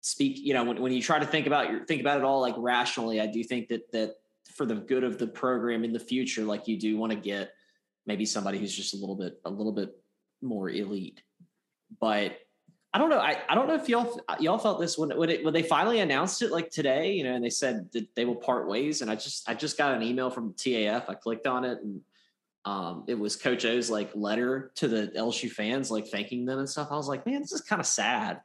speak 0.00 0.38
you 0.38 0.54
know 0.54 0.64
when, 0.64 0.80
when 0.80 0.92
you 0.92 1.02
try 1.02 1.18
to 1.18 1.26
think 1.26 1.46
about 1.46 1.70
your 1.70 1.84
think 1.84 2.00
about 2.00 2.18
it 2.18 2.24
all 2.24 2.40
like 2.40 2.54
rationally 2.56 3.20
i 3.20 3.26
do 3.26 3.44
think 3.44 3.68
that 3.68 3.90
that 3.92 4.16
for 4.54 4.64
the 4.64 4.74
good 4.74 5.04
of 5.04 5.18
the 5.18 5.26
program 5.26 5.84
in 5.84 5.92
the 5.92 6.00
future 6.00 6.42
like 6.42 6.66
you 6.66 6.78
do 6.78 6.96
want 6.96 7.12
to 7.12 7.18
get 7.18 7.52
maybe 8.06 8.24
somebody 8.24 8.58
who's 8.58 8.74
just 8.74 8.94
a 8.94 8.96
little 8.96 9.16
bit 9.16 9.40
a 9.44 9.50
little 9.50 9.72
bit 9.72 9.96
more 10.42 10.70
elite. 10.70 11.22
But 12.00 12.38
i 12.92 12.98
don't 12.98 13.10
know 13.10 13.18
i, 13.18 13.38
I 13.48 13.54
don't 13.54 13.68
know 13.68 13.74
if 13.74 13.88
y'all 13.88 14.20
y'all 14.40 14.58
felt 14.58 14.80
this 14.80 14.98
when 14.98 15.16
when, 15.16 15.30
it, 15.30 15.44
when 15.44 15.54
they 15.54 15.62
finally 15.62 16.00
announced 16.00 16.42
it 16.42 16.50
like 16.50 16.70
today 16.70 17.12
you 17.12 17.24
know 17.24 17.34
and 17.34 17.44
they 17.44 17.50
said 17.50 17.90
that 17.92 18.08
they 18.14 18.24
will 18.24 18.36
part 18.36 18.68
ways 18.68 19.00
and 19.00 19.10
i 19.10 19.14
just 19.14 19.48
i 19.48 19.54
just 19.54 19.78
got 19.78 19.94
an 19.94 20.02
email 20.02 20.30
from 20.30 20.52
taf 20.54 21.04
i 21.08 21.14
clicked 21.14 21.46
on 21.46 21.64
it 21.64 21.78
and 21.82 22.00
um, 22.66 23.04
it 23.08 23.18
was 23.18 23.36
coach 23.36 23.64
o's 23.64 23.88
like 23.88 24.10
letter 24.14 24.70
to 24.74 24.86
the 24.86 25.08
lsu 25.16 25.50
fans 25.50 25.90
like 25.90 26.08
thanking 26.08 26.44
them 26.44 26.58
and 26.58 26.68
stuff. 26.68 26.88
I 26.90 26.96
was 26.96 27.08
like 27.08 27.24
man 27.24 27.40
this 27.40 27.52
is 27.52 27.62
kind 27.62 27.80
of 27.80 27.86
sad. 27.86 28.40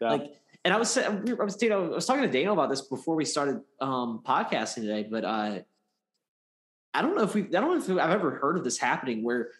Yeah. 0.00 0.10
like 0.10 0.34
and 0.64 0.74
I 0.74 0.76
was 0.76 0.98
I 0.98 1.08
was, 1.08 1.62
I 1.62 1.76
was 1.76 2.04
talking 2.04 2.22
to 2.24 2.30
Daniel 2.30 2.52
about 2.52 2.68
this 2.68 2.82
before 2.82 3.14
we 3.14 3.24
started 3.24 3.60
um, 3.80 4.20
podcasting 4.26 4.82
today, 4.82 5.06
but 5.10 5.24
uh, 5.24 5.60
I 6.94 7.02
don't 7.02 7.16
know 7.16 7.22
if 7.22 7.34
we 7.34 7.42
I 7.42 7.60
don't 7.60 7.78
know 7.88 7.94
if 7.96 8.02
I've 8.02 8.10
ever 8.10 8.36
heard 8.36 8.56
of 8.56 8.64
this 8.64 8.78
happening 8.78 9.22
where 9.22 9.50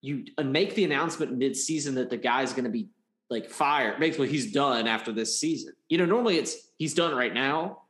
you 0.00 0.24
uh, 0.38 0.42
make 0.44 0.74
the 0.74 0.84
announcement 0.84 1.36
mid-season 1.36 1.96
that 1.96 2.10
the 2.10 2.16
guy's 2.16 2.52
going 2.52 2.64
to 2.64 2.70
be 2.70 2.88
like 3.30 3.50
fired, 3.50 4.00
basically 4.00 4.28
he's 4.28 4.52
done 4.52 4.86
after 4.86 5.12
this 5.12 5.38
season. 5.38 5.74
You 5.88 5.98
know, 5.98 6.06
normally 6.06 6.38
it's 6.38 6.56
he's 6.78 6.94
done 6.94 7.14
right 7.14 7.34
now, 7.34 7.82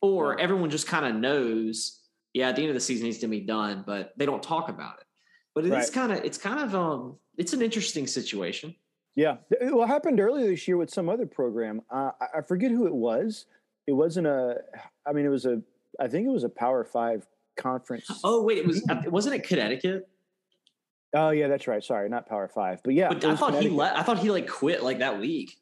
or 0.00 0.38
everyone 0.38 0.70
just 0.70 0.86
kind 0.86 1.06
of 1.06 1.14
knows. 1.14 2.00
Yeah, 2.32 2.48
at 2.48 2.56
the 2.56 2.62
end 2.62 2.70
of 2.70 2.74
the 2.74 2.80
season 2.80 3.06
he's 3.06 3.16
going 3.18 3.30
to 3.30 3.38
be 3.38 3.46
done, 3.46 3.84
but 3.86 4.12
they 4.16 4.26
don't 4.26 4.42
talk 4.42 4.68
about 4.68 4.98
it. 4.98 5.06
But 5.54 5.66
it's 5.66 5.90
kind 5.90 6.12
of 6.12 6.18
it's 6.24 6.38
kind 6.38 6.60
of 6.60 6.74
um 6.74 7.16
it's 7.38 7.52
an 7.52 7.62
interesting 7.62 8.06
situation. 8.06 8.74
Yeah, 9.16 9.36
what 9.60 9.88
happened 9.88 10.18
earlier 10.18 10.48
this 10.48 10.66
year 10.66 10.76
with 10.76 10.90
some 10.90 11.08
other 11.08 11.26
program. 11.26 11.82
Uh, 11.88 12.10
I 12.34 12.40
forget 12.40 12.72
who 12.72 12.86
it 12.86 12.94
was. 12.94 13.46
It 13.86 13.92
wasn't 13.92 14.26
a. 14.26 14.56
I 15.06 15.12
mean, 15.12 15.24
it 15.24 15.28
was 15.28 15.46
a. 15.46 15.62
I 16.00 16.08
think 16.08 16.26
it 16.26 16.30
was 16.30 16.42
a 16.42 16.48
Power 16.48 16.82
Five 16.84 17.24
conference. 17.56 18.10
Oh 18.22 18.42
wait, 18.42 18.58
it 18.58 18.66
was. 18.66 18.82
Wasn't 19.06 19.34
it 19.34 19.46
Connecticut? 19.46 20.08
Oh 21.14 21.30
yeah, 21.30 21.48
that's 21.48 21.66
right. 21.66 21.82
Sorry, 21.82 22.08
not 22.08 22.28
Power 22.28 22.48
Five, 22.48 22.80
but 22.82 22.94
yeah. 22.94 23.08
But 23.08 23.24
I 23.24 23.36
thought 23.36 23.60
he 23.62 23.68
let. 23.68 23.96
I 23.96 24.02
thought 24.02 24.18
he 24.18 24.30
like 24.30 24.48
quit 24.48 24.82
like 24.82 24.98
that 24.98 25.20
week. 25.20 25.56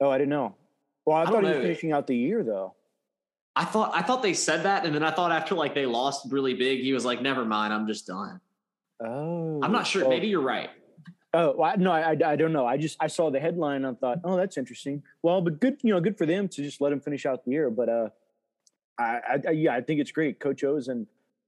Oh, 0.00 0.10
I 0.10 0.18
didn't 0.18 0.30
know. 0.30 0.56
Well, 1.04 1.16
I, 1.16 1.22
I 1.22 1.26
thought 1.26 1.44
he 1.44 1.50
was 1.50 1.58
finishing 1.58 1.92
out 1.92 2.06
the 2.06 2.16
year 2.16 2.42
though. 2.42 2.74
I 3.54 3.64
thought 3.64 3.92
I 3.94 4.02
thought 4.02 4.22
they 4.22 4.34
said 4.34 4.64
that, 4.64 4.84
and 4.84 4.94
then 4.94 5.02
I 5.02 5.10
thought 5.10 5.32
after 5.32 5.54
like 5.54 5.74
they 5.74 5.86
lost 5.86 6.26
really 6.30 6.54
big, 6.54 6.80
he 6.80 6.92
was 6.92 7.04
like, 7.04 7.22
"Never 7.22 7.44
mind, 7.44 7.72
I'm 7.72 7.86
just 7.86 8.06
done." 8.06 8.40
Oh, 9.04 9.60
I'm 9.62 9.72
not 9.72 9.86
sure. 9.86 10.02
Well, 10.02 10.10
Maybe 10.10 10.26
you're 10.26 10.40
right. 10.40 10.70
Oh 11.32 11.54
well, 11.56 11.76
no, 11.76 11.92
I, 11.92 12.16
I 12.24 12.36
don't 12.36 12.52
know. 12.52 12.66
I 12.66 12.76
just 12.76 12.96
I 12.98 13.08
saw 13.08 13.30
the 13.30 13.38
headline 13.38 13.84
and 13.84 13.98
thought, 13.98 14.20
oh, 14.24 14.36
that's 14.36 14.56
interesting. 14.56 15.02
Well, 15.22 15.40
but 15.40 15.60
good, 15.60 15.76
you 15.82 15.92
know, 15.92 16.00
good 16.00 16.16
for 16.16 16.24
them 16.24 16.48
to 16.48 16.62
just 16.62 16.80
let 16.80 16.92
him 16.92 17.00
finish 17.00 17.26
out 17.26 17.44
the 17.44 17.50
year. 17.50 17.70
But 17.70 17.88
uh, 17.88 18.08
I, 18.98 19.20
I 19.46 19.50
yeah, 19.50 19.74
I 19.74 19.82
think 19.82 20.00
it's 20.00 20.12
great. 20.12 20.40
Coach 20.40 20.64
O's 20.64 20.88
in 20.88 21.06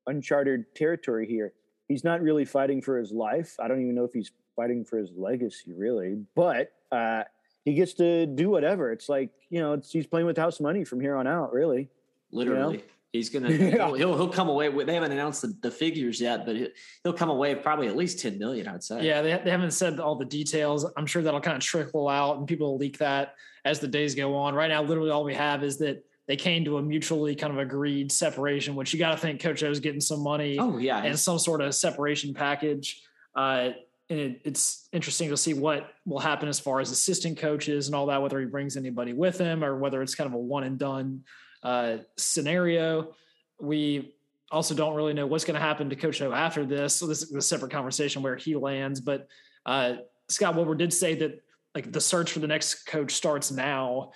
uncharted 0.09 0.75
territory 0.75 1.27
here. 1.27 1.53
He's 1.87 2.05
not 2.05 2.21
really 2.21 2.44
fighting 2.44 2.83
for 2.83 2.99
his 2.99 3.12
life. 3.12 3.57
I 3.61 3.68
don't 3.68 3.81
even 3.81 3.94
know 3.94 4.05
if 4.05 4.12
he's 4.12 4.31
fighting 4.57 4.85
for 4.85 4.99
his 4.99 5.11
legacy, 5.16 5.73
really. 5.73 6.25
But 6.35 6.73
uh, 6.92 7.23
he 7.64 7.75
gets 7.75 7.94
to 7.94 8.27
do 8.27 8.51
whatever. 8.51 8.92
It's 8.92 9.09
like 9.09 9.31
you 9.51 9.61
know, 9.61 9.81
he's 9.88 10.07
playing 10.07 10.27
with 10.27 10.37
house 10.37 10.61
money 10.61 10.85
from 10.85 11.01
here 11.01 11.16
on 11.16 11.27
out, 11.27 11.53
really. 11.53 11.88
Literally. 12.31 12.77
You 12.77 12.81
know? 12.81 12.85
He's 13.12 13.31
gonna 13.31 13.51
he'll, 13.53 13.94
he'll, 13.94 14.16
he'll 14.16 14.29
come 14.29 14.51
away 14.51 14.68
with. 14.68 14.87
They 14.87 14.94
haven't 14.94 15.12
announced 15.12 15.42
the, 15.42 15.57
the 15.62 15.71
figures 15.71 16.21
yet, 16.21 16.44
but 16.44 16.57
he'll 17.03 17.14
come 17.14 17.31
away 17.31 17.55
probably 17.55 17.88
at 17.88 17.97
least 17.97 18.21
ten 18.21 18.38
million. 18.38 18.68
I'd 18.68 18.85
say. 18.85 19.05
Yeah, 19.05 19.23
they, 19.23 19.40
they 19.42 19.51
haven't 19.51 19.71
said 19.71 19.99
all 19.99 20.16
the 20.16 20.27
details. 20.27 20.85
I'm 20.97 21.07
sure 21.07 21.23
that'll 21.23 21.40
kind 21.40 21.57
of 21.57 21.62
trickle 21.62 22.09
out, 22.09 22.37
and 22.37 22.47
people 22.47 22.73
will 22.73 22.79
leak 22.79 22.99
that 22.99 23.35
as 23.64 23.81
the 23.81 23.88
days 23.88 24.14
go 24.14 24.35
on. 24.35 24.55
Right 24.55 24.68
now, 24.68 24.83
literally 24.83 25.11
all 25.11 25.25
we 25.25 25.35
have 25.35 25.64
is 25.64 25.79
that 25.79 26.05
they 26.28 26.36
came 26.36 26.64
to 26.66 26.76
a 26.76 26.82
mutually 26.82 27.34
kind 27.34 27.52
of 27.52 27.58
agreed 27.58 28.12
separation, 28.12 28.76
which 28.76 28.92
you 28.92 28.98
got 28.98 29.12
to 29.12 29.16
think 29.16 29.40
Coach 29.40 29.62
O's 29.64 29.80
getting 29.80 30.00
some 30.00 30.22
money. 30.22 30.58
Oh 30.58 30.76
yeah, 30.76 31.02
and 31.02 31.18
some 31.18 31.38
sort 31.38 31.60
of 31.62 31.74
separation 31.74 32.34
package. 32.34 33.02
Uh, 33.34 33.70
and 34.10 34.20
it, 34.20 34.40
it's 34.44 34.88
interesting 34.92 35.30
to 35.30 35.36
see 35.36 35.54
what 35.54 35.90
will 36.06 36.18
happen 36.18 36.48
as 36.48 36.60
far 36.60 36.80
as 36.80 36.90
assistant 36.90 37.38
coaches 37.38 37.88
and 37.88 37.94
all 37.94 38.06
that, 38.06 38.22
whether 38.22 38.38
he 38.40 38.46
brings 38.46 38.76
anybody 38.76 39.12
with 39.12 39.38
him 39.38 39.64
or 39.64 39.76
whether 39.76 40.02
it's 40.02 40.14
kind 40.14 40.28
of 40.28 40.34
a 40.34 40.38
one 40.38 40.64
and 40.64 40.78
done 40.78 41.24
uh, 41.62 41.98
scenario. 42.16 43.14
We 43.60 44.14
also 44.50 44.74
don't 44.74 44.94
really 44.94 45.12
know 45.12 45.26
what's 45.26 45.44
going 45.44 45.56
to 45.56 45.60
happen 45.60 45.90
to 45.90 45.96
Coach 45.96 46.22
O 46.22 46.32
after 46.32 46.64
this. 46.64 46.94
So 46.94 47.06
this 47.06 47.22
is 47.22 47.34
a 47.34 47.42
separate 47.42 47.70
conversation 47.70 48.22
where 48.22 48.36
he 48.36 48.54
lands. 48.54 49.00
But 49.00 49.28
uh, 49.66 49.96
Scott 50.28 50.56
Woodward 50.56 50.78
did 50.78 50.92
say 50.92 51.14
that 51.16 51.42
like 51.74 51.92
the 51.92 52.00
search 52.00 52.32
for 52.32 52.40
the 52.40 52.46
next 52.46 52.86
coach 52.86 53.12
starts 53.12 53.50
now. 53.50 54.12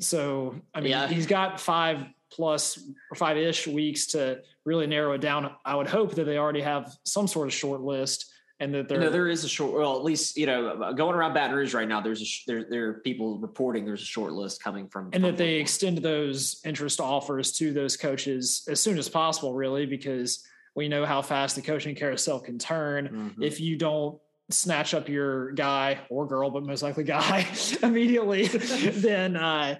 So 0.00 0.54
I 0.74 0.80
mean, 0.80 0.90
yeah. 0.90 1.08
he's 1.08 1.26
got 1.26 1.60
five 1.60 2.04
plus 2.30 2.78
or 3.10 3.16
five 3.16 3.36
ish 3.36 3.66
weeks 3.66 4.06
to 4.08 4.42
really 4.64 4.86
narrow 4.86 5.12
it 5.12 5.20
down. 5.20 5.50
I 5.64 5.74
would 5.74 5.86
hope 5.86 6.14
that 6.16 6.24
they 6.24 6.38
already 6.38 6.60
have 6.60 6.96
some 7.04 7.26
sort 7.26 7.48
of 7.48 7.54
short 7.54 7.80
list 7.80 8.30
and 8.60 8.74
that 8.74 8.88
there, 8.88 8.98
you 8.98 9.04
know, 9.04 9.10
there 9.10 9.28
is 9.28 9.44
a 9.44 9.48
short. 9.48 9.72
Well, 9.72 9.96
at 9.96 10.04
least 10.04 10.36
you 10.36 10.46
know, 10.46 10.92
going 10.96 11.14
around 11.14 11.34
Baton 11.34 11.54
Rouge 11.54 11.74
right 11.74 11.86
now, 11.86 12.00
there's 12.00 12.22
a 12.22 12.26
there 12.46 12.64
there 12.64 12.88
are 12.88 12.94
people 12.94 13.38
reporting 13.38 13.84
there's 13.84 14.02
a 14.02 14.06
short 14.06 14.32
list 14.32 14.62
coming 14.62 14.88
from, 14.88 15.06
and 15.06 15.14
from 15.14 15.22
that 15.22 15.36
they 15.36 15.54
extend 15.54 15.98
those 15.98 16.60
interest 16.64 17.00
offers 17.00 17.52
to 17.52 17.72
those 17.72 17.96
coaches 17.96 18.66
as 18.68 18.80
soon 18.80 18.98
as 18.98 19.08
possible, 19.08 19.54
really, 19.54 19.86
because 19.86 20.44
we 20.74 20.88
know 20.88 21.04
how 21.04 21.22
fast 21.22 21.54
the 21.54 21.62
coaching 21.62 21.94
carousel 21.94 22.40
can 22.40 22.58
turn. 22.58 23.08
Mm-hmm. 23.08 23.42
If 23.42 23.60
you 23.60 23.76
don't 23.76 24.18
snatch 24.50 24.94
up 24.94 25.08
your 25.08 25.52
guy 25.52 25.98
or 26.08 26.26
girl, 26.26 26.50
but 26.50 26.64
most 26.64 26.82
likely 26.82 27.04
guy 27.04 27.46
immediately, 27.82 28.46
then 28.46 29.36
uh, 29.36 29.76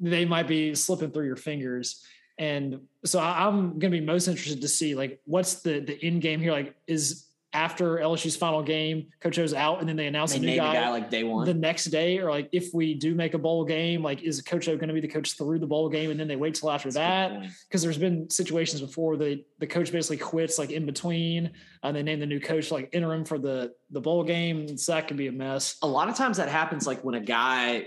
they 0.00 0.24
might 0.24 0.48
be 0.48 0.74
slipping 0.74 1.10
through 1.10 1.26
your 1.26 1.36
fingers. 1.36 2.04
And 2.38 2.80
so 3.04 3.20
I'm 3.20 3.78
going 3.78 3.92
to 3.92 4.00
be 4.00 4.00
most 4.00 4.28
interested 4.28 4.62
to 4.62 4.68
see 4.68 4.94
like 4.94 5.20
what's 5.24 5.62
the 5.62 5.80
the 5.80 5.98
end 6.02 6.22
game 6.22 6.40
here. 6.40 6.52
Like, 6.52 6.74
is 6.86 7.26
after 7.52 7.96
LSU's 7.96 8.36
final 8.36 8.62
game, 8.62 9.08
Coach 9.20 9.38
O's 9.38 9.52
out, 9.52 9.80
and 9.80 9.88
then 9.88 9.96
they 9.96 10.06
announce 10.06 10.32
they 10.32 10.38
a 10.38 10.40
new 10.40 10.56
guy, 10.56 10.72
guy, 10.72 10.90
like 10.90 11.10
day 11.10 11.24
one 11.24 11.46
the 11.46 11.54
next 11.54 11.86
day, 11.86 12.18
or 12.18 12.30
like 12.30 12.48
if 12.52 12.72
we 12.72 12.94
do 12.94 13.14
make 13.14 13.34
a 13.34 13.38
bowl 13.38 13.64
game, 13.64 14.02
like 14.02 14.22
is 14.22 14.40
Coach 14.40 14.68
O 14.68 14.76
going 14.76 14.88
to 14.88 14.94
be 14.94 15.00
the 15.00 15.08
coach 15.08 15.36
through 15.36 15.58
the 15.58 15.66
bowl 15.66 15.88
game, 15.88 16.10
and 16.10 16.20
then 16.20 16.28
they 16.28 16.36
wait 16.36 16.54
till 16.54 16.70
after 16.70 16.90
That's 16.90 16.96
that? 16.96 17.50
Because 17.68 17.82
there's 17.82 17.98
been 17.98 18.30
situations 18.30 18.80
before 18.80 19.16
the 19.16 19.44
the 19.58 19.66
coach 19.66 19.90
basically 19.90 20.18
quits 20.18 20.58
like 20.58 20.70
in 20.70 20.86
between, 20.86 21.50
and 21.82 21.96
they 21.96 22.02
name 22.02 22.20
the 22.20 22.26
new 22.26 22.40
coach 22.40 22.70
like 22.70 22.90
interim 22.92 23.24
for 23.24 23.38
the 23.38 23.72
the 23.90 24.00
bowl 24.00 24.22
game. 24.22 24.76
So 24.76 24.92
that 24.92 25.08
can 25.08 25.16
be 25.16 25.26
a 25.26 25.32
mess. 25.32 25.76
A 25.82 25.86
lot 25.86 26.08
of 26.08 26.16
times 26.16 26.36
that 26.36 26.48
happens 26.48 26.86
like 26.86 27.02
when 27.02 27.16
a 27.16 27.20
guy 27.20 27.86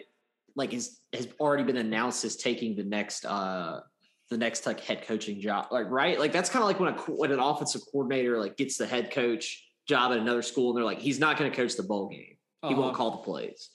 like 0.55 0.73
is 0.73 0.99
has 1.13 1.27
already 1.39 1.63
been 1.63 1.77
announced 1.77 2.25
as 2.25 2.35
taking 2.35 2.75
the 2.75 2.83
next 2.83 3.25
uh 3.25 3.79
the 4.29 4.37
next 4.37 4.65
like 4.65 4.79
head 4.79 5.05
coaching 5.05 5.39
job, 5.39 5.67
like 5.71 5.89
right, 5.89 6.19
like 6.19 6.31
that's 6.31 6.49
kind 6.49 6.63
of 6.63 6.67
like 6.67 6.79
when 6.79 6.93
a 6.93 6.97
when 7.11 7.31
an 7.31 7.39
offensive 7.39 7.81
coordinator 7.91 8.39
like 8.39 8.57
gets 8.57 8.77
the 8.77 8.85
head 8.85 9.11
coach 9.11 9.63
job 9.87 10.11
at 10.11 10.17
another 10.17 10.41
school, 10.41 10.69
and 10.69 10.77
they're 10.77 10.85
like, 10.85 10.99
he's 10.99 11.19
not 11.19 11.37
going 11.37 11.49
to 11.49 11.55
coach 11.55 11.75
the 11.75 11.83
bowl 11.83 12.09
game. 12.09 12.37
He 12.61 12.69
uh-huh. 12.69 12.81
won't 12.81 12.95
call 12.95 13.11
the 13.11 13.17
plays. 13.17 13.69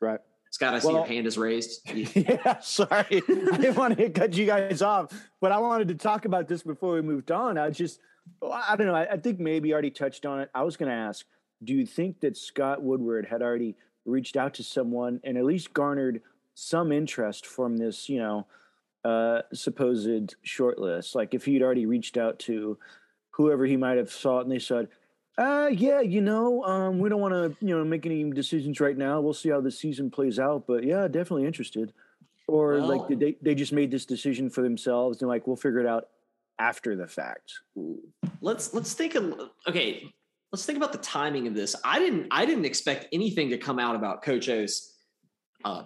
Right. 0.00 0.20
Scott, 0.50 0.74
I 0.74 0.78
see 0.78 0.86
well, 0.86 0.96
your 0.98 1.06
hand 1.06 1.26
is 1.26 1.36
raised. 1.36 1.80
yeah, 2.16 2.60
sorry, 2.60 3.04
I 3.10 3.56
didn't 3.56 3.74
want 3.74 3.98
to 3.98 4.08
cut 4.10 4.36
you 4.36 4.46
guys 4.46 4.82
off, 4.82 5.12
but 5.40 5.50
I 5.50 5.58
wanted 5.58 5.88
to 5.88 5.96
talk 5.96 6.26
about 6.26 6.46
this 6.46 6.62
before 6.62 6.94
we 6.94 7.02
moved 7.02 7.32
on. 7.32 7.58
I 7.58 7.70
just, 7.70 7.98
I 8.40 8.76
don't 8.76 8.86
know. 8.86 8.94
I, 8.94 9.14
I 9.14 9.16
think 9.16 9.40
maybe 9.40 9.72
already 9.72 9.90
touched 9.90 10.24
on 10.24 10.40
it. 10.40 10.50
I 10.54 10.62
was 10.62 10.76
going 10.76 10.90
to 10.90 10.94
ask, 10.94 11.26
do 11.64 11.74
you 11.74 11.84
think 11.84 12.20
that 12.20 12.36
Scott 12.36 12.82
Woodward 12.82 13.26
had 13.26 13.42
already 13.42 13.74
reached 14.04 14.36
out 14.36 14.54
to 14.54 14.62
someone 14.62 15.20
and 15.24 15.36
at 15.36 15.44
least 15.44 15.72
garnered 15.72 16.22
some 16.54 16.92
interest 16.92 17.46
from 17.46 17.76
this, 17.76 18.08
you 18.08 18.18
know, 18.18 18.46
uh, 19.04 19.42
supposed 19.52 20.34
shortlist. 20.44 21.14
Like 21.14 21.34
if 21.34 21.44
he'd 21.44 21.62
already 21.62 21.86
reached 21.86 22.16
out 22.16 22.38
to 22.40 22.78
whoever 23.30 23.66
he 23.66 23.76
might 23.76 23.98
have 23.98 24.10
sought 24.10 24.42
and 24.42 24.52
they 24.52 24.58
said, 24.58 24.88
uh, 25.36 25.68
yeah, 25.72 26.00
you 26.00 26.20
know, 26.20 26.62
um, 26.64 26.98
we 27.00 27.08
don't 27.08 27.20
want 27.20 27.34
to, 27.34 27.56
you 27.64 27.76
know, 27.76 27.84
make 27.84 28.06
any 28.06 28.30
decisions 28.30 28.80
right 28.80 28.96
now. 28.96 29.20
We'll 29.20 29.34
see 29.34 29.48
how 29.48 29.60
the 29.60 29.70
season 29.70 30.10
plays 30.10 30.38
out, 30.38 30.64
but 30.66 30.84
yeah, 30.84 31.08
definitely 31.08 31.44
interested. 31.44 31.92
Or 32.46 32.74
well, 32.74 32.86
like 32.86 33.18
they 33.18 33.36
they 33.40 33.54
just 33.54 33.72
made 33.72 33.90
this 33.90 34.04
decision 34.04 34.50
for 34.50 34.62
themselves 34.62 35.22
and 35.22 35.28
like 35.28 35.46
we'll 35.46 35.56
figure 35.56 35.80
it 35.80 35.86
out 35.86 36.08
after 36.58 36.94
the 36.94 37.06
fact. 37.06 37.54
Let's 38.40 38.74
let's 38.74 38.92
think 38.92 39.14
of 39.14 39.34
okay. 39.66 40.12
Let's 40.52 40.66
think 40.66 40.76
about 40.76 40.92
the 40.92 40.98
timing 40.98 41.48
of 41.48 41.54
this. 41.54 41.74
I 41.84 41.98
didn't 41.98 42.28
I 42.30 42.44
didn't 42.44 42.66
expect 42.66 43.08
anything 43.12 43.50
to 43.50 43.58
come 43.58 43.78
out 43.78 43.96
about 43.96 44.22
Coach 44.22 44.48
O's 44.48 44.94
uh, 45.64 45.84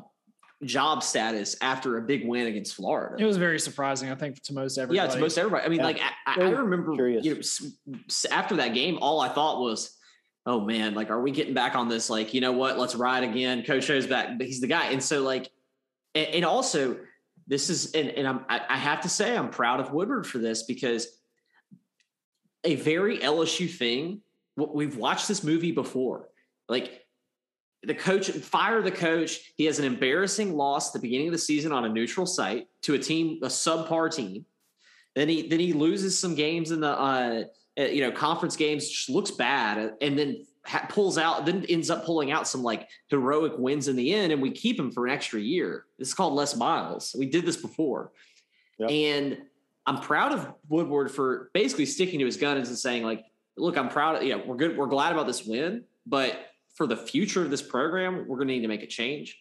job 0.65 1.03
status 1.03 1.57
after 1.61 1.99
a 1.99 2.03
big 2.03 2.27
win 2.27 2.47
against 2.47 2.75
Florida. 2.75 3.17
It 3.19 3.27
was 3.27 3.37
very 3.37 3.61
surprising, 3.61 4.11
I 4.11 4.15
think, 4.15 4.43
to 4.43 4.55
most 4.55 4.79
everybody. 4.79 5.07
Yeah, 5.07 5.15
to 5.15 5.21
most 5.21 5.39
everybody. 5.39 5.65
I 5.65 5.69
mean, 5.69 5.79
yeah. 5.79 5.85
like 5.85 6.01
I, 6.27 6.41
I 6.41 6.51
remember, 6.51 7.09
you 7.09 7.35
know, 7.35 7.41
after 8.31 8.57
that 8.57 8.75
game, 8.75 8.99
all 9.01 9.21
I 9.21 9.29
thought 9.29 9.61
was, 9.61 9.97
"Oh 10.47 10.61
man, 10.61 10.95
like, 10.95 11.11
are 11.11 11.21
we 11.21 11.31
getting 11.31 11.55
back 11.55 11.75
on 11.75 11.89
this? 11.89 12.11
Like, 12.11 12.35
you 12.35 12.41
know 12.41 12.53
what? 12.53 12.79
Let's 12.79 12.95
ride 12.95 13.25
again." 13.25 13.63
Coach 13.63 13.89
O's 13.91 14.07
back, 14.07 14.37
but 14.37 14.47
he's 14.47 14.61
the 14.61 14.67
guy, 14.67 14.87
and 14.87 15.03
so 15.03 15.23
like, 15.23 15.49
and, 16.15 16.27
and 16.29 16.45
also, 16.45 16.97
this 17.47 17.71
is, 17.71 17.93
and, 17.93 18.11
and 18.11 18.27
I'm, 18.27 18.45
I, 18.49 18.61
I 18.69 18.77
have 18.77 19.03
to 19.03 19.09
say, 19.09 19.37
I'm 19.37 19.51
proud 19.51 19.81
of 19.81 19.93
Woodward 19.93 20.27
for 20.27 20.39
this 20.39 20.65
because 20.65 21.07
a 22.65 22.75
very 22.75 23.19
LSU 23.19 23.71
thing. 23.71 24.23
We've 24.57 24.97
watched 24.97 25.29
this 25.29 25.45
movie 25.45 25.71
before, 25.71 26.31
like 26.69 27.05
the 27.83 27.95
coach 27.95 28.31
fire 28.31 28.83
the 28.83 28.91
coach. 28.91 29.53
He 29.57 29.65
has 29.67 29.79
an 29.79 29.85
embarrassing 29.85 30.55
loss 30.55 30.89
at 30.89 31.01
the 31.01 31.07
beginning 31.07 31.29
of 31.29 31.33
the 31.33 31.39
season 31.39 31.73
on 31.73 31.85
a 31.85 31.89
neutral 31.89 32.27
site 32.27 32.67
to 32.83 32.95
a 32.95 32.99
team, 32.99 33.39
a 33.43 33.47
subpar 33.47 34.15
team. 34.15 34.45
Then 35.15 35.29
he 35.29 35.49
then 35.49 35.61
he 35.61 35.73
loses 35.73 36.19
some 36.19 36.35
games 36.35 36.71
in 36.71 36.81
the 36.81 36.91
uh, 36.91 37.45
you 37.77 38.01
know 38.01 38.11
conference 38.11 38.57
games, 38.57 38.89
just 38.89 39.11
looks 39.11 39.31
bad, 39.31 39.95
and 40.01 40.19
then 40.19 40.45
ha- 40.67 40.87
pulls 40.89 41.19
out. 41.19 41.47
Then 41.47 41.65
ends 41.69 41.91
up 41.91 42.05
pulling 42.05 42.31
out 42.31 42.49
some 42.49 42.63
like 42.63 42.89
heroic 43.09 43.53
wins 43.57 43.89
in 43.89 43.97
the 43.97 44.13
end, 44.13 44.33
and 44.33 44.43
we 44.43 44.51
keep 44.51 44.79
him 44.79 44.91
for 44.91 45.07
an 45.07 45.13
extra 45.13 45.41
year. 45.41 45.85
This 45.99 46.09
is 46.09 46.15
called 46.15 46.35
Les 46.35 46.57
Miles. 46.57 47.15
We 47.19 47.27
did 47.27 47.47
this 47.47 47.57
before, 47.57 48.13
yep. 48.79 48.91
and 48.91 49.39
I'm 49.87 50.01
proud 50.01 50.33
of 50.33 50.53
Woodward 50.69 51.11
for 51.11 51.51
basically 51.55 51.87
sticking 51.87 52.19
to 52.19 52.27
his 52.27 52.37
guns 52.37 52.69
and 52.69 52.79
saying 52.79 53.05
like, 53.05 53.25
look, 53.57 53.79
I'm 53.79 53.89
proud 53.89 54.17
of 54.17 54.23
yeah, 54.23 54.37
we're 54.45 54.57
good, 54.57 54.77
we're 54.77 54.87
glad 54.87 55.13
about 55.13 55.27
this 55.27 55.45
win, 55.45 55.85
but 56.07 56.39
for 56.79 56.87
the 56.87 56.97
future 56.97 57.43
of 57.43 57.51
this 57.51 57.61
program, 57.61 58.25
we're 58.29 58.37
going 58.37 58.47
to 58.47 58.55
need 58.55 58.63
to 58.63 58.69
make 58.69 58.85
a 58.85 58.87
change. 58.87 59.41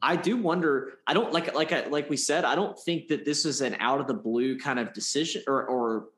I 0.00 0.14
do 0.14 0.36
wonder. 0.36 0.92
I 1.08 1.12
don't 1.12 1.32
like 1.32 1.52
like 1.56 1.72
I, 1.72 1.86
like 1.88 2.08
we 2.08 2.16
said. 2.16 2.44
I 2.44 2.54
don't 2.54 2.78
think 2.78 3.08
that 3.08 3.24
this 3.24 3.44
is 3.44 3.60
an 3.62 3.76
out 3.80 4.00
of 4.00 4.06
the 4.06 4.14
blue 4.14 4.56
kind 4.56 4.78
of 4.78 4.92
decision, 4.92 5.42
or 5.48 5.66
or 5.66 6.10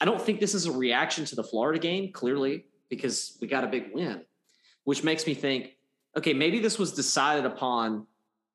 I 0.00 0.04
don't 0.04 0.22
think 0.22 0.38
this 0.38 0.54
is 0.54 0.66
a 0.66 0.72
reaction 0.72 1.24
to 1.24 1.34
the 1.34 1.42
Florida 1.42 1.80
game. 1.80 2.12
Clearly, 2.12 2.66
because 2.88 3.36
we 3.40 3.48
got 3.48 3.64
a 3.64 3.66
big 3.66 3.90
win, 3.92 4.22
which 4.84 5.02
makes 5.02 5.26
me 5.26 5.34
think, 5.34 5.74
okay, 6.16 6.32
maybe 6.32 6.60
this 6.60 6.78
was 6.78 6.92
decided 6.92 7.44
upon 7.44 8.06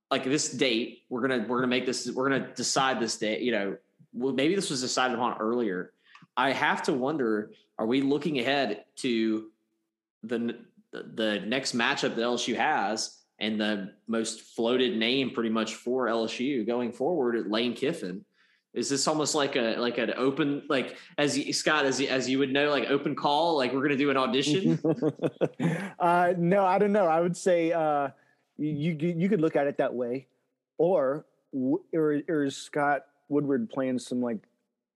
like 0.09 0.23
this 0.23 0.49
date. 0.49 0.99
We're 1.09 1.27
gonna 1.27 1.45
we're 1.45 1.57
gonna 1.57 1.67
make 1.67 1.85
this. 1.85 2.09
We're 2.09 2.29
gonna 2.29 2.53
decide 2.53 3.01
this 3.01 3.17
date. 3.17 3.41
You 3.41 3.51
know, 3.51 3.77
well, 4.13 4.33
maybe 4.33 4.55
this 4.55 4.69
was 4.69 4.79
decided 4.79 5.15
upon 5.15 5.39
earlier. 5.39 5.91
I 6.37 6.53
have 6.53 6.83
to 6.83 6.93
wonder: 6.93 7.51
Are 7.77 7.85
we 7.85 7.99
looking 7.99 8.39
ahead 8.39 8.85
to 8.97 9.49
the 10.23 10.55
the, 10.93 11.43
next 11.45 11.75
matchup 11.75 12.15
that 12.15 12.17
LSU 12.17 12.55
has 12.55 13.19
and 13.39 13.59
the 13.59 13.93
most 14.07 14.41
floated 14.41 14.97
name 14.97 15.31
pretty 15.31 15.49
much 15.49 15.75
for 15.75 16.07
LSU 16.07 16.65
going 16.65 16.91
forward, 16.91 17.47
Lane 17.49 17.73
Kiffin. 17.73 18.23
Is 18.73 18.89
this 18.89 19.07
almost 19.07 19.35
like 19.35 19.55
a 19.55 19.75
like 19.77 19.99
an 19.99 20.13
open 20.17 20.63
like 20.67 20.97
as 21.19 21.37
you, 21.37 21.53
Scott 21.53 21.85
as 21.85 22.01
you, 22.01 22.07
as 22.07 22.27
you 22.27 22.39
would 22.39 22.51
know 22.51 22.71
like 22.71 22.89
open 22.89 23.15
call 23.15 23.55
like 23.55 23.71
we're 23.71 23.83
gonna 23.83 23.95
do 23.95 24.09
an 24.09 24.17
audition? 24.17 24.79
uh, 25.99 26.33
no, 26.37 26.65
I 26.65 26.79
don't 26.79 26.91
know. 26.91 27.05
I 27.05 27.21
would 27.21 27.37
say 27.37 27.71
uh, 27.71 28.09
you 28.57 28.97
you 28.99 29.29
could 29.29 29.41
look 29.41 29.55
at 29.55 29.67
it 29.67 29.77
that 29.77 29.93
way, 29.93 30.25
or 30.79 31.25
or, 31.51 32.21
or 32.27 32.43
is 32.43 32.57
Scott 32.57 33.05
Woodward 33.29 33.69
playing 33.69 33.99
some 33.99 34.23
like 34.23 34.39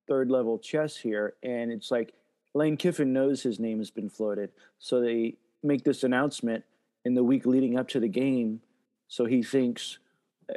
third 0.07 0.31
level 0.31 0.57
chess 0.57 0.97
here, 0.97 1.35
and 1.43 1.71
it's 1.71 1.91
like 1.91 2.15
Lane 2.55 2.77
Kiffin 2.77 3.13
knows 3.13 3.43
his 3.43 3.59
name 3.59 3.77
has 3.77 3.91
been 3.91 4.09
floated, 4.09 4.49
so 4.79 4.99
they 5.01 5.35
make 5.67 5.83
this 5.83 6.03
announcement 6.03 6.63
in 7.05 7.13
the 7.13 7.23
week 7.23 7.45
leading 7.45 7.77
up 7.77 7.87
to 7.89 7.99
the 7.99 8.07
game. 8.07 8.61
So 9.07 9.25
he 9.25 9.43
thinks, 9.43 9.99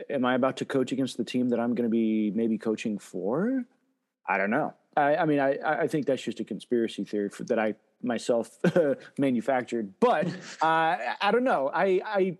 am 0.09 0.25
I 0.25 0.35
about 0.35 0.57
to 0.59 0.65
coach 0.65 0.93
against 0.93 1.17
the 1.17 1.25
team 1.25 1.49
that 1.51 1.61
I'm 1.61 1.75
going 1.75 1.89
to 1.89 1.91
be 1.91 2.31
maybe 2.35 2.59
coaching 2.59 2.99
for? 2.99 3.65
I 4.29 4.39
don't 4.39 4.51
know. 4.51 4.75
I, 4.97 5.17
I 5.17 5.25
mean, 5.25 5.41
I, 5.41 5.59
I 5.65 5.87
think 5.87 6.07
that's 6.07 6.23
just 6.23 6.41
a 6.41 6.45
conspiracy 6.45 7.05
theory 7.05 7.29
for, 7.29 7.45
that 7.45 7.59
I 7.59 7.75
myself 8.03 8.51
manufactured. 9.19 9.95
But 10.01 10.27
uh, 10.63 10.97
I 11.21 11.31
don't 11.31 11.45
know. 11.45 11.71
I, 11.73 12.01
I, 12.05 12.39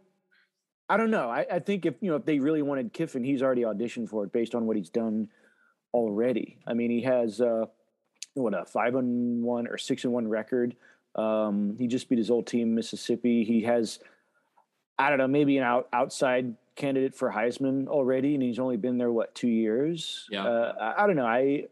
I 0.89 0.97
don't 0.97 1.11
know. 1.11 1.31
I, 1.31 1.47
I 1.51 1.59
think 1.61 1.87
if 1.87 1.95
you 2.01 2.11
know 2.11 2.17
if 2.17 2.25
they 2.25 2.41
really 2.41 2.63
wanted 2.63 2.93
Kiffin, 2.93 3.23
he's 3.23 3.43
already 3.43 3.63
auditioned 3.63 4.09
for 4.09 4.25
it 4.25 4.33
based 4.33 4.57
on 4.57 4.67
what 4.67 4.77
he's 4.77 4.91
done 4.91 5.29
already. 5.95 6.59
I 6.67 6.75
mean, 6.75 6.91
he 6.91 7.03
has 7.03 7.41
uh, 7.41 7.67
what 8.35 8.55
a 8.55 8.65
five 8.65 8.97
and 8.97 9.43
one 9.45 9.69
or 9.69 9.79
six 9.79 10.03
and 10.05 10.13
one 10.13 10.27
record. 10.27 10.75
Um, 11.15 11.77
he 11.79 11.87
just 11.87 12.09
beat 12.09 12.19
his 12.19 12.31
old 12.31 12.47
team, 12.47 12.75
Mississippi. 12.75 13.45
He 13.45 13.63
has, 13.63 13.99
I 14.99 15.09
don't 15.09 15.19
know, 15.19 15.29
maybe 15.29 15.59
an 15.59 15.65
out, 15.65 15.89
outside 15.93 16.55
candidate 16.77 17.15
for 17.15 17.31
Heisman 17.31 17.89
already, 17.89 18.35
and 18.35 18.43
he's 18.43 18.59
only 18.59 18.77
been 18.77 18.99
there 18.99 19.13
what 19.13 19.35
two 19.35 19.49
years. 19.49 20.27
Yeah, 20.31 20.45
uh, 20.45 20.75
I, 20.81 21.05
I, 21.05 21.07
don't 21.07 21.17
know. 21.17 21.27
I 21.27 21.65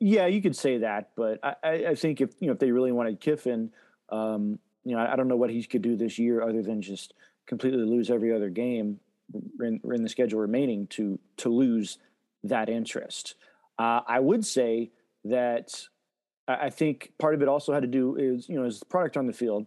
yeah, 0.00 0.26
you 0.26 0.42
could 0.42 0.56
say 0.56 0.78
that, 0.78 1.10
but 1.14 1.38
I, 1.42 1.86
I, 1.88 1.94
think 1.94 2.20
if 2.20 2.30
you 2.40 2.46
know 2.46 2.54
if 2.54 2.58
they 2.58 2.70
really 2.72 2.92
wanted 2.92 3.20
Kiffin, 3.20 3.70
um, 4.10 4.58
you 4.84 4.96
know, 4.96 5.02
I, 5.02 5.12
I, 5.12 5.16
don't 5.16 5.28
know 5.28 5.36
what 5.36 5.50
he 5.50 5.62
could 5.62 5.82
do 5.82 5.96
this 5.96 6.18
year 6.18 6.42
other 6.42 6.62
than 6.62 6.80
just 6.80 7.14
completely 7.46 7.84
lose 7.84 8.10
every 8.10 8.34
other 8.34 8.48
game 8.48 8.98
in, 9.60 9.80
in 9.84 10.02
the 10.02 10.08
schedule 10.08 10.40
remaining 10.40 10.86
to 10.88 11.18
to 11.38 11.48
lose 11.48 11.98
that 12.44 12.68
interest. 12.68 13.34
Uh, 13.78 14.00
I 14.06 14.20
would 14.20 14.44
say 14.44 14.90
that 15.24 15.86
I 16.48 16.70
think 16.70 17.12
part 17.18 17.34
of 17.34 17.42
it 17.42 17.48
also 17.48 17.72
had 17.72 17.82
to 17.82 17.88
do 17.88 18.16
is 18.16 18.48
you 18.48 18.56
know 18.58 18.64
is 18.64 18.80
the 18.80 18.86
product 18.86 19.16
on 19.16 19.26
the 19.26 19.32
field 19.32 19.66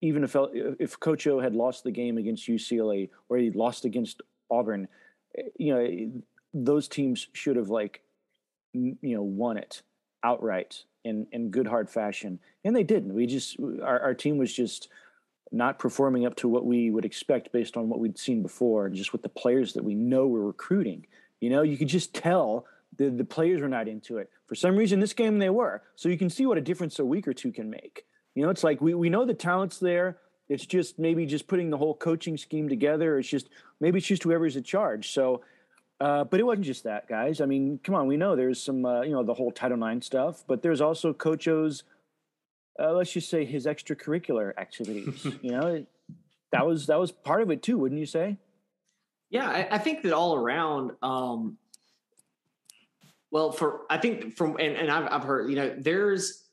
even 0.00 0.24
if 0.24 0.36
if 0.78 0.98
Coach 1.00 1.26
O 1.26 1.40
had 1.40 1.54
lost 1.54 1.84
the 1.84 1.90
game 1.90 2.18
against 2.18 2.48
UCLA 2.48 3.10
or 3.28 3.38
he 3.38 3.50
lost 3.50 3.84
against 3.84 4.22
Auburn, 4.50 4.88
eh, 5.36 5.42
you 5.56 5.74
know 5.74 6.22
those 6.54 6.88
teams 6.88 7.28
should 7.32 7.56
have 7.56 7.68
like 7.68 8.02
you 8.72 8.96
know 9.02 9.22
won 9.22 9.56
it 9.56 9.82
outright 10.22 10.84
in 11.04 11.26
in 11.32 11.50
good 11.50 11.66
hard 11.66 11.90
fashion, 11.90 12.38
and 12.64 12.76
they 12.76 12.84
didn't. 12.84 13.14
We 13.14 13.26
just 13.26 13.56
our, 13.82 14.00
our 14.00 14.14
team 14.14 14.38
was 14.38 14.52
just 14.52 14.88
not 15.50 15.78
performing 15.78 16.26
up 16.26 16.36
to 16.36 16.48
what 16.48 16.66
we 16.66 16.90
would 16.90 17.06
expect 17.06 17.52
based 17.52 17.76
on 17.76 17.88
what 17.88 17.98
we'd 17.98 18.18
seen 18.18 18.42
before, 18.42 18.86
and 18.86 18.94
just 18.94 19.12
with 19.12 19.22
the 19.22 19.28
players 19.28 19.72
that 19.72 19.84
we 19.84 19.94
know 19.94 20.26
we're 20.26 20.40
recruiting. 20.40 21.06
You 21.40 21.50
know, 21.50 21.62
you 21.62 21.76
could 21.76 21.88
just 21.88 22.14
tell 22.14 22.66
the 22.96 23.10
the 23.10 23.24
players 23.24 23.60
were 23.60 23.68
not 23.68 23.88
into 23.88 24.18
it. 24.18 24.30
For 24.46 24.54
some 24.54 24.76
reason, 24.76 25.00
this 25.00 25.12
game 25.12 25.38
they 25.38 25.50
were. 25.50 25.82
So 25.96 26.08
you 26.08 26.18
can 26.18 26.30
see 26.30 26.46
what 26.46 26.58
a 26.58 26.60
difference 26.62 26.98
a 26.98 27.04
week 27.04 27.28
or 27.28 27.32
two 27.32 27.52
can 27.52 27.70
make. 27.70 28.04
You 28.34 28.44
know, 28.44 28.50
it's 28.50 28.64
like 28.64 28.80
we, 28.80 28.94
we 28.94 29.10
know 29.10 29.24
the 29.24 29.34
talent's 29.34 29.78
there. 29.78 30.18
It's 30.48 30.64
just 30.64 30.98
maybe 30.98 31.26
just 31.26 31.46
putting 31.46 31.70
the 31.70 31.76
whole 31.76 31.94
coaching 31.94 32.36
scheme 32.36 32.68
together. 32.68 33.18
It's 33.18 33.28
just 33.28 33.48
maybe 33.80 33.98
it's 33.98 34.06
just 34.06 34.22
whoever's 34.22 34.56
in 34.56 34.62
charge. 34.62 35.10
So, 35.10 35.42
uh, 36.00 36.24
but 36.24 36.40
it 36.40 36.44
wasn't 36.44 36.66
just 36.66 36.84
that, 36.84 37.08
guys. 37.08 37.40
I 37.40 37.46
mean, 37.46 37.80
come 37.82 37.94
on, 37.94 38.06
we 38.06 38.16
know 38.16 38.36
there's 38.36 38.62
some, 38.62 38.84
uh, 38.84 39.02
you 39.02 39.10
know, 39.10 39.22
the 39.22 39.34
whole 39.34 39.50
Title 39.50 39.84
IX 39.84 40.04
stuff, 40.04 40.44
but 40.46 40.62
there's 40.62 40.80
also 40.80 41.12
Coach 41.12 41.48
O's, 41.48 41.82
uh, 42.80 42.92
let's 42.92 43.12
just 43.12 43.28
say 43.28 43.44
his 43.44 43.66
extracurricular 43.66 44.56
activities. 44.56 45.26
you 45.42 45.50
know, 45.50 45.84
that 46.52 46.66
was 46.66 46.86
that 46.86 46.98
was 46.98 47.12
part 47.12 47.42
of 47.42 47.50
it 47.50 47.62
too, 47.62 47.76
wouldn't 47.76 47.98
you 47.98 48.06
say? 48.06 48.38
Yeah, 49.30 49.50
I, 49.50 49.68
I 49.72 49.78
think 49.78 50.02
that 50.02 50.12
all 50.12 50.34
around. 50.34 50.92
Um, 51.02 51.58
well, 53.30 53.52
for 53.52 53.82
I 53.90 53.98
think 53.98 54.36
from 54.36 54.56
and, 54.58 54.76
and 54.76 54.90
I've 54.90 55.12
I've 55.12 55.24
heard 55.24 55.50
you 55.50 55.56
know 55.56 55.74
there's 55.76 56.44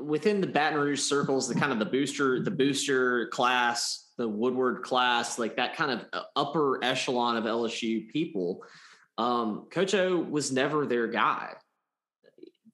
within 0.00 0.40
the 0.40 0.46
Baton 0.46 0.78
Rouge 0.78 1.00
circles, 1.00 1.48
the 1.48 1.54
kind 1.54 1.72
of 1.72 1.78
the 1.78 1.86
booster, 1.86 2.40
the 2.40 2.50
booster 2.50 3.28
class, 3.28 4.10
the 4.18 4.28
Woodward 4.28 4.82
class, 4.82 5.38
like 5.38 5.56
that 5.56 5.74
kind 5.74 5.90
of 5.92 6.06
uh, 6.12 6.22
upper 6.36 6.82
echelon 6.84 7.36
of 7.36 7.44
LSU 7.44 8.08
people. 8.08 8.62
Um, 9.16 9.66
Coach 9.70 9.94
O 9.94 10.18
was 10.18 10.52
never 10.52 10.86
their 10.86 11.06
guy. 11.06 11.54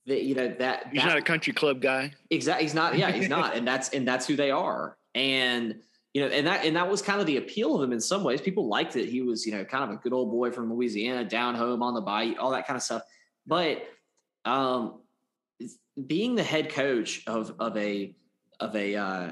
That 0.07 0.23
you 0.23 0.35
know 0.35 0.55
that 0.59 0.89
he's 0.93 1.03
that, 1.03 1.09
not 1.09 1.19
a 1.19 1.23
country 1.23 1.53
club 1.53 1.81
guy. 1.81 2.13
Exactly, 2.31 2.65
he's 2.65 2.75
not. 2.75 2.97
Yeah, 2.97 3.11
he's 3.11 3.29
not, 3.29 3.57
and 3.57 3.67
that's 3.67 3.89
and 3.91 4.07
that's 4.07 4.27
who 4.27 4.37
they 4.37 4.53
are. 4.53 4.97
And 5.15 5.81
you 6.15 6.23
know, 6.23 6.29
and 6.29 6.47
that 6.47 6.65
and 6.65 6.77
that 6.77 6.89
was 6.89 7.03
kind 7.03 7.21
of 7.21 7.27
the 7.27 7.39
appeal 7.39 7.75
of 7.75 7.83
him 7.83 7.93
in 7.93 8.01
some 8.01 8.23
ways. 8.23 8.41
People 8.41 8.69
liked 8.69 8.93
that 8.93 9.09
he 9.09 9.23
was 9.23 9.45
you 9.45 9.53
know 9.53 9.65
kind 9.65 9.83
of 9.83 9.91
a 9.91 9.97
good 9.97 10.13
old 10.13 10.31
boy 10.31 10.53
from 10.53 10.73
Louisiana, 10.73 11.25
down 11.25 11.57
home 11.57 11.83
on 11.83 11.95
the 11.95 12.01
bayou, 12.01 12.37
all 12.37 12.53
that 12.53 12.67
kind 12.67 12.77
of 12.77 12.83
stuff. 12.83 13.03
But 13.47 13.87
um, 14.45 15.01
being 16.07 16.35
the 16.35 16.43
head 16.43 16.71
coach 16.71 17.23
of 17.27 17.55
of 17.59 17.77
a 17.77 18.15
of 18.61 18.75
a 18.75 18.97
uh, 18.97 19.31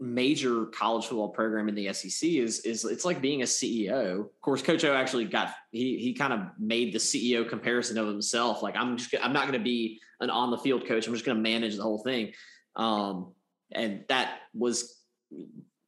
major 0.00 0.64
college 0.66 1.06
football 1.06 1.28
program 1.28 1.68
in 1.68 1.74
the 1.74 1.92
SEC 1.92 2.28
is 2.28 2.60
is 2.60 2.84
it's 2.84 3.04
like 3.04 3.20
being 3.20 3.42
a 3.42 3.44
CEO. 3.44 4.20
Of 4.20 4.40
course, 4.40 4.62
Coach 4.62 4.84
O 4.84 4.94
actually 4.94 5.26
got 5.26 5.50
he 5.70 5.98
he 5.98 6.14
kind 6.14 6.32
of 6.32 6.40
made 6.58 6.92
the 6.92 6.98
CEO 6.98 7.48
comparison 7.48 7.98
of 7.98 8.06
himself. 8.08 8.62
Like 8.62 8.76
I'm 8.76 8.96
just 8.96 9.14
I'm 9.22 9.32
not 9.32 9.42
going 9.42 9.58
to 9.58 9.64
be 9.64 10.00
an 10.20 10.30
on 10.30 10.50
the 10.50 10.58
field 10.58 10.86
coach. 10.86 11.06
I'm 11.06 11.12
just 11.12 11.26
going 11.26 11.36
to 11.36 11.42
manage 11.42 11.76
the 11.76 11.82
whole 11.82 12.02
thing. 12.02 12.32
Um, 12.76 13.32
and 13.72 14.04
that 14.08 14.38
was 14.54 14.96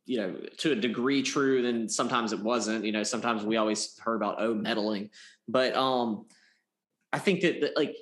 you 0.04 0.18
know 0.18 0.36
to 0.58 0.72
a 0.72 0.76
degree 0.76 1.22
true. 1.22 1.62
Then 1.62 1.88
sometimes 1.88 2.32
it 2.32 2.40
wasn't. 2.40 2.84
You 2.84 2.92
know, 2.92 3.02
sometimes 3.02 3.44
we 3.44 3.56
always 3.56 3.98
heard 3.98 4.16
about 4.16 4.42
O 4.42 4.54
meddling, 4.54 5.10
but 5.48 5.74
um, 5.74 6.26
I 7.12 7.18
think 7.18 7.40
that, 7.42 7.60
that 7.60 7.76
like 7.76 7.96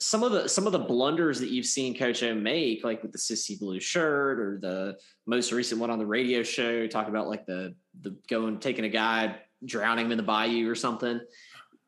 some 0.00 0.22
of 0.22 0.32
the 0.32 0.48
some 0.48 0.66
of 0.66 0.72
the 0.72 0.78
blunders 0.78 1.40
that 1.40 1.50
you've 1.50 1.66
seen 1.66 1.96
Coach 1.96 2.22
O 2.22 2.34
make, 2.34 2.84
like 2.84 3.02
with 3.02 3.12
the 3.12 3.18
sissy 3.18 3.58
blue 3.58 3.80
shirt, 3.80 4.38
or 4.38 4.58
the 4.60 4.96
most 5.26 5.52
recent 5.52 5.80
one 5.80 5.90
on 5.90 5.98
the 5.98 6.06
radio 6.06 6.42
show, 6.42 6.86
talking 6.86 7.10
about 7.10 7.28
like 7.28 7.46
the 7.46 7.74
the 8.02 8.16
going 8.28 8.60
taking 8.60 8.84
a 8.84 8.88
guy, 8.88 9.36
drowning 9.64 10.06
him 10.06 10.12
in 10.12 10.18
the 10.18 10.24
bayou 10.24 10.70
or 10.70 10.74
something. 10.74 11.20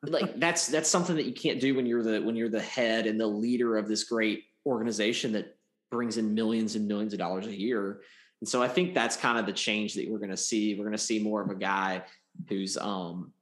Like 0.02 0.36
that's 0.40 0.66
that's 0.66 0.88
something 0.88 1.16
that 1.16 1.26
you 1.26 1.32
can't 1.32 1.60
do 1.60 1.74
when 1.74 1.86
you're 1.86 2.02
the 2.02 2.20
when 2.20 2.36
you're 2.36 2.48
the 2.48 2.60
head 2.60 3.06
and 3.06 3.18
the 3.18 3.26
leader 3.26 3.76
of 3.76 3.88
this 3.88 4.04
great 4.04 4.44
organization 4.66 5.32
that 5.32 5.56
brings 5.90 6.18
in 6.18 6.34
millions 6.34 6.76
and 6.76 6.86
millions 6.86 7.12
of 7.12 7.18
dollars 7.18 7.46
a 7.46 7.56
year. 7.56 8.02
And 8.40 8.48
so 8.48 8.62
I 8.62 8.68
think 8.68 8.94
that's 8.94 9.16
kind 9.16 9.38
of 9.38 9.46
the 9.46 9.52
change 9.52 9.94
that 9.94 10.08
we're 10.08 10.18
going 10.18 10.30
to 10.30 10.36
see. 10.36 10.74
We're 10.74 10.84
going 10.84 10.92
to 10.92 10.98
see 10.98 11.18
more 11.22 11.42
of 11.42 11.50
a 11.50 11.54
guy 11.54 12.02
who's 12.48 12.76
um, 12.76 13.32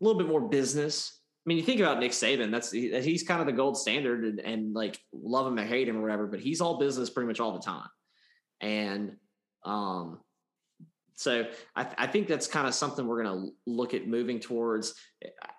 a 0.00 0.04
little 0.04 0.18
bit 0.18 0.28
more 0.28 0.40
business, 0.40 1.17
mean, 1.48 1.58
you 1.58 1.64
think 1.64 1.80
about 1.80 1.98
Nick 1.98 2.12
Saban, 2.12 2.50
that's 2.50 2.70
he's 2.70 3.22
kind 3.22 3.40
of 3.40 3.46
the 3.46 3.52
gold 3.52 3.78
standard 3.78 4.24
and, 4.24 4.40
and, 4.40 4.74
like 4.74 5.00
love 5.12 5.46
him 5.46 5.58
or 5.58 5.64
hate 5.64 5.88
him 5.88 5.96
or 5.96 6.02
whatever, 6.02 6.26
but 6.26 6.40
he's 6.40 6.60
all 6.60 6.78
business 6.78 7.10
pretty 7.10 7.26
much 7.26 7.40
all 7.40 7.52
the 7.52 7.64
time. 7.64 7.88
And 8.60 9.16
um, 9.64 10.20
so 11.14 11.46
I, 11.74 11.86
I 11.96 12.06
think 12.06 12.28
that's 12.28 12.46
kind 12.46 12.68
of 12.68 12.74
something 12.74 13.06
we're 13.06 13.22
going 13.22 13.40
to 13.40 13.52
look 13.66 13.94
at 13.94 14.06
moving 14.06 14.40
towards. 14.40 14.94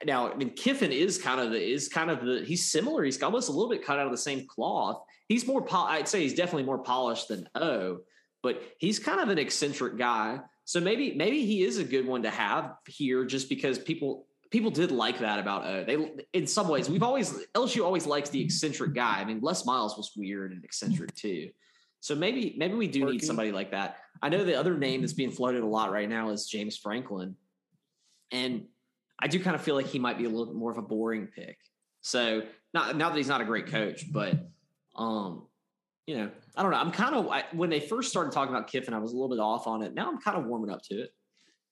Now, 0.05 0.31
I 0.31 0.35
mean, 0.35 0.51
Kiffin 0.51 0.91
is 0.91 1.17
kind 1.17 1.41
of 1.41 1.51
the, 1.51 1.61
is 1.61 1.89
kind 1.89 2.11
of 2.11 2.23
the 2.23 2.43
he's 2.45 2.71
similar. 2.71 3.03
He's 3.03 3.21
almost 3.23 3.49
a 3.49 3.51
little 3.51 3.69
bit 3.69 3.83
cut 3.83 3.99
out 3.99 4.05
of 4.05 4.11
the 4.11 4.17
same 4.17 4.47
cloth. 4.47 5.01
He's 5.27 5.45
more, 5.47 5.65
I'd 5.71 6.07
say 6.07 6.21
he's 6.21 6.35
definitely 6.35 6.63
more 6.63 6.77
polished 6.77 7.27
than 7.27 7.49
O, 7.55 7.99
but 8.41 8.61
he's 8.77 8.99
kind 8.99 9.19
of 9.19 9.29
an 9.29 9.37
eccentric 9.37 9.97
guy. 9.97 10.39
So 10.65 10.79
maybe 10.79 11.15
maybe 11.15 11.45
he 11.45 11.63
is 11.63 11.79
a 11.79 11.83
good 11.83 12.05
one 12.05 12.21
to 12.23 12.29
have 12.29 12.75
here, 12.87 13.25
just 13.25 13.49
because 13.49 13.79
people 13.79 14.27
people 14.51 14.71
did 14.71 14.91
like 14.91 15.19
that 15.19 15.39
about 15.39 15.63
uh, 15.63 15.83
they 15.83 16.11
in 16.33 16.47
some 16.47 16.67
ways 16.67 16.89
we've 16.89 17.03
always 17.03 17.45
LSU 17.53 17.83
always 17.83 18.05
likes 18.05 18.29
the 18.29 18.41
eccentric 18.41 18.93
guy. 18.93 19.19
I 19.19 19.25
mean, 19.25 19.39
Les 19.41 19.65
Miles 19.65 19.97
was 19.97 20.11
weird 20.15 20.51
and 20.51 20.63
eccentric 20.63 21.13
too. 21.15 21.49
So 22.01 22.15
maybe 22.15 22.55
maybe 22.57 22.75
we 22.75 22.87
do 22.87 23.05
need 23.05 23.23
somebody 23.23 23.51
like 23.51 23.71
that. 23.71 23.97
I 24.21 24.29
know 24.29 24.43
the 24.43 24.57
other 24.57 24.77
name 24.77 25.01
that's 25.01 25.13
being 25.13 25.31
floated 25.31 25.63
a 25.63 25.67
lot 25.67 25.91
right 25.91 26.09
now 26.09 26.29
is 26.29 26.47
James 26.47 26.77
Franklin, 26.77 27.35
and 28.31 28.65
I 29.21 29.27
do 29.27 29.39
kind 29.39 29.55
of 29.55 29.61
feel 29.61 29.75
like 29.75 29.87
he 29.87 29.99
might 29.99 30.17
be 30.17 30.25
a 30.25 30.29
little 30.29 30.45
bit 30.45 30.55
more 30.55 30.71
of 30.71 30.77
a 30.77 30.81
boring 30.81 31.27
pick. 31.27 31.57
So 32.01 32.43
not 32.73 32.95
not 32.95 33.11
that 33.11 33.17
he's 33.17 33.27
not 33.27 33.41
a 33.41 33.45
great 33.45 33.67
coach, 33.67 34.11
but 34.11 34.33
um, 34.95 35.47
you 36.07 36.17
know, 36.17 36.29
I 36.55 36.63
don't 36.63 36.71
know. 36.71 36.77
I'm 36.77 36.91
kind 36.91 37.15
of 37.15 37.27
I, 37.27 37.43
when 37.51 37.69
they 37.69 37.81
first 37.81 38.09
started 38.09 38.31
talking 38.31 38.55
about 38.55 38.67
Kiffin, 38.67 38.93
I 38.93 38.99
was 38.99 39.11
a 39.11 39.15
little 39.15 39.29
bit 39.29 39.39
off 39.39 39.67
on 39.67 39.83
it. 39.83 39.93
Now 39.93 40.09
I'm 40.09 40.19
kind 40.19 40.37
of 40.37 40.45
warming 40.45 40.71
up 40.71 40.81
to 40.83 40.95
it. 40.95 41.13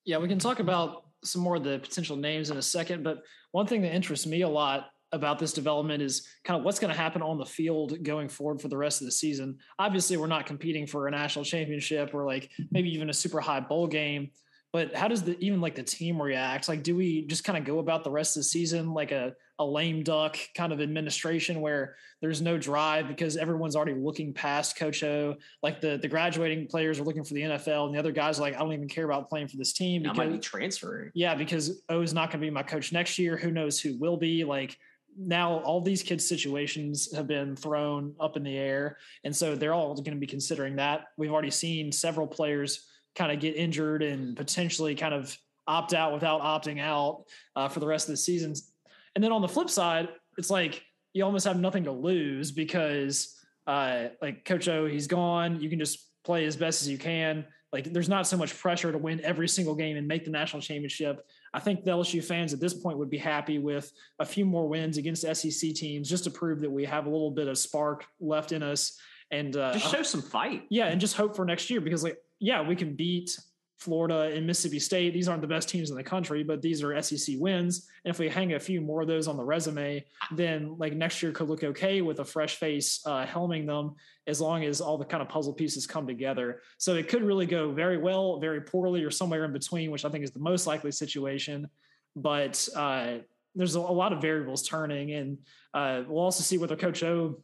Yeah, 0.06 0.18
we 0.18 0.28
can 0.28 0.40
talk 0.40 0.60
about 0.60 1.07
some 1.24 1.42
more 1.42 1.56
of 1.56 1.64
the 1.64 1.80
potential 1.80 2.16
names 2.16 2.50
in 2.50 2.58
a 2.58 2.62
second. 2.62 3.04
But 3.04 3.20
one 3.52 3.68
thing 3.68 3.82
that 3.82 3.94
interests 3.94 4.26
me 4.26 4.42
a 4.42 4.50
lot 4.50 4.88
about 5.12 5.40
this 5.40 5.54
development 5.54 6.04
is 6.04 6.28
kind 6.44 6.60
of 6.60 6.66
what's 6.66 6.80
going 6.80 6.94
to 6.94 7.00
happen 7.00 7.22
on 7.22 7.38
the 7.38 7.46
field 7.46 8.04
going 8.04 8.28
forward 8.28 8.62
for 8.62 8.68
the 8.68 8.78
rest 8.78 9.02
of 9.02 9.06
the 9.06 9.12
season. 9.12 9.58
Obviously, 9.80 10.18
we're 10.18 10.28
not 10.28 10.46
competing 10.46 10.86
for 10.86 11.08
a 11.08 11.12
national 11.12 11.46
championship 11.46 12.14
or 12.14 12.26
like 12.26 12.50
maybe 12.72 12.90
even 12.90 13.10
a 13.10 13.14
super 13.14 13.40
high 13.40 13.62
bowl 13.62 13.88
game 13.88 14.30
but 14.74 14.96
how 14.96 15.08
does 15.08 15.24
the 15.24 15.38
even 15.40 15.62
like 15.62 15.76
the 15.76 15.84
team 15.84 16.22
react? 16.22 16.68
Like, 16.68 16.84
do 16.84 16.96
we 16.96 17.26
just 17.26 17.44
kind 17.44 17.58
of 17.58 17.64
go 17.64 17.80
about 17.80 18.04
the 18.04 18.12
rest 18.12 18.36
of 18.36 18.42
the 18.42 18.46
season 18.46 18.94
like 18.94 19.12
a 19.12 19.34
a 19.60 19.66
lame 19.66 20.04
duck 20.04 20.38
kind 20.56 20.72
of 20.72 20.82
administration 20.82 21.62
where 21.62 21.96
there's 22.22 22.42
no 22.42 22.58
drive 22.58 23.08
because 23.08 23.38
everyone's 23.38 23.76
already 23.76 23.94
looking 23.94 24.34
past 24.34 24.78
Coach 24.78 25.04
O? 25.04 25.36
Like 25.64 25.82
the 25.82 25.98
the 25.98 26.08
graduating 26.08 26.68
players 26.68 27.00
are 27.00 27.04
looking 27.04 27.24
for 27.24 27.34
the 27.34 27.42
NFL, 27.42 27.88
and 27.88 27.96
the 27.96 28.00
other 28.00 28.12
guys 28.12 28.40
are 28.40 28.44
like, 28.44 28.56
I 28.56 28.60
don't 28.60 28.74
even 28.74 28.88
care 28.88 29.06
about 29.06 29.30
playing 29.30 29.48
for 29.48 29.58
this 29.58 29.74
team. 29.74 30.04
Because, 30.04 30.20
I 30.20 30.24
might 30.26 30.32
be 30.34 30.40
transferring. 30.40 31.12
Yeah, 31.14 31.36
because 31.36 31.82
O 31.90 32.02
is 32.02 32.14
not 32.14 32.30
going 32.32 32.40
to 32.42 32.46
be 32.46 32.52
my 32.52 32.64
coach 32.64 32.92
next 32.92 33.18
year. 33.18 33.38
Who 33.38 33.52
knows 33.52 33.80
who 33.80 33.98
will 33.98 34.18
be? 34.18 34.44
Like 34.44 34.78
now 35.20 35.60
all 35.60 35.82
these 35.82 36.04
kids 36.04 36.28
situations 36.28 37.12
have 37.16 37.28
been 37.28 37.56
thrown 37.56 38.14
up 38.20 38.38
in 38.38 38.44
the 38.44 38.56
air 38.56 38.98
and 39.24 39.36
so 39.36 39.56
they're 39.56 39.74
all 39.74 39.96
going 39.96 40.14
to 40.14 40.20
be 40.20 40.28
considering 40.28 40.76
that 40.76 41.06
we've 41.18 41.32
already 41.32 41.50
seen 41.50 41.92
several 41.92 42.28
players 42.28 42.86
kind 43.16 43.32
of 43.32 43.40
get 43.40 43.56
injured 43.56 44.04
and 44.04 44.38
potentially 44.38 44.94
kind 44.94 45.14
of 45.14 45.36
opt 45.68 45.94
out 45.94 46.14
without 46.14 46.42
opting 46.42 46.80
out 46.80 47.24
uh, 47.56 47.68
for 47.68 47.80
the 47.80 47.88
rest 47.88 48.08
of 48.08 48.14
the 48.14 48.18
seasons. 48.18 48.72
And 49.18 49.24
then 49.24 49.32
on 49.32 49.42
the 49.42 49.48
flip 49.48 49.68
side, 49.68 50.10
it's 50.38 50.52
like 50.52 50.84
you 51.14 51.26
almost 51.26 51.48
have 51.48 51.60
nothing 51.60 51.86
to 51.86 51.92
lose 51.92 52.52
because 52.52 53.36
uh, 53.66 54.10
like 54.22 54.46
Coach 54.46 54.68
O, 54.68 54.86
he's 54.86 55.08
gone. 55.08 55.60
You 55.60 55.72
can 55.72 55.80
just 55.80 56.08
play 56.24 56.46
as 56.46 56.56
best 56.56 56.84
as 56.84 56.88
you 56.88 57.00
can. 57.00 57.44
Like 57.74 57.92
there's 57.92 58.10
not 58.10 58.28
so 58.28 58.38
much 58.38 58.56
pressure 58.56 58.92
to 58.92 58.98
win 59.00 59.20
every 59.24 59.48
single 59.48 59.74
game 59.74 59.98
and 59.98 60.08
make 60.08 60.24
the 60.24 60.30
national 60.30 60.62
championship. 60.62 61.26
I 61.52 61.60
think 61.60 61.84
the 61.84 61.90
LSU 61.90 62.24
fans 62.24 62.54
at 62.54 62.60
this 62.60 62.76
point 62.76 63.00
would 63.00 63.10
be 63.10 63.18
happy 63.18 63.58
with 63.58 63.92
a 64.20 64.26
few 64.26 64.46
more 64.46 64.68
wins 64.68 64.98
against 65.00 65.24
SEC 65.24 65.74
teams 65.74 66.08
just 66.08 66.24
to 66.26 66.30
prove 66.30 66.60
that 66.60 66.70
we 66.70 66.86
have 66.86 67.08
a 67.08 67.10
little 67.10 67.32
bit 67.32 67.48
of 67.48 67.58
spark 67.58 68.06
left 68.20 68.52
in 68.52 68.62
us 68.62 69.00
and 69.32 69.58
uh, 69.58 69.74
just 69.74 69.92
show 69.92 70.04
some 70.04 70.22
fight. 70.22 70.68
Yeah, 70.70 70.90
and 70.90 71.02
just 71.02 71.16
hope 71.16 71.36
for 71.36 71.44
next 71.44 71.72
year 71.72 71.82
because 71.82 72.04
like 72.04 72.20
yeah, 72.40 72.62
we 72.62 72.76
can 72.76 72.96
beat 72.96 73.36
Florida 73.78 74.32
and 74.34 74.46
Mississippi 74.46 74.80
State. 74.80 75.14
These 75.14 75.28
aren't 75.28 75.42
the 75.42 75.48
best 75.48 75.70
teams 75.70 75.92
in 75.92 75.96
the 75.96 76.04
country, 76.04 76.44
but 76.44 76.62
these 76.62 76.84
are 76.84 77.00
SEC 77.02 77.36
wins. 77.38 77.88
And 78.04 78.12
if 78.12 78.18
we 78.20 78.28
hang 78.28 78.54
a 78.54 78.60
few 78.60 78.82
more 78.82 79.02
of 79.02 79.08
those 79.08 79.28
on 79.28 79.38
the 79.38 79.44
resume, 79.44 80.04
then 80.32 80.76
like 80.80 80.94
next 80.94 81.22
year 81.22 81.32
could 81.32 81.48
look 81.48 81.64
okay 81.64 82.02
with 82.02 82.20
a 82.20 82.26
fresh 82.26 82.56
face 82.56 83.02
uh, 83.06 83.26
helming 83.26 83.68
them, 83.68 83.96
as 84.26 84.42
long 84.42 84.64
as 84.64 84.82
all 84.82 84.98
the 84.98 85.06
kind 85.06 85.22
of 85.22 85.30
puzzle 85.30 85.54
pieces 85.54 85.86
come 85.86 86.08
together. 86.08 86.62
So 86.80 86.96
it 86.96 87.08
could 87.08 87.24
really 87.24 87.46
go 87.46 87.72
very 87.72 87.98
well, 87.98 88.40
very 88.40 88.62
poorly, 88.62 89.04
or 89.04 89.12
somewhere 89.12 89.46
in 89.46 89.54
between, 89.54 89.92
which 89.92 90.06
I 90.06 90.10
think 90.10 90.24
is 90.24 90.32
the 90.32 90.40
most 90.40 90.66
likely 90.66 90.92
situation. 90.92 91.70
But 92.16 92.68
uh, 92.76 93.18
there's 93.54 93.76
a, 93.76 93.80
a, 93.80 93.82
lot 93.82 94.12
of 94.12 94.24
variables 94.24 94.68
turning, 94.68 95.12
and 95.12 95.38
uh, 95.76 96.02
we'll 96.08 96.24
also 96.24 96.42
see 96.42 96.58
whether 96.58 96.76
Coach 96.76 97.04
O 97.04 97.40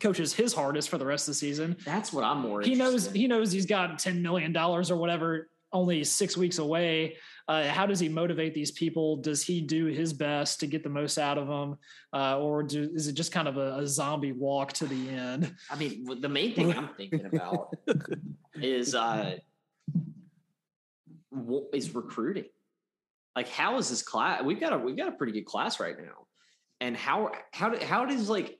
coaches 0.00 0.34
his 0.34 0.52
hardest 0.52 0.88
for 0.88 0.98
the 0.98 1.06
rest 1.06 1.28
of 1.28 1.32
the 1.32 1.38
season. 1.38 1.76
That's 1.84 2.12
what 2.12 2.24
I'm 2.24 2.48
worried. 2.48 2.66
He 2.66 2.74
knows 2.74 3.10
he 3.10 3.26
knows 3.26 3.52
he's 3.52 3.66
got 3.66 3.98
ten 3.98 4.22
million 4.22 4.52
dollars 4.52 4.90
or 4.90 4.96
whatever 4.96 5.48
only 5.76 6.02
six 6.04 6.36
weeks 6.36 6.58
away. 6.58 7.16
Uh, 7.48 7.64
how 7.68 7.86
does 7.86 8.00
he 8.00 8.08
motivate 8.08 8.54
these 8.54 8.72
people? 8.72 9.16
Does 9.16 9.42
he 9.42 9.60
do 9.60 9.86
his 9.86 10.12
best 10.12 10.58
to 10.60 10.66
get 10.66 10.82
the 10.82 10.88
most 10.88 11.16
out 11.16 11.38
of 11.38 11.46
them, 11.46 11.78
uh, 12.12 12.38
or 12.40 12.64
do, 12.64 12.90
is 12.92 13.06
it 13.06 13.12
just 13.12 13.30
kind 13.30 13.46
of 13.46 13.56
a, 13.56 13.78
a, 13.78 13.86
zombie 13.86 14.32
walk 14.32 14.72
to 14.74 14.86
the 14.86 15.08
end? 15.10 15.54
I 15.70 15.76
mean, 15.76 16.04
the 16.20 16.28
main 16.28 16.54
thing 16.54 16.76
I'm 16.76 16.88
thinking 16.96 17.24
about 17.24 17.76
is 18.60 18.96
uh, 18.96 19.36
is 21.72 21.94
recruiting. 21.94 22.46
Like, 23.36 23.48
how 23.48 23.78
is 23.78 23.90
this 23.90 24.02
class? 24.02 24.42
We've 24.42 24.58
got 24.58 24.72
a 24.72 24.78
we've 24.78 24.96
got 24.96 25.08
a 25.08 25.12
pretty 25.12 25.32
good 25.32 25.46
class 25.46 25.78
right 25.78 25.96
now, 25.96 26.26
and 26.80 26.96
how 26.96 27.30
how 27.52 27.78
how 27.84 28.06
does 28.06 28.28
like 28.28 28.58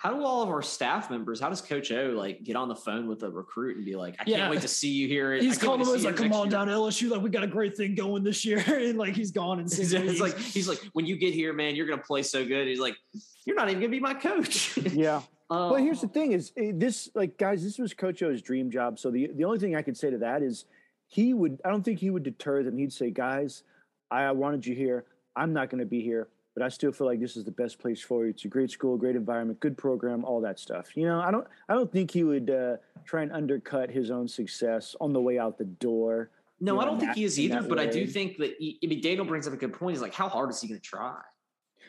how 0.00 0.14
do 0.14 0.24
all 0.24 0.42
of 0.42 0.48
our 0.48 0.62
staff 0.62 1.10
members, 1.10 1.40
how 1.40 1.50
does 1.50 1.60
Coach 1.60 1.92
O 1.92 2.14
like 2.16 2.42
get 2.42 2.56
on 2.56 2.68
the 2.68 2.74
phone 2.74 3.06
with 3.06 3.22
a 3.22 3.28
recruit 3.28 3.76
and 3.76 3.84
be 3.84 3.96
like, 3.96 4.16
I 4.18 4.24
can't 4.24 4.50
wait 4.50 4.62
to 4.62 4.68
see 4.68 4.88
you 4.88 5.06
here. 5.06 5.34
He's 5.34 5.58
calling 5.58 5.82
them 5.82 6.02
like, 6.02 6.16
come 6.16 6.32
on 6.32 6.46
year. 6.46 6.52
down 6.52 6.68
to 6.68 6.72
LSU. 6.72 7.10
Like, 7.10 7.20
we 7.20 7.28
got 7.28 7.42
a 7.42 7.46
great 7.46 7.76
thing 7.76 7.94
going 7.94 8.24
this 8.24 8.42
year. 8.42 8.60
and 8.66 8.96
like, 8.96 9.14
he's 9.14 9.30
gone 9.30 9.58
And 9.60 9.70
six 9.70 9.92
It's 9.92 10.18
like, 10.18 10.38
he's 10.38 10.66
like, 10.66 10.78
when 10.94 11.04
you 11.04 11.18
get 11.18 11.34
here, 11.34 11.52
man, 11.52 11.76
you're 11.76 11.86
going 11.86 11.98
to 11.98 12.04
play 12.04 12.22
so 12.22 12.46
good. 12.46 12.66
He's 12.66 12.80
like, 12.80 12.96
you're 13.44 13.54
not 13.54 13.68
even 13.68 13.78
going 13.78 13.90
to 13.90 13.96
be 13.98 14.00
my 14.00 14.14
coach. 14.14 14.74
yeah. 14.92 15.20
well, 15.50 15.76
here's 15.76 16.00
the 16.00 16.08
thing 16.08 16.32
is 16.32 16.52
eh, 16.56 16.72
this, 16.74 17.10
like, 17.14 17.36
guys, 17.36 17.62
this 17.62 17.78
was 17.78 17.92
Coach 17.92 18.22
O's 18.22 18.40
dream 18.40 18.70
job. 18.70 18.98
So 18.98 19.10
the, 19.10 19.30
the 19.34 19.44
only 19.44 19.58
thing 19.58 19.76
I 19.76 19.82
could 19.82 19.98
say 19.98 20.08
to 20.08 20.18
that 20.18 20.40
is 20.42 20.64
he 21.08 21.34
would, 21.34 21.60
I 21.62 21.68
don't 21.68 21.82
think 21.82 21.98
he 21.98 22.08
would 22.08 22.22
deter 22.22 22.62
them. 22.62 22.78
He'd 22.78 22.94
say, 22.94 23.10
guys, 23.10 23.64
I 24.10 24.30
wanted 24.32 24.64
you 24.64 24.74
here. 24.74 25.04
I'm 25.36 25.52
not 25.52 25.68
going 25.68 25.80
to 25.80 25.86
be 25.86 26.00
here 26.00 26.28
but 26.60 26.66
I 26.66 26.68
still 26.68 26.92
feel 26.92 27.06
like 27.06 27.20
this 27.20 27.38
is 27.38 27.44
the 27.44 27.50
best 27.50 27.78
place 27.78 28.02
for 28.02 28.24
you. 28.24 28.30
It's 28.32 28.44
a 28.44 28.48
great 28.48 28.70
school, 28.70 28.98
great 28.98 29.16
environment, 29.16 29.60
good 29.60 29.78
program, 29.78 30.26
all 30.26 30.42
that 30.42 30.58
stuff. 30.58 30.94
You 30.94 31.06
know, 31.06 31.18
I 31.18 31.30
don't, 31.30 31.46
I 31.70 31.74
don't 31.74 31.90
think 31.90 32.10
he 32.10 32.22
would 32.22 32.50
uh, 32.50 32.76
try 33.06 33.22
and 33.22 33.32
undercut 33.32 33.88
his 33.88 34.10
own 34.10 34.28
success 34.28 34.94
on 35.00 35.14
the 35.14 35.20
way 35.22 35.38
out 35.38 35.56
the 35.56 35.64
door. 35.64 36.28
No, 36.60 36.78
I 36.78 36.84
don't 36.84 36.98
think 36.98 37.12
that, 37.12 37.16
he 37.16 37.24
is 37.24 37.40
either. 37.40 37.62
But 37.62 37.78
way. 37.78 37.84
I 37.84 37.86
do 37.86 38.06
think 38.06 38.36
that 38.36 38.56
he, 38.58 38.78
I 38.84 38.88
mean, 38.88 39.00
Daniel 39.00 39.24
brings 39.24 39.46
up 39.46 39.54
a 39.54 39.56
good 39.56 39.72
point. 39.72 39.96
He's 39.96 40.02
like, 40.02 40.12
how 40.12 40.28
hard 40.28 40.50
is 40.50 40.60
he 40.60 40.68
going 40.68 40.78
to 40.78 40.86
try? 40.86 41.16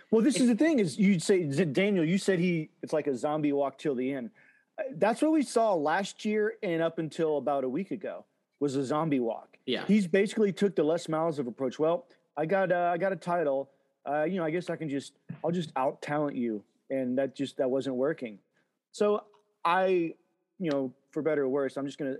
Well, 0.09 0.21
this 0.21 0.39
is 0.39 0.47
the 0.47 0.55
thing: 0.55 0.79
is 0.79 0.97
you'd 0.97 1.21
say 1.21 1.43
Daniel, 1.43 2.05
you 2.05 2.17
said 2.17 2.39
he 2.39 2.69
it's 2.81 2.93
like 2.93 3.07
a 3.07 3.15
zombie 3.17 3.51
walk 3.51 3.77
till 3.77 3.95
the 3.95 4.09
end. 4.13 4.29
Uh, 4.79 4.83
that's 4.95 5.21
what 5.21 5.33
we 5.33 5.43
saw 5.43 5.73
last 5.73 6.23
year 6.23 6.53
and 6.63 6.81
up 6.81 6.97
until 6.97 7.39
about 7.39 7.65
a 7.65 7.69
week 7.69 7.91
ago 7.91 8.23
was 8.61 8.77
a 8.77 8.85
zombie 8.85 9.19
walk. 9.19 9.57
Yeah, 9.65 9.83
he's 9.85 10.07
basically 10.07 10.53
took 10.53 10.77
the 10.77 10.83
Les 10.83 11.09
Miles 11.09 11.39
of 11.39 11.47
approach. 11.47 11.77
Well, 11.77 12.05
I 12.37 12.45
got 12.45 12.71
uh, 12.71 12.91
I 12.93 12.97
got 12.97 13.11
a 13.11 13.17
title 13.17 13.69
uh, 14.09 14.23
you 14.23 14.37
know, 14.37 14.45
I 14.45 14.49
guess 14.49 14.69
I 14.69 14.75
can 14.75 14.89
just 14.89 15.13
I'll 15.43 15.51
just 15.51 15.71
out 15.75 16.01
talent 16.01 16.35
you, 16.35 16.63
and 16.89 17.17
that 17.17 17.35
just 17.35 17.57
that 17.57 17.69
wasn't 17.69 17.95
working. 17.95 18.39
So 18.91 19.23
I, 19.63 20.13
you 20.59 20.71
know, 20.71 20.93
for 21.11 21.21
better 21.21 21.43
or 21.43 21.49
worse, 21.49 21.77
I'm 21.77 21.85
just 21.85 21.97
going 21.97 22.13
to 22.13 22.19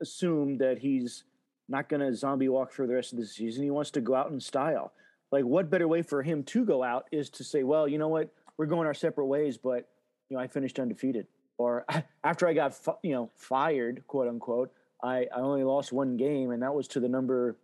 assume 0.00 0.58
that 0.58 0.78
he's 0.78 1.24
not 1.68 1.88
going 1.88 2.00
to 2.00 2.14
zombie 2.14 2.48
walk 2.48 2.72
for 2.72 2.86
the 2.86 2.94
rest 2.94 3.12
of 3.12 3.18
the 3.18 3.26
season. 3.26 3.64
He 3.64 3.70
wants 3.70 3.90
to 3.92 4.00
go 4.00 4.14
out 4.14 4.30
in 4.30 4.40
style. 4.40 4.92
Like, 5.32 5.44
what 5.44 5.70
better 5.70 5.88
way 5.88 6.02
for 6.02 6.22
him 6.22 6.44
to 6.44 6.64
go 6.64 6.82
out 6.82 7.06
is 7.10 7.30
to 7.30 7.44
say, 7.44 7.62
well, 7.62 7.88
you 7.88 7.98
know 7.98 8.08
what, 8.08 8.32
we're 8.56 8.66
going 8.66 8.86
our 8.86 8.94
separate 8.94 9.26
ways, 9.26 9.56
but 9.56 9.88
you 10.28 10.36
know, 10.36 10.42
I 10.42 10.46
finished 10.46 10.78
undefeated. 10.78 11.26
Or 11.58 11.84
after 12.24 12.46
I 12.46 12.52
got, 12.52 12.78
you 13.02 13.12
know, 13.12 13.30
fired, 13.36 14.04
quote 14.06 14.28
unquote, 14.28 14.72
I, 15.02 15.26
I 15.34 15.40
only 15.40 15.64
lost 15.64 15.92
one 15.92 16.16
game, 16.16 16.50
and 16.50 16.62
that 16.62 16.74
was 16.74 16.86
to 16.88 17.00
the 17.00 17.08
number 17.08 17.56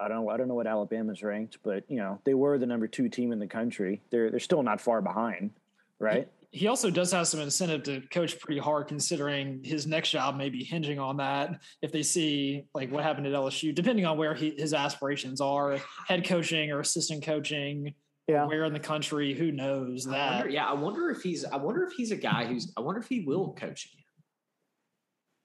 I 0.00 0.08
don't 0.08 0.24
know. 0.24 0.30
I 0.30 0.36
don't 0.36 0.48
know 0.48 0.54
what 0.54 0.66
Alabama's 0.66 1.22
ranked, 1.22 1.58
but 1.62 1.84
you 1.88 1.98
know 1.98 2.18
they 2.24 2.34
were 2.34 2.58
the 2.58 2.66
number 2.66 2.88
two 2.88 3.08
team 3.08 3.32
in 3.32 3.38
the 3.38 3.46
country. 3.46 4.00
They're 4.10 4.30
they're 4.30 4.40
still 4.40 4.62
not 4.62 4.80
far 4.80 5.02
behind, 5.02 5.50
right? 5.98 6.28
He 6.52 6.66
also 6.66 6.90
does 6.90 7.12
have 7.12 7.28
some 7.28 7.38
incentive 7.38 7.84
to 7.84 8.00
coach 8.08 8.40
pretty 8.40 8.60
hard, 8.60 8.88
considering 8.88 9.62
his 9.62 9.86
next 9.86 10.10
job 10.10 10.36
may 10.36 10.48
be 10.48 10.64
hinging 10.64 10.98
on 10.98 11.18
that. 11.18 11.60
If 11.80 11.92
they 11.92 12.02
see 12.02 12.64
like 12.74 12.90
what 12.90 13.04
happened 13.04 13.26
at 13.28 13.32
LSU, 13.32 13.72
depending 13.72 14.04
on 14.04 14.18
where 14.18 14.34
he, 14.34 14.54
his 14.58 14.74
aspirations 14.74 15.40
are, 15.40 15.78
head 16.08 16.24
coaching 16.24 16.72
or 16.72 16.80
assistant 16.80 17.22
coaching, 17.22 17.94
yeah. 18.26 18.46
where 18.46 18.64
in 18.64 18.72
the 18.72 18.80
country, 18.80 19.32
who 19.32 19.52
knows 19.52 20.06
that? 20.06 20.14
I 20.14 20.34
wonder, 20.36 20.50
yeah, 20.50 20.66
I 20.66 20.72
wonder 20.72 21.10
if 21.10 21.22
he's. 21.22 21.44
I 21.44 21.56
wonder 21.56 21.84
if 21.84 21.92
he's 21.92 22.10
a 22.10 22.16
guy 22.16 22.46
who's. 22.46 22.72
I 22.76 22.80
wonder 22.80 23.00
if 23.00 23.08
he 23.08 23.20
will 23.20 23.52
coach 23.52 23.86
again. 23.92 24.04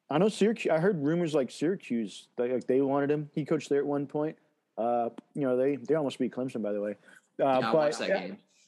I 0.10 0.18
know 0.18 0.30
Syracuse. 0.30 0.72
I 0.72 0.80
heard 0.80 1.04
rumors 1.04 1.34
like 1.34 1.52
Syracuse, 1.52 2.28
like 2.38 2.66
they 2.68 2.82
wanted 2.82 3.12
him. 3.12 3.30
He 3.34 3.44
coached 3.44 3.70
there 3.70 3.80
at 3.80 3.86
one 3.86 4.08
point. 4.08 4.38
Uh, 4.78 5.10
you 5.34 5.42
know, 5.42 5.58
they 5.58 5.78
they 5.78 5.96
almost 5.96 6.20
beat 6.20 6.34
Clemson, 6.34 6.62
by 6.62 6.74
the 6.74 6.82
way. 6.82 6.96
Uh, 7.42 7.60
yeah, 7.62 7.72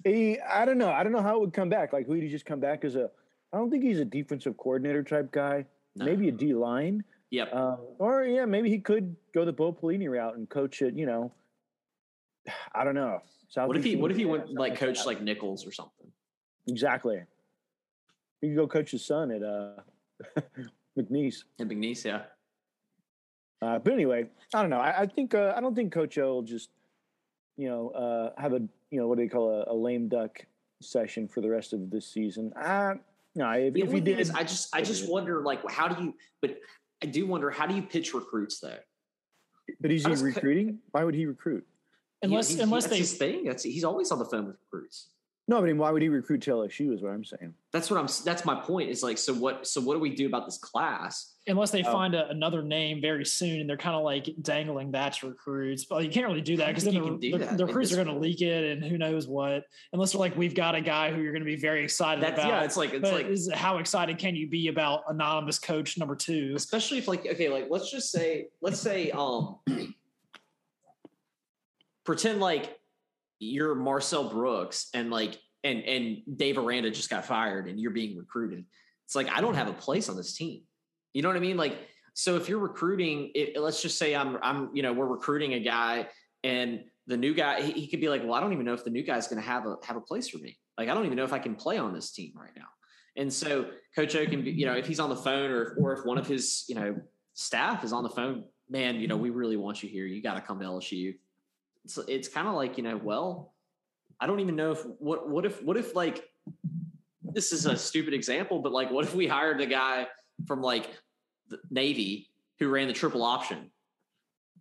but 0.04 0.14
he, 0.14 0.40
I 0.40 0.66
don't 0.66 0.78
know. 0.78 0.92
I 0.92 1.04
don't 1.04 1.12
know 1.12 1.22
how 1.22 1.36
it 1.36 1.42
would 1.42 1.54
come 1.54 1.70
back. 1.70 1.94
Like, 1.94 2.08
would 2.08 2.22
he 2.22 2.30
just 2.30 2.46
come 2.46 2.60
back 2.60 2.84
as 2.84 2.96
a? 2.96 3.10
I 3.54 3.58
don't 3.58 3.70
think 3.70 3.84
he's 3.84 4.00
a 4.00 4.06
defensive 4.06 4.58
coordinator 4.58 5.04
type 5.04 5.32
guy. 5.32 5.66
No. 5.96 6.06
Maybe 6.06 6.30
a 6.30 6.32
D 6.32 6.54
line. 6.54 7.04
Yep. 7.32 7.54
Um, 7.54 7.78
or 8.00 8.24
yeah, 8.24 8.46
maybe 8.46 8.70
he 8.70 8.80
could 8.80 9.16
go 9.34 9.44
the 9.44 9.52
Bo 9.52 9.74
Pelini 9.74 10.10
route 10.10 10.36
and 10.36 10.50
coach 10.50 10.82
it. 10.82 10.96
You 10.96 11.06
know, 11.06 11.32
I 12.74 12.84
don't 12.84 12.96
know. 12.96 13.22
South 13.50 13.68
what 13.68 13.78
if 13.78 13.84
he? 13.84 13.96
What 13.96 14.12
if 14.12 14.18
he 14.18 14.26
went 14.26 14.54
like 14.54 14.78
coach 14.78 15.06
like 15.06 15.22
Nicholls 15.22 15.66
or 15.66 15.72
something? 15.72 16.08
Exactly. 16.68 17.22
He 18.42 18.50
could 18.50 18.58
go 18.58 18.68
coach 18.68 18.92
his 18.92 19.06
son 19.06 19.32
at 19.32 19.42
uh, 19.42 19.72
McNeese. 20.98 21.44
At 21.60 21.68
McNeese, 21.68 22.06
yeah. 22.06 22.24
Uh, 23.62 23.80
but 23.80 23.94
anyway, 23.94 24.28
I 24.54 24.62
don't 24.62 24.70
know. 24.70 24.80
I, 24.80 25.02
I 25.02 25.06
think 25.08 25.34
uh, 25.34 25.54
I 25.56 25.62
don't 25.62 25.76
think 25.76 25.92
Coach 25.92 26.18
O 26.18 26.36
will 26.36 26.42
just, 26.44 26.70
you 27.58 27.68
know, 27.68 27.90
uh, 27.90 28.42
have 28.42 28.54
a 28.54 28.62
you 28.92 29.00
know 29.00 29.08
what 29.08 29.18
do 29.18 29.24
they 29.24 29.30
call 29.30 29.50
a, 29.52 29.72
a, 29.72 29.76
lame 29.76 30.08
duck 30.08 30.46
session 30.82 31.28
for 31.28 31.42
the 31.42 31.50
rest 31.50 31.74
of 31.74 31.90
this 31.90 32.08
season. 32.08 32.54
Uh, 32.54 32.96
no, 33.36 33.50
if, 33.52 33.76
if 33.76 33.92
he 33.92 34.00
did, 34.00 34.20
is, 34.20 34.30
I 34.30 34.44
just 34.44 34.76
I 34.76 34.82
just 34.82 35.10
wonder 35.10 35.42
like 35.42 35.70
how 35.70 35.88
do 35.88 36.04
you? 36.04 36.16
But 36.42 36.60
I 37.04 37.08
do 37.08 37.26
wonder 37.26 37.50
how 37.50 37.66
do 37.66 37.76
you 37.76 37.82
pitch 37.82 38.14
recruits 38.14 38.60
though? 38.60 38.78
But 39.82 39.92
is 39.92 40.06
he 40.06 40.14
recruiting? 40.14 40.80
Why 40.92 41.04
would 41.04 41.16
he 41.16 41.26
recruit? 41.26 41.66
Unless 42.22 42.50
he, 42.50 42.60
unless 42.60 42.84
that's 42.84 42.94
they 42.94 43.00
his 43.00 43.14
thing. 43.14 43.46
That's 43.46 43.64
he's 43.64 43.84
always 43.84 44.12
on 44.12 44.20
the 44.20 44.26
phone 44.26 44.48
with 44.48 44.58
recruits. 44.72 45.10
No, 45.48 45.60
I 45.60 45.62
but 45.62 45.78
why 45.78 45.92
would 45.92 46.02
he 46.02 46.10
recruit 46.10 46.42
to 46.44 46.52
LSU? 46.52 46.94
Is 46.94 47.02
what 47.02 47.12
I'm 47.12 47.24
saying. 47.24 47.54
That's 47.72 47.90
what 47.90 48.00
I'm. 48.00 48.08
That's 48.26 48.44
my 48.44 48.56
point. 48.56 48.90
Is 48.90 49.04
like, 49.04 49.18
so 49.18 49.34
what? 49.34 49.68
So 49.68 49.82
what 49.82 49.94
do 49.94 50.00
we 50.00 50.14
do 50.14 50.26
about 50.26 50.46
this 50.46 50.58
class? 50.58 51.34
Unless 51.48 51.72
they 51.72 51.84
oh. 51.84 51.92
find 51.92 52.14
a, 52.14 52.30
another 52.30 52.62
name 52.62 53.02
very 53.02 53.26
soon, 53.26 53.62
and 53.62 53.70
they're 53.70 53.78
kind 53.78 53.96
of 53.96 54.04
like 54.04 54.30
dangling 54.42 54.92
that 54.92 55.14
to 55.14 55.30
recruits. 55.30 55.86
But 55.86 56.04
you 56.04 56.10
can't 56.10 56.28
really 56.28 56.42
do 56.42 56.58
that 56.58 56.68
because 56.68 56.84
then 56.84 56.96
the, 56.96 57.38
the, 57.38 57.56
the 57.56 57.66
recruits 57.66 57.94
are 57.94 57.96
going 57.96 58.08
to 58.08 58.18
leak 58.18 58.42
it, 58.42 58.72
and 58.72 58.84
who 58.84 58.98
knows 58.98 59.28
what. 59.28 59.64
Unless 59.94 60.12
they're 60.12 60.20
like, 60.20 60.36
we've 60.36 60.56
got 60.56 60.76
a 60.76 60.82
guy 60.82 61.12
who 61.12 61.22
you're 61.22 61.32
going 61.32 61.44
to 61.44 61.46
be 61.46 61.56
very 61.56 61.84
excited 61.84 62.24
that's, 62.24 62.40
about. 62.40 62.48
Yeah, 62.48 62.64
it's 62.64 62.78
like 62.78 62.94
it's 62.94 63.02
but 63.02 63.14
like 63.14 63.28
is, 63.28 63.50
how 63.54 63.78
excited 63.78 64.18
can 64.18 64.36
you 64.36 64.50
be 64.50 64.68
about 64.68 65.04
anonymous 65.10 65.60
coach 65.60 65.98
number 65.98 66.16
two? 66.16 66.54
Especially 66.56 66.98
if 66.98 67.08
like 67.08 67.26
okay, 67.26 67.50
like 67.50 67.68
let's 67.70 67.90
just 67.90 68.12
say 68.12 68.48
let's 68.62 68.80
say 68.80 69.12
um 69.12 69.58
pretend 72.04 72.40
like 72.40 72.78
you're 73.40 73.76
Marcel 73.76 74.30
Brooks 74.30 74.90
and 74.94 75.12
like 75.12 75.38
and 75.64 75.84
and 75.84 76.38
Dave 76.38 76.58
Aranda 76.58 76.90
just 76.90 77.10
got 77.10 77.26
fired 77.26 77.68
and 77.68 77.80
you're 77.80 77.92
being 77.92 78.18
recruited. 78.18 78.66
It's 79.06 79.16
like 79.16 79.30
I 79.30 79.42
don't 79.42 79.56
have 79.56 79.68
a 79.68 79.74
place 79.74 80.10
on 80.10 80.16
this 80.16 80.36
team. 80.36 80.64
You 81.18 81.24
know 81.24 81.30
what 81.30 81.36
I 81.38 81.40
mean? 81.40 81.58
Like 81.58 81.80
so 82.14 82.36
if 82.36 82.48
you're 82.48 82.60
recruiting, 82.60 83.32
it, 83.34 83.60
let's 83.60 83.82
just 83.82 83.98
say 83.98 84.16
I'm 84.16 84.38
I'm 84.44 84.70
you 84.72 84.84
know 84.84 84.94
we're 84.94 85.08
recruiting 85.08 85.56
a 85.56 85.60
guy 85.60 86.08
and 86.44 86.84
the 87.08 87.18
new 87.18 87.34
guy 87.34 87.60
he, 87.60 87.72
he 87.72 87.88
could 87.88 88.00
be 88.00 88.08
like, 88.08 88.22
well, 88.24 88.36
I 88.36 88.40
don't 88.40 88.54
even 88.54 88.66
know 88.66 88.76
if 88.76 88.84
the 88.84 88.92
new 88.92 89.02
guy's 89.02 89.28
going 89.28 89.42
to 89.42 89.48
have 89.48 89.66
a 89.66 89.78
have 89.84 89.98
a 89.98 90.02
place 90.02 90.30
for 90.30 90.38
me. 90.38 90.60
Like 90.78 90.90
I 90.90 90.94
don't 90.94 91.06
even 91.06 91.18
know 91.18 91.24
if 91.24 91.34
I 91.34 91.40
can 91.40 91.56
play 91.56 91.80
on 91.80 91.92
this 91.92 92.12
team 92.12 92.34
right 92.36 92.52
now. 92.56 92.68
And 93.16 93.34
so 93.34 93.72
Coach 93.96 94.16
O 94.16 94.28
can 94.28 94.44
be, 94.44 94.52
you 94.52 94.68
know, 94.68 94.74
if 94.74 94.86
he's 94.86 95.00
on 95.00 95.10
the 95.10 95.16
phone 95.16 95.50
or 95.50 95.76
or 95.80 95.94
if 95.94 96.06
one 96.06 96.20
of 96.20 96.28
his 96.28 96.66
you 96.70 96.76
know 96.76 96.96
staff 97.34 97.84
is 97.84 97.94
on 97.94 98.04
the 98.04 98.12
phone, 98.12 98.44
man, 98.70 99.00
you 99.00 99.08
know, 99.08 99.18
we 99.18 99.32
really 99.32 99.58
want 99.58 99.82
you 99.82 99.90
here. 99.90 100.06
You 100.06 100.22
got 100.22 100.36
to 100.36 100.42
come 100.42 100.60
to 100.60 100.66
LSU. 100.66 101.16
It's 101.84 101.98
it's 102.08 102.28
kind 102.28 102.48
of 102.48 102.54
like 102.54 102.78
you 102.78 102.84
know, 102.84 102.96
well, 102.96 103.56
I 104.20 104.28
don't 104.28 104.40
even 104.40 104.56
know 104.56 104.72
if 104.72 104.86
what 105.00 105.28
what 105.28 105.48
if 105.48 105.64
what 105.64 105.78
if 105.78 105.96
like 105.96 106.24
this 107.24 107.52
is 107.52 107.66
a 107.66 107.76
stupid 107.76 108.14
example, 108.14 108.60
but 108.60 108.72
like 108.72 108.92
what 108.92 109.04
if 109.04 109.16
we 109.16 109.26
hired 109.26 109.62
a 109.62 109.66
guy 109.66 110.06
from 110.46 110.62
like 110.62 110.90
Navy 111.70 112.30
who 112.60 112.70
ran 112.70 112.88
the 112.88 112.94
triple 112.94 113.24
option, 113.24 113.72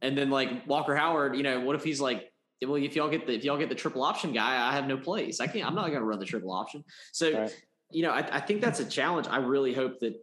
and 0.02 0.16
then 0.16 0.30
like 0.30 0.66
Walker 0.66 0.94
Howard, 0.94 1.36
you 1.36 1.42
know, 1.42 1.60
what 1.60 1.76
if 1.76 1.84
he's 1.84 2.00
like, 2.00 2.30
well, 2.64 2.76
if 2.76 2.96
y'all 2.96 3.08
get 3.08 3.26
the 3.26 3.34
if 3.34 3.44
y'all 3.44 3.58
get 3.58 3.68
the 3.68 3.74
triple 3.74 4.02
option 4.02 4.32
guy, 4.32 4.68
I 4.68 4.72
have 4.72 4.86
no 4.86 4.96
place. 4.96 5.40
I 5.40 5.46
can't. 5.46 5.66
I'm 5.66 5.74
not 5.74 5.88
going 5.88 6.00
to 6.00 6.04
run 6.04 6.18
the 6.18 6.24
triple 6.24 6.52
option. 6.52 6.84
So, 7.12 7.40
right. 7.40 7.64
you 7.90 8.02
know, 8.02 8.10
I, 8.10 8.36
I 8.36 8.40
think 8.40 8.60
that's 8.60 8.80
a 8.80 8.84
challenge. 8.84 9.26
I 9.28 9.38
really 9.38 9.74
hope 9.74 10.00
that 10.00 10.14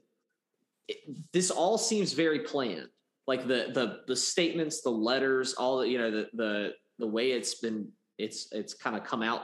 it, 0.88 0.97
this 1.32 1.51
all 1.51 1.78
seems 1.78 2.14
very 2.14 2.39
planned. 2.39 2.88
Like 3.28 3.47
the 3.47 3.70
the 3.74 4.01
the 4.07 4.16
statements, 4.16 4.82
the 4.82 4.89
letters, 4.89 5.53
all 5.53 5.80
the 5.80 5.88
you 5.88 5.97
know 5.97 6.11
the 6.11 6.30
the 6.34 6.74
the 6.99 7.07
way 7.07 7.32
it's 7.32 7.55
been 7.55 7.89
it's 8.18 8.49
it's 8.51 8.74
kind 8.74 8.95
of 8.95 9.03
come 9.03 9.22
out. 9.22 9.43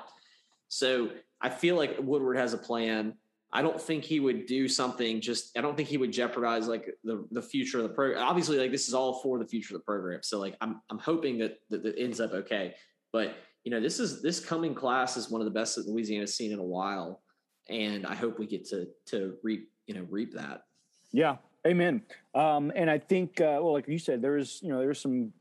So 0.67 1.11
I 1.41 1.49
feel 1.49 1.76
like 1.76 1.97
Woodward 1.99 2.38
has 2.38 2.53
a 2.53 2.57
plan. 2.57 3.13
I 3.52 3.62
don't 3.64 3.82
think 3.82 4.04
he 4.04 4.20
would 4.20 4.45
do 4.45 4.68
something 4.68 5.22
just 5.22 5.58
I 5.58 5.62
don't 5.62 5.76
think 5.76 5.89
he 5.89 5.97
would 5.97 6.12
jeopardize 6.12 6.68
like 6.68 6.89
the 7.04 7.26
the 7.32 7.41
future 7.41 7.78
of 7.78 7.84
the 7.84 7.89
program. 7.89 8.24
Obviously, 8.24 8.58
like 8.58 8.72
this 8.72 8.88
is 8.88 8.93
all 8.93 9.22
for 9.22 9.39
the 9.39 9.47
future 9.47 9.76
of 9.76 9.82
the 9.82 9.86
program. 9.86 10.20
So 10.22 10.39
like 10.39 10.56
I'm 10.62 10.82
I'm 10.89 11.00
hoping 11.00 11.39
that 11.39 11.60
that, 11.70 11.84
that 11.84 11.97
ends 11.97 12.20
up 12.20 12.34
okay. 12.34 12.76
But 13.12 13.36
you 13.64 13.72
know, 13.72 13.80
this 13.80 14.00
is 14.00 14.22
this 14.22 14.39
coming 14.39 14.76
class 14.76 15.18
is 15.18 15.30
one 15.30 15.41
of 15.41 15.45
the 15.45 15.52
best 15.52 15.76
that 15.76 15.88
Louisiana's 15.88 16.36
seen 16.36 16.52
in 16.52 16.60
a 16.60 16.64
while. 16.64 17.22
And 17.70 18.06
I 18.06 18.16
hope 18.16 18.39
we 18.39 18.45
get 18.45 18.68
to 18.70 18.88
to 19.08 19.36
reap, 19.43 19.72
you 19.88 19.95
know, 19.95 20.06
reap 20.10 20.34
that. 20.36 20.64
Yeah. 21.12 21.38
Amen. 21.68 22.04
Um, 22.36 22.72
and 22.76 22.89
I 22.89 23.00
think 23.00 23.41
uh, 23.41 23.60
well, 23.62 23.74
like 23.74 23.88
you 23.88 24.00
said, 24.00 24.22
there's 24.22 24.60
you 24.62 24.70
know, 24.70 24.80
there's 24.80 25.02
some 25.02 25.34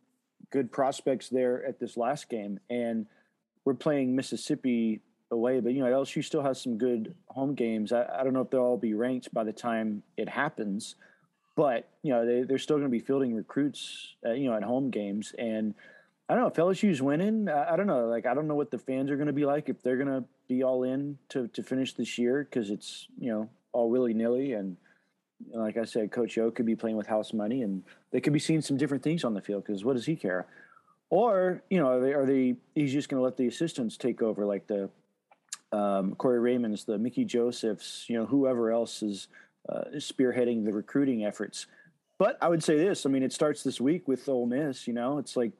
good 0.50 0.72
prospects 0.72 1.28
there 1.28 1.64
at 1.66 1.78
this 1.78 1.96
last 1.96 2.28
game. 2.28 2.58
And 2.70 3.06
we're 3.64 3.74
playing 3.74 4.16
Mississippi 4.16 5.02
away, 5.30 5.60
but 5.60 5.72
you 5.72 5.82
know 5.82 5.90
LSU 5.90 6.24
still 6.24 6.42
has 6.42 6.60
some 6.60 6.78
good 6.78 7.14
home 7.28 7.54
games. 7.54 7.92
I, 7.92 8.06
I 8.20 8.24
don't 8.24 8.32
know 8.32 8.40
if 8.40 8.50
they'll 8.50 8.60
all 8.60 8.78
be 8.78 8.94
ranked 8.94 9.32
by 9.32 9.44
the 9.44 9.52
time 9.52 10.02
it 10.16 10.28
happens, 10.28 10.94
but 11.56 11.88
you 12.02 12.12
know 12.12 12.26
they, 12.26 12.42
they're 12.42 12.58
still 12.58 12.76
going 12.76 12.88
to 12.88 12.90
be 12.90 13.00
fielding 13.00 13.34
recruits, 13.34 14.14
uh, 14.26 14.32
you 14.32 14.48
know, 14.48 14.56
at 14.56 14.62
home 14.62 14.90
games. 14.90 15.34
And 15.38 15.74
I 16.28 16.34
don't 16.34 16.42
know 16.42 16.48
if 16.48 16.54
LSU's 16.54 17.02
winning. 17.02 17.48
I, 17.48 17.74
I 17.74 17.76
don't 17.76 17.86
know. 17.86 18.06
Like 18.06 18.26
I 18.26 18.34
don't 18.34 18.48
know 18.48 18.54
what 18.54 18.70
the 18.70 18.78
fans 18.78 19.10
are 19.10 19.16
going 19.16 19.28
to 19.28 19.32
be 19.32 19.46
like 19.46 19.68
if 19.68 19.82
they're 19.82 19.96
going 19.96 20.08
to 20.08 20.24
be 20.48 20.62
all 20.62 20.82
in 20.82 21.18
to 21.30 21.48
to 21.48 21.62
finish 21.62 21.94
this 21.94 22.18
year 22.18 22.46
because 22.48 22.70
it's 22.70 23.06
you 23.18 23.30
know 23.30 23.48
all 23.72 23.90
willy 23.90 24.14
nilly 24.14 24.52
and. 24.52 24.76
Like 25.52 25.76
I 25.76 25.84
said, 25.84 26.10
Coach 26.10 26.36
O 26.38 26.50
could 26.50 26.66
be 26.66 26.74
playing 26.74 26.96
with 26.96 27.06
house 27.06 27.32
money, 27.32 27.62
and 27.62 27.84
they 28.10 28.20
could 28.20 28.32
be 28.32 28.40
seeing 28.40 28.60
some 28.60 28.76
different 28.76 29.04
things 29.04 29.22
on 29.22 29.34
the 29.34 29.40
field. 29.40 29.64
Because 29.64 29.84
what 29.84 29.94
does 29.94 30.04
he 30.04 30.16
care? 30.16 30.48
Or 31.10 31.62
you 31.70 31.78
know, 31.78 31.86
are 31.86 32.00
they, 32.00 32.12
are 32.12 32.26
they 32.26 32.56
he's 32.74 32.92
just 32.92 33.08
going 33.08 33.20
to 33.20 33.24
let 33.24 33.36
the 33.36 33.46
assistants 33.46 33.96
take 33.96 34.20
over, 34.20 34.44
like 34.44 34.66
the 34.66 34.90
um, 35.72 36.14
Corey 36.14 36.40
Raymond's, 36.40 36.84
the 36.84 36.98
Mickey 36.98 37.24
Josephs, 37.24 38.04
you 38.08 38.18
know, 38.18 38.26
whoever 38.26 38.70
else 38.70 39.02
is 39.02 39.28
uh, 39.68 39.84
spearheading 39.96 40.64
the 40.64 40.72
recruiting 40.72 41.24
efforts. 41.24 41.66
But 42.18 42.36
I 42.40 42.48
would 42.48 42.64
say 42.64 42.76
this: 42.76 43.06
I 43.06 43.08
mean, 43.10 43.22
it 43.22 43.32
starts 43.32 43.62
this 43.62 43.80
week 43.80 44.08
with 44.08 44.28
Ole 44.28 44.46
Miss. 44.46 44.86
You 44.86 44.94
know, 44.94 45.18
it's 45.18 45.36
like 45.36 45.52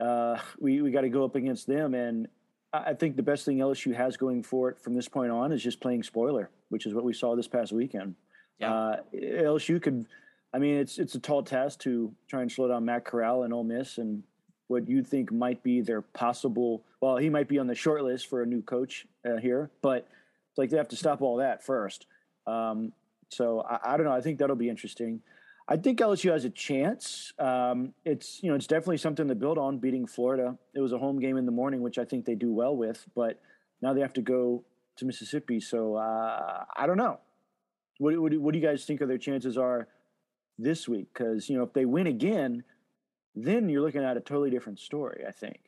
uh, 0.00 0.38
we 0.58 0.80
we 0.80 0.90
got 0.90 1.02
to 1.02 1.08
go 1.08 1.24
up 1.24 1.34
against 1.34 1.66
them, 1.66 1.94
and 1.94 2.28
I 2.72 2.94
think 2.94 3.16
the 3.16 3.22
best 3.22 3.44
thing 3.44 3.58
LSU 3.58 3.94
has 3.94 4.16
going 4.16 4.42
for 4.42 4.70
it 4.70 4.80
from 4.80 4.94
this 4.94 5.08
point 5.08 5.30
on 5.30 5.52
is 5.52 5.62
just 5.62 5.80
playing 5.80 6.02
spoiler, 6.02 6.50
which 6.68 6.86
is 6.86 6.94
what 6.94 7.04
we 7.04 7.12
saw 7.12 7.34
this 7.34 7.48
past 7.48 7.72
weekend. 7.72 8.14
Yeah. 8.58 8.74
Uh, 8.74 9.00
LSU 9.14 9.80
could, 9.80 10.06
I 10.52 10.58
mean, 10.58 10.76
it's 10.76 10.98
it's 10.98 11.14
a 11.14 11.20
tall 11.20 11.42
task 11.42 11.80
to 11.80 12.12
try 12.28 12.42
and 12.42 12.50
slow 12.50 12.68
down 12.68 12.84
Matt 12.84 13.04
Corral 13.04 13.42
and 13.42 13.52
Ole 13.52 13.64
Miss, 13.64 13.98
and 13.98 14.22
what 14.68 14.88
you 14.88 15.02
think 15.02 15.32
might 15.32 15.62
be 15.62 15.80
their 15.80 16.02
possible. 16.02 16.84
Well, 17.00 17.16
he 17.16 17.28
might 17.28 17.48
be 17.48 17.58
on 17.58 17.66
the 17.66 17.74
short 17.74 18.02
list 18.02 18.28
for 18.28 18.42
a 18.42 18.46
new 18.46 18.62
coach 18.62 19.06
uh, 19.24 19.36
here, 19.36 19.70
but 19.82 20.08
it's 20.50 20.58
like 20.58 20.70
they 20.70 20.76
have 20.76 20.88
to 20.88 20.96
stop 20.96 21.22
all 21.22 21.36
that 21.36 21.64
first. 21.64 22.06
Um, 22.46 22.92
so 23.28 23.60
I, 23.60 23.94
I, 23.94 23.96
don't 23.96 24.06
know. 24.06 24.12
I 24.12 24.20
think 24.20 24.38
that'll 24.38 24.56
be 24.56 24.68
interesting. 24.68 25.20
I 25.68 25.76
think 25.76 26.00
LSU 26.00 26.32
has 26.32 26.44
a 26.44 26.50
chance. 26.50 27.32
Um, 27.38 27.92
it's 28.04 28.42
you 28.42 28.50
know 28.50 28.56
it's 28.56 28.66
definitely 28.66 28.96
something 28.96 29.28
to 29.28 29.34
build 29.34 29.58
on. 29.58 29.78
Beating 29.78 30.06
Florida, 30.06 30.56
it 30.74 30.80
was 30.80 30.92
a 30.92 30.98
home 30.98 31.20
game 31.20 31.36
in 31.36 31.44
the 31.44 31.52
morning, 31.52 31.82
which 31.82 31.98
I 31.98 32.04
think 32.04 32.24
they 32.24 32.34
do 32.34 32.52
well 32.52 32.74
with. 32.74 33.06
But 33.14 33.38
now 33.82 33.92
they 33.92 34.00
have 34.00 34.14
to 34.14 34.22
go 34.22 34.64
to 34.96 35.04
Mississippi, 35.04 35.60
so 35.60 35.96
uh, 35.96 36.64
I 36.74 36.86
don't 36.86 36.96
know. 36.96 37.20
What, 37.98 38.18
what, 38.18 38.32
what 38.38 38.52
do 38.52 38.58
you 38.58 38.66
guys 38.66 38.84
think 38.84 39.00
of 39.00 39.08
their 39.08 39.18
chances 39.18 39.58
are 39.58 39.88
this 40.58 40.88
week? 40.88 41.08
Because 41.12 41.50
you 41.50 41.56
know 41.56 41.64
if 41.64 41.74
they 41.74 41.84
win 41.84 42.06
again, 42.06 42.64
then 43.34 43.68
you're 43.68 43.82
looking 43.82 44.02
at 44.02 44.16
a 44.16 44.20
totally 44.20 44.50
different 44.50 44.80
story, 44.80 45.24
I 45.28 45.32
think. 45.32 45.60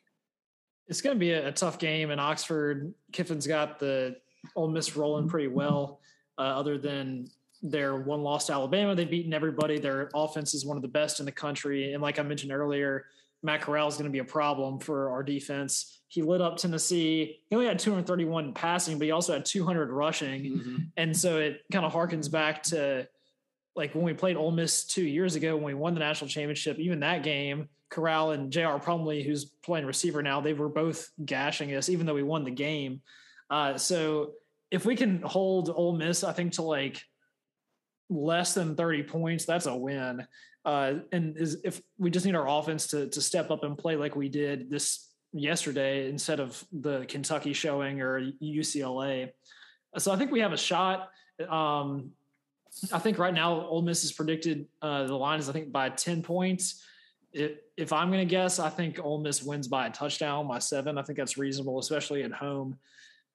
It's 0.90 1.00
going 1.00 1.16
to 1.16 1.20
be 1.20 1.32
a, 1.32 1.48
a 1.48 1.52
tough 1.52 1.78
game 1.78 2.10
in 2.10 2.18
Oxford. 2.18 2.92
Kiffin's 3.12 3.46
got 3.46 3.78
the 3.78 4.16
Ole 4.56 4.68
Miss 4.68 4.96
rolling 4.96 5.28
pretty 5.28 5.48
well, 5.48 6.00
uh, 6.36 6.42
other 6.42 6.76
than 6.76 7.28
their 7.62 7.96
one 7.96 8.22
loss 8.22 8.46
to 8.46 8.52
Alabama. 8.52 8.94
They've 8.94 9.10
beaten 9.10 9.32
everybody. 9.32 9.78
Their 9.78 10.10
offense 10.14 10.54
is 10.54 10.66
one 10.66 10.76
of 10.76 10.82
the 10.82 10.88
best 10.88 11.20
in 11.20 11.26
the 11.26 11.32
country. 11.32 11.92
And 11.92 12.02
like 12.02 12.18
I 12.18 12.22
mentioned 12.22 12.52
earlier, 12.52 13.06
Matt 13.42 13.62
Corral 13.62 13.88
is 13.88 13.94
going 13.94 14.04
to 14.04 14.10
be 14.10 14.18
a 14.18 14.24
problem 14.24 14.78
for 14.78 15.10
our 15.10 15.22
defense. 15.22 16.00
He 16.08 16.22
lit 16.22 16.40
up 16.40 16.56
Tennessee. 16.56 17.38
He 17.48 17.56
only 17.56 17.68
had 17.68 17.78
231 17.78 18.52
passing, 18.52 18.98
but 18.98 19.04
he 19.04 19.10
also 19.12 19.32
had 19.32 19.44
200 19.44 19.90
rushing. 19.90 20.42
Mm-hmm. 20.42 20.76
And 20.96 21.16
so 21.16 21.38
it 21.38 21.62
kind 21.72 21.84
of 21.84 21.92
harkens 21.92 22.30
back 22.30 22.62
to 22.64 23.08
like 23.76 23.94
when 23.94 24.04
we 24.04 24.12
played 24.12 24.36
Ole 24.36 24.50
Miss 24.50 24.84
two 24.84 25.04
years 25.04 25.36
ago 25.36 25.54
when 25.54 25.64
we 25.64 25.74
won 25.74 25.94
the 25.94 26.00
national 26.00 26.28
championship, 26.28 26.78
even 26.78 27.00
that 27.00 27.22
game, 27.22 27.68
Corral 27.90 28.30
and 28.30 28.52
J.R. 28.52 28.78
Plumlee, 28.78 29.24
who's 29.24 29.44
playing 29.44 29.84
receiver 29.84 30.22
now, 30.22 30.40
they 30.40 30.54
were 30.54 30.68
both 30.68 31.10
gashing 31.24 31.74
us, 31.74 31.88
even 31.88 32.06
though 32.06 32.14
we 32.14 32.22
won 32.22 32.44
the 32.44 32.50
game. 32.50 33.02
Uh, 33.50 33.76
so 33.76 34.32
if 34.70 34.84
we 34.84 34.96
can 34.96 35.20
hold 35.22 35.70
Ole 35.70 35.96
Miss, 35.96 36.22
I 36.22 36.32
think 36.32 36.54
to 36.54 36.62
like 36.62 37.02
less 38.08 38.54
than 38.54 38.76
30 38.76 39.02
points, 39.02 39.44
that's 39.44 39.66
a 39.66 39.76
win. 39.76 40.26
Uh, 40.64 40.94
and 41.12 41.36
is, 41.36 41.58
if 41.64 41.80
we 41.98 42.10
just 42.10 42.26
need 42.26 42.34
our 42.34 42.48
offense 42.48 42.86
to 42.88 43.08
to 43.08 43.22
step 43.22 43.50
up 43.50 43.64
and 43.64 43.78
play 43.78 43.96
like 43.96 44.14
we 44.14 44.28
did 44.28 44.68
this 44.70 45.08
yesterday 45.32 46.08
instead 46.08 46.38
of 46.38 46.62
the 46.70 47.06
Kentucky 47.06 47.52
showing 47.54 48.00
or 48.02 48.20
UCLA. 48.42 49.30
So 49.96 50.12
I 50.12 50.16
think 50.16 50.30
we 50.30 50.40
have 50.40 50.52
a 50.52 50.58
shot. 50.58 51.08
Um, 51.48 52.10
I 52.92 52.98
think 52.98 53.18
right 53.18 53.32
now 53.32 53.66
Ole 53.66 53.82
Miss 53.82 54.04
is 54.04 54.12
predicted 54.12 54.66
uh, 54.82 55.04
the 55.06 55.16
line 55.16 55.40
is 55.40 55.48
I 55.48 55.52
think 55.52 55.72
by 55.72 55.88
ten 55.88 56.22
points. 56.22 56.84
It, 57.32 57.64
if 57.76 57.92
I'm 57.92 58.08
going 58.08 58.26
to 58.26 58.30
guess, 58.30 58.58
I 58.58 58.68
think 58.68 58.98
Ole 59.02 59.20
Miss 59.20 59.42
wins 59.42 59.68
by 59.68 59.86
a 59.86 59.90
touchdown 59.90 60.48
by 60.48 60.58
seven. 60.58 60.98
I 60.98 61.02
think 61.02 61.18
that's 61.18 61.38
reasonable, 61.38 61.78
especially 61.78 62.22
at 62.22 62.32
home. 62.32 62.78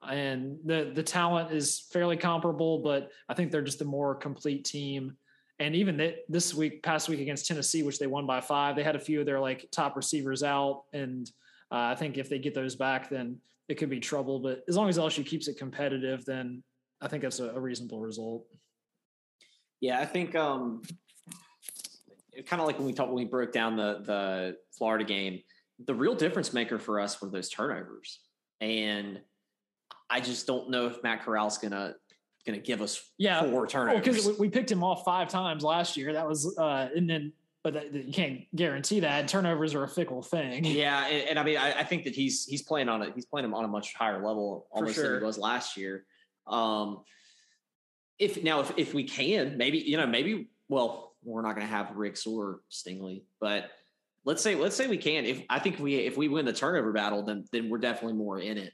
And 0.07 0.59
the 0.65 0.91
the 0.93 1.01
talent 1.01 1.51
is 1.51 1.87
fairly 1.91 2.17
comparable, 2.17 2.79
but 2.79 3.11
I 3.29 3.33
think 3.33 3.51
they're 3.51 3.61
just 3.61 3.81
a 3.81 3.85
more 3.85 4.13
complete 4.13 4.65
team. 4.65 5.17
And 5.59 5.73
even 5.73 6.13
this 6.27 6.53
week, 6.53 6.83
past 6.83 7.07
week 7.07 7.21
against 7.21 7.47
Tennessee, 7.47 7.81
which 7.81 7.97
they 7.97 8.07
won 8.07 8.25
by 8.25 8.41
five, 8.41 8.75
they 8.75 8.83
had 8.83 8.97
a 8.97 8.99
few 8.99 9.21
of 9.21 9.25
their 9.25 9.39
like 9.39 9.69
top 9.71 9.95
receivers 9.95 10.43
out, 10.43 10.83
and 10.91 11.31
uh, 11.71 11.75
I 11.75 11.95
think 11.95 12.17
if 12.17 12.29
they 12.29 12.39
get 12.39 12.53
those 12.53 12.75
back, 12.75 13.09
then 13.09 13.39
it 13.67 13.75
could 13.75 13.89
be 13.89 13.99
trouble. 13.99 14.39
But 14.39 14.63
as 14.67 14.75
long 14.75 14.89
as 14.89 14.97
LSU 14.97 15.25
keeps 15.25 15.47
it 15.47 15.57
competitive, 15.57 16.25
then 16.25 16.61
I 17.01 17.07
think 17.07 17.23
that's 17.23 17.39
a, 17.39 17.51
a 17.51 17.59
reasonable 17.59 18.01
result. 18.01 18.45
Yeah, 19.79 19.99
I 19.99 20.05
think 20.05 20.35
um, 20.35 20.81
kind 22.45 22.61
of 22.61 22.67
like 22.67 22.77
when 22.77 22.85
we 22.87 22.93
talked 22.93 23.09
when 23.09 23.17
we 23.17 23.25
broke 23.25 23.51
down 23.51 23.75
the 23.75 24.01
the 24.05 24.57
Florida 24.77 25.03
game, 25.03 25.41
the 25.85 25.93
real 25.93 26.15
difference 26.15 26.53
maker 26.53 26.79
for 26.79 26.99
us 26.99 27.21
were 27.21 27.29
those 27.29 27.49
turnovers, 27.49 28.19
and 28.61 29.21
I 30.09 30.21
just 30.21 30.47
don't 30.47 30.69
know 30.69 30.87
if 30.87 31.01
Matt 31.03 31.25
Corral's 31.25 31.57
gonna 31.57 31.95
gonna 32.45 32.59
give 32.59 32.81
us 32.81 33.11
yeah 33.17 33.43
four 33.49 33.67
turnovers 33.67 34.01
because 34.01 34.39
we 34.39 34.49
picked 34.49 34.71
him 34.71 34.83
off 34.83 35.03
five 35.03 35.27
times 35.29 35.63
last 35.63 35.97
year. 35.97 36.13
That 36.13 36.27
was 36.27 36.57
uh, 36.57 36.89
and 36.95 37.09
then 37.09 37.33
but 37.65 37.91
you 37.91 38.13
can't 38.13 38.41
guarantee 38.55 38.99
that 38.99 39.27
turnovers 39.27 39.73
are 39.73 39.83
a 39.83 39.87
fickle 39.87 40.21
thing. 40.21 40.63
Yeah, 40.65 41.07
and, 41.07 41.29
and 41.29 41.39
I 41.39 41.43
mean, 41.43 41.57
I, 41.57 41.79
I, 41.79 41.83
think 41.83 42.03
that 42.03 42.13
he's 42.13 42.45
he's 42.45 42.61
playing 42.61 42.89
on 42.89 43.01
a 43.01 43.11
he's 43.11 43.25
playing 43.25 43.45
him 43.45 43.55
on 43.55 43.65
a 43.65 43.67
much 43.67 43.95
higher 43.95 44.23
level 44.23 44.67
almost 44.69 44.95
sure. 44.95 45.13
than 45.13 45.21
he 45.21 45.25
was 45.25 45.39
last 45.39 45.75
year. 45.75 46.05
Um, 46.45 47.01
if 48.19 48.41
now 48.43 48.59
if, 48.59 48.71
if 48.77 48.93
we 48.93 49.03
can 49.03 49.57
maybe 49.57 49.79
you 49.79 49.97
know 49.97 50.05
maybe 50.05 50.49
well 50.69 51.14
we're 51.25 51.41
not 51.41 51.55
going 51.55 51.67
to 51.67 51.73
have 51.73 51.95
Ricks 51.95 52.25
or 52.25 52.61
Stingley, 52.71 53.23
but 53.39 53.71
let's 54.23 54.41
say 54.41 54.55
let's 54.55 54.75
say 54.75 54.87
we 54.87 54.97
can. 54.97 55.25
If 55.25 55.43
I 55.49 55.59
think 55.59 55.79
we 55.79 55.95
if 55.95 56.17
we 56.17 56.27
win 56.27 56.45
the 56.45 56.53
turnover 56.53 56.91
battle, 56.91 57.23
then 57.23 57.45
then 57.51 57.69
we're 57.69 57.77
definitely 57.77 58.17
more 58.17 58.39
in 58.39 58.57
it. 58.57 58.73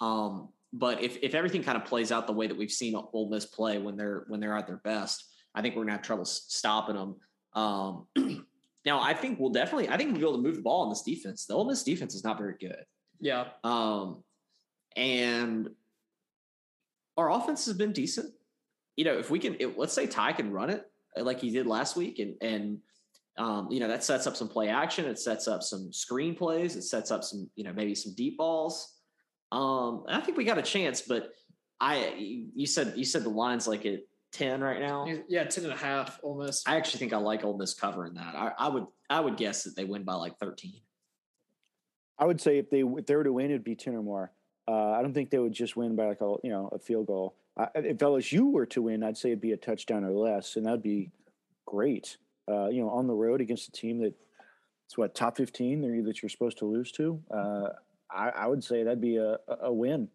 Um, 0.00 0.48
but 0.72 1.02
if 1.02 1.18
if 1.22 1.34
everything 1.34 1.62
kind 1.62 1.76
of 1.76 1.84
plays 1.84 2.12
out 2.12 2.26
the 2.26 2.32
way 2.32 2.46
that 2.46 2.56
we've 2.56 2.70
seen 2.70 2.94
Ole 2.94 3.28
Miss 3.30 3.46
play 3.46 3.78
when 3.78 3.96
they're 3.96 4.24
when 4.28 4.40
they're 4.40 4.56
at 4.56 4.66
their 4.66 4.78
best, 4.78 5.24
I 5.54 5.62
think 5.62 5.76
we're 5.76 5.82
gonna 5.82 5.92
have 5.92 6.02
trouble 6.02 6.24
stopping 6.24 6.96
them. 6.96 7.16
Um, 7.54 8.06
now 8.84 9.00
I 9.00 9.14
think 9.14 9.38
we'll 9.38 9.50
definitely 9.50 9.88
I 9.88 9.96
think 9.96 10.10
we'll 10.10 10.20
be 10.20 10.26
able 10.26 10.36
to 10.36 10.42
move 10.42 10.56
the 10.56 10.62
ball 10.62 10.82
on 10.82 10.90
this 10.90 11.02
defense. 11.02 11.46
The 11.46 11.54
Ole 11.54 11.66
Miss 11.66 11.82
defense 11.82 12.14
is 12.14 12.24
not 12.24 12.38
very 12.38 12.54
good. 12.60 12.84
Yeah. 13.20 13.48
Um, 13.64 14.22
and 14.96 15.68
our 17.16 17.30
offense 17.30 17.66
has 17.66 17.76
been 17.76 17.92
decent 17.92 18.32
you 19.00 19.04
know, 19.04 19.18
if 19.18 19.30
we 19.30 19.38
can, 19.38 19.56
it, 19.58 19.78
let's 19.78 19.94
say 19.94 20.06
Ty 20.06 20.34
can 20.34 20.50
run 20.50 20.68
it 20.68 20.84
like 21.16 21.40
he 21.40 21.50
did 21.50 21.66
last 21.66 21.96
week, 21.96 22.18
and 22.18 22.34
and 22.40 22.78
um, 23.38 23.68
you 23.70 23.80
know 23.80 23.88
that 23.88 24.04
sets 24.04 24.26
up 24.26 24.36
some 24.36 24.48
play 24.48 24.68
action, 24.68 25.04
it 25.04 25.18
sets 25.18 25.48
up 25.48 25.62
some 25.62 25.92
screen 25.92 26.34
plays, 26.34 26.76
it 26.76 26.82
sets 26.82 27.10
up 27.10 27.24
some 27.24 27.50
you 27.56 27.64
know 27.64 27.72
maybe 27.72 27.94
some 27.94 28.14
deep 28.14 28.38
balls. 28.38 28.96
Um, 29.52 30.04
I 30.08 30.20
think 30.20 30.36
we 30.36 30.44
got 30.44 30.58
a 30.58 30.62
chance, 30.62 31.02
but 31.02 31.30
I 31.80 32.14
you 32.16 32.66
said 32.66 32.94
you 32.96 33.04
said 33.04 33.24
the 33.24 33.30
line's 33.30 33.66
like 33.66 33.86
at 33.86 34.00
ten 34.32 34.60
right 34.60 34.80
now. 34.80 35.06
Yeah, 35.28 35.44
10 35.44 35.64
and 35.64 35.72
a 35.72 35.76
half 35.76 36.20
almost. 36.22 36.68
I 36.68 36.76
actually 36.76 36.98
think 36.98 37.12
I 37.12 37.16
like 37.16 37.44
Ole 37.44 37.56
Miss 37.56 37.74
covering 37.74 38.14
that. 38.14 38.34
I, 38.34 38.52
I 38.58 38.68
would 38.68 38.86
I 39.08 39.20
would 39.20 39.36
guess 39.36 39.64
that 39.64 39.76
they 39.76 39.84
win 39.84 40.04
by 40.04 40.14
like 40.14 40.38
thirteen. 40.38 40.80
I 42.18 42.26
would 42.26 42.40
say 42.40 42.58
if 42.58 42.70
they 42.70 42.80
if 42.80 43.06
they 43.06 43.16
were 43.16 43.24
to 43.24 43.32
win, 43.32 43.46
it'd 43.46 43.64
be 43.64 43.74
ten 43.74 43.94
or 43.94 44.02
more. 44.02 44.32
Uh, 44.68 44.90
I 44.92 45.02
don't 45.02 45.14
think 45.14 45.30
they 45.30 45.38
would 45.38 45.52
just 45.52 45.76
win 45.76 45.96
by 45.96 46.06
like 46.06 46.20
a 46.20 46.36
you 46.44 46.50
know 46.50 46.68
a 46.72 46.78
field 46.78 47.06
goal. 47.06 47.34
Uh, 47.56 47.66
if 47.74 47.98
LSU 47.98 48.50
were 48.50 48.66
to 48.66 48.82
win, 48.82 49.02
I'd 49.02 49.16
say 49.16 49.30
it'd 49.30 49.40
be 49.40 49.52
a 49.52 49.56
touchdown 49.56 50.04
or 50.04 50.12
less, 50.12 50.56
and 50.56 50.66
that'd 50.66 50.82
be 50.82 51.10
great. 51.66 52.16
Uh, 52.48 52.68
you 52.68 52.80
know, 52.82 52.90
on 52.90 53.06
the 53.06 53.14
road 53.14 53.40
against 53.40 53.68
a 53.68 53.72
team 53.72 53.98
that 53.98 54.14
it's 54.86 54.96
what 54.96 55.14
top 55.14 55.36
fifteen 55.36 55.82
that 56.04 56.22
you're 56.22 56.28
supposed 56.28 56.58
to 56.58 56.64
lose 56.64 56.90
to. 56.92 57.20
Uh, 57.32 57.68
I, 58.10 58.30
I, 58.30 58.46
would 58.46 58.64
say 58.64 58.82
that'd 58.82 59.00
be 59.00 59.18
a, 59.18 59.36
a 59.62 59.72
win. 59.72 60.08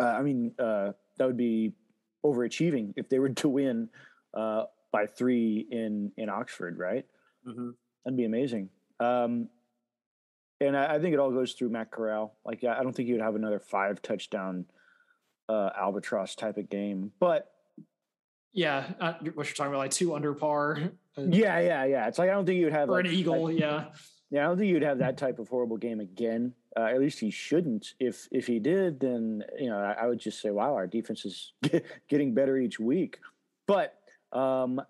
Uh, 0.00 0.06
I 0.06 0.22
mean, 0.22 0.52
uh, 0.58 0.92
that 1.18 1.26
would 1.26 1.36
be 1.36 1.74
overachieving 2.24 2.94
if 2.96 3.08
they 3.08 3.18
were 3.18 3.28
to 3.42 3.48
win 3.48 3.88
by 4.34 5.06
three 5.06 5.66
in 5.70 6.12
in 6.16 6.28
Oxford, 6.28 6.78
right? 6.78 7.04
Mm-hmm. 7.46 7.70
That'd 8.04 8.16
be 8.16 8.24
amazing. 8.24 8.70
Um, 8.98 9.48
and 10.60 10.76
I, 10.76 10.94
I, 10.94 10.98
think 10.98 11.14
it 11.14 11.18
all 11.18 11.30
goes 11.30 11.54
through 11.54 11.70
Matt 11.70 11.90
Corral. 11.90 12.34
Like, 12.44 12.64
I 12.64 12.82
don't 12.82 12.94
think 12.94 13.06
he 13.06 13.12
would 13.12 13.22
have 13.22 13.34
another 13.34 13.58
five 13.58 14.02
touchdown 14.02 14.66
uh, 15.50 15.70
albatross 15.76 16.34
type 16.34 16.56
of 16.56 16.68
game, 16.68 17.12
but 17.18 17.50
yeah, 18.52 18.86
uh, 19.00 19.14
what 19.34 19.46
you're 19.46 19.54
talking 19.54 19.72
about, 19.72 19.78
like 19.78 19.90
two 19.90 20.14
under 20.14 20.34
par. 20.34 20.78
Yeah, 21.16 21.60
yeah, 21.60 21.84
yeah. 21.84 22.08
It's 22.08 22.18
like 22.18 22.30
I 22.30 22.32
don't 22.32 22.46
think 22.46 22.60
you'd 22.60 22.72
have 22.72 22.88
or 22.88 22.96
like, 22.96 23.06
an 23.06 23.12
eagle. 23.12 23.44
Like, 23.44 23.58
yeah, 23.58 23.86
yeah. 24.30 24.44
I 24.44 24.48
don't 24.48 24.58
think 24.58 24.70
you'd 24.70 24.82
have 24.82 24.98
that 24.98 25.16
type 25.16 25.38
of 25.38 25.48
horrible 25.48 25.76
game 25.76 26.00
again. 26.00 26.54
Uh, 26.76 26.84
at 26.84 27.00
least 27.00 27.18
he 27.18 27.30
shouldn't. 27.30 27.94
If 27.98 28.28
if 28.30 28.46
he 28.46 28.58
did, 28.58 29.00
then 29.00 29.44
you 29.58 29.70
know 29.70 29.78
I, 29.78 30.04
I 30.04 30.06
would 30.06 30.18
just 30.18 30.40
say, 30.40 30.50
wow, 30.50 30.74
our 30.74 30.86
defense 30.86 31.24
is 31.24 31.52
getting 32.08 32.34
better 32.34 32.56
each 32.56 32.80
week. 32.80 33.18
But 33.66 33.94
um, 34.32 34.80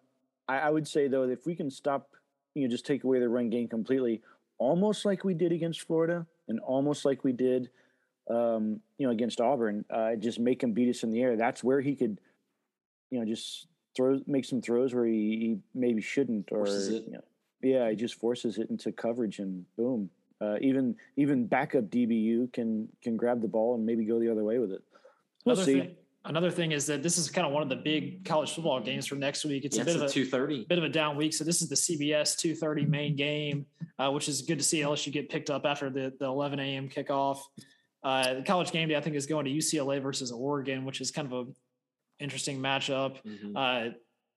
I, 0.48 0.58
I 0.58 0.70
would 0.70 0.86
say 0.86 1.08
though, 1.08 1.24
if 1.24 1.46
we 1.46 1.54
can 1.54 1.70
stop, 1.70 2.10
you 2.54 2.62
know, 2.62 2.70
just 2.70 2.86
take 2.86 3.04
away 3.04 3.18
the 3.20 3.28
run 3.28 3.50
game 3.50 3.68
completely, 3.68 4.22
almost 4.58 5.04
like 5.04 5.24
we 5.24 5.34
did 5.34 5.52
against 5.52 5.82
Florida 5.82 6.26
and 6.48 6.60
almost 6.60 7.04
like 7.04 7.24
we 7.24 7.32
did, 7.32 7.70
um, 8.30 8.80
you 8.98 9.06
know, 9.06 9.12
against 9.12 9.40
Auburn. 9.40 9.84
Uh, 9.90 10.14
just 10.16 10.38
make 10.38 10.62
him 10.62 10.72
beat 10.72 10.88
us 10.88 11.02
in 11.02 11.10
the 11.10 11.20
air. 11.20 11.36
That's 11.36 11.64
where 11.64 11.80
he 11.80 11.94
could, 11.94 12.20
you 13.10 13.18
know, 13.18 13.26
just 13.26 13.66
throw, 13.96 14.20
make 14.26 14.44
some 14.44 14.62
throws 14.62 14.94
where 14.94 15.06
he, 15.06 15.12
he 15.12 15.58
maybe 15.74 16.00
shouldn't, 16.00 16.50
or 16.52 16.66
you 16.66 17.10
know, 17.10 17.20
yeah, 17.62 17.90
he 17.90 17.96
just 17.96 18.14
forces 18.14 18.58
it 18.58 18.70
into 18.70 18.92
coverage 18.92 19.38
and 19.38 19.64
boom. 19.76 20.10
Uh, 20.40 20.56
even 20.62 20.96
even 21.16 21.46
backup 21.46 21.84
DBU 21.84 22.50
can 22.52 22.88
can 23.02 23.16
grab 23.16 23.42
the 23.42 23.48
ball 23.48 23.74
and 23.74 23.84
maybe 23.84 24.04
go 24.04 24.18
the 24.18 24.30
other 24.30 24.44
way 24.44 24.58
with 24.58 24.72
it. 24.72 24.82
We'll 25.44 25.54
Another 25.54 25.66
see. 25.66 25.80
Thing, 25.80 25.96
another 26.24 26.50
thing 26.50 26.72
is 26.72 26.86
that 26.86 27.02
this 27.02 27.18
is 27.18 27.28
kind 27.30 27.46
of 27.46 27.52
one 27.52 27.62
of 27.62 27.68
the 27.68 27.76
big 27.76 28.24
college 28.24 28.54
football 28.54 28.80
games 28.80 29.06
for 29.06 29.16
next 29.16 29.44
week. 29.44 29.66
It's 29.66 29.76
yeah, 29.76 29.82
a 29.82 29.84
bit 29.84 29.96
it's 29.96 30.04
of 30.04 30.10
a 30.10 30.12
two 30.12 30.24
thirty, 30.24 30.64
bit 30.64 30.78
of 30.78 30.84
a 30.84 30.88
down 30.88 31.16
week. 31.16 31.34
So 31.34 31.44
this 31.44 31.60
is 31.60 31.68
the 31.68 31.74
CBS 31.74 32.38
two 32.38 32.54
thirty 32.54 32.86
main 32.86 33.16
game, 33.16 33.66
uh, 33.98 34.10
which 34.10 34.30
is 34.30 34.40
good 34.40 34.58
to 34.58 34.64
see 34.64 34.80
LSU 34.80 35.12
get 35.12 35.28
picked 35.28 35.50
up 35.50 35.66
after 35.66 35.90
the 35.90 36.14
the 36.18 36.26
eleven 36.26 36.58
a.m. 36.58 36.88
kickoff. 36.88 37.40
Uh, 38.02 38.34
the 38.34 38.42
college 38.42 38.72
game 38.72 38.88
day, 38.88 38.96
I 38.96 39.00
think, 39.00 39.16
is 39.16 39.26
going 39.26 39.44
to 39.44 39.50
UCLA 39.50 40.02
versus 40.02 40.32
Oregon, 40.32 40.84
which 40.84 41.00
is 41.00 41.10
kind 41.10 41.30
of 41.32 41.48
a 41.48 41.50
interesting 42.22 42.60
matchup. 42.60 43.16
Mm-hmm. 43.26 43.56
Uh, 43.56 43.90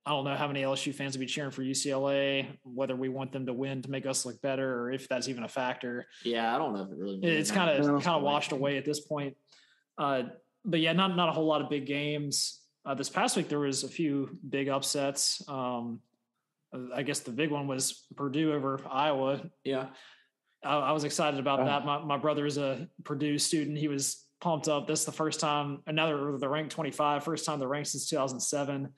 I 0.06 0.10
don't 0.10 0.26
know 0.26 0.36
how 0.36 0.48
many 0.48 0.64
LSU 0.64 0.94
fans 0.94 1.16
will 1.16 1.22
be 1.22 1.28
cheering 1.28 1.52
for 1.52 1.62
UCLA, 1.62 2.48
whether 2.64 2.96
we 2.96 3.08
want 3.08 3.32
them 3.32 3.46
to 3.46 3.54
win 3.54 3.82
to 3.84 3.90
make 3.90 4.06
us 4.06 4.26
look 4.26 4.42
better, 4.42 4.82
or 4.82 4.92
if 4.92 5.08
that's 5.08 5.30
even 5.30 5.44
a 5.44 5.48
factor. 5.48 6.08
Yeah, 6.26 6.54
I 6.54 6.58
don't 6.58 6.74
know 6.74 6.84
if 6.84 6.92
it 6.92 6.98
really. 6.98 7.20
It's 7.24 7.52
kind 7.52 7.70
of 7.70 8.04
kind 8.04 8.18
of 8.18 8.22
washed 8.22 8.52
away 8.52 8.78
at 8.78 8.84
this 8.84 9.00
point. 9.00 9.38
Uh, 9.98 10.24
but 10.66 10.82
yeah, 10.82 10.92
not 10.92 11.16
not 11.16 11.30
a 11.30 11.32
whole 11.32 11.46
lot 11.46 11.62
of 11.62 11.70
big 11.70 11.86
games. 11.86 12.60
Uh, 12.86 12.94
this 12.94 13.10
past 13.10 13.38
week 13.38 13.48
there 13.48 13.60
was 13.60 13.84
a 13.84 13.88
few 13.88 14.38
big 14.48 14.68
upsets. 14.68 15.42
Um, 15.48 16.02
I 16.94 17.04
guess 17.04 17.20
the 17.22 17.32
big 17.32 17.52
one 17.52 17.68
was 17.68 18.06
Purdue 18.16 18.52
over 18.52 18.82
Iowa. 18.90 19.42
Yeah, 19.64 19.88
I, 20.64 20.78
I 20.78 20.92
was 20.92 21.04
excited 21.04 21.40
about 21.40 21.66
that. 21.66 21.86
My 21.86 22.00
my 22.00 22.18
brother 22.18 22.46
is 22.46 22.58
a 22.58 22.88
Purdue 23.04 23.38
student. 23.38 23.78
He 23.78 23.88
was 23.88 24.26
pumped 24.42 24.68
up. 24.68 24.88
This 24.88 25.02
is 25.02 25.06
the 25.06 25.12
first 25.12 25.40
time 25.40 25.82
another 25.88 26.38
the 26.38 26.50
rank 26.50 26.70
25, 26.70 27.24
first 27.24 27.46
time 27.46 27.60
the 27.60 27.68
rank 27.68 27.86
since 27.86 28.10
2007. 28.10 28.90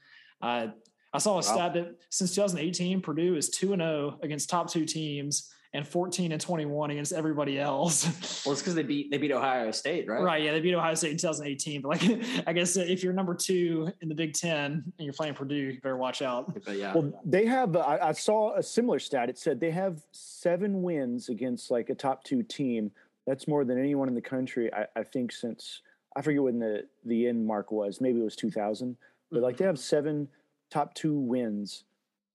Uh, 0.42 0.68
I 1.14 1.18
saw 1.18 1.32
a 1.32 1.36
wow. 1.36 1.42
stat 1.42 1.74
that 1.76 1.96
since 2.10 2.36
2018, 2.36 3.02
Purdue 3.02 3.36
is 3.36 3.50
2 3.50 3.74
and 3.74 3.82
0 3.82 4.20
against 4.22 4.50
top 4.50 4.70
two 4.70 4.86
teams 4.86 5.52
and 5.76 5.88
14 5.88 6.32
and 6.32 6.42
21 6.42 6.92
against 6.92 7.14
everybody 7.14 7.60
else. 7.60 8.06
well, 8.46 8.54
it's 8.54 8.62
because 8.62 8.76
they 8.76 8.84
beat 8.84 9.12
they 9.12 9.18
beat 9.18 9.32
Ohio 9.32 9.72
State, 9.72 10.08
right? 10.08 10.22
Right. 10.22 10.44
Yeah, 10.44 10.52
they 10.52 10.62
beat 10.62 10.74
Ohio 10.74 10.96
State 10.96 11.12
in 11.12 11.18
2018. 11.18 11.82
But 11.82 11.90
like, 11.90 12.04
I 12.48 12.54
guess 12.54 12.76
if 12.78 13.04
you're 13.04 13.14
number 13.14 13.36
two 13.36 13.92
in 14.02 14.10
the 14.10 14.16
Big 14.16 14.34
Ten 14.34 14.72
and 14.72 15.06
you're 15.06 15.14
playing 15.14 15.36
Purdue, 15.36 15.56
you 15.56 15.82
better 15.82 15.98
watch 15.98 16.22
out. 16.22 16.54
But 16.66 16.78
yeah. 16.78 16.94
Well, 16.94 17.12
they 17.26 17.46
have. 17.46 17.76
Uh, 17.76 17.80
I, 17.80 18.10
I 18.10 18.12
saw 18.14 18.56
a 18.56 18.64
similar 18.64 19.00
stat. 19.00 19.30
It 19.30 19.38
said 19.38 19.60
they 19.60 19.72
have 19.72 20.02
seven 20.12 20.82
wins 20.82 21.30
against 21.30 21.70
like 21.70 21.90
a 21.90 21.96
top 21.96 22.24
two 22.24 22.44
team. 22.44 22.92
That's 23.28 23.48
more 23.48 23.66
than 23.66 23.78
anyone 23.80 24.08
in 24.08 24.16
the 24.16 24.22
country. 24.22 24.74
I, 24.74 24.86
I 24.96 25.04
think 25.04 25.32
since 25.32 25.82
I 26.16 26.22
forget 26.22 26.42
when 26.42 26.60
the 26.60 26.86
the 27.04 27.28
end 27.28 27.46
mark 27.46 27.72
was. 27.72 28.00
Maybe 28.00 28.20
it 28.20 28.24
was 28.24 28.36
2000. 28.36 28.96
But 29.32 29.42
like 29.42 29.58
they 29.58 29.64
mm-hmm. 29.64 29.70
have 29.70 29.80
seven 29.80 30.28
top 30.70 30.94
two 30.94 31.14
wins 31.14 31.84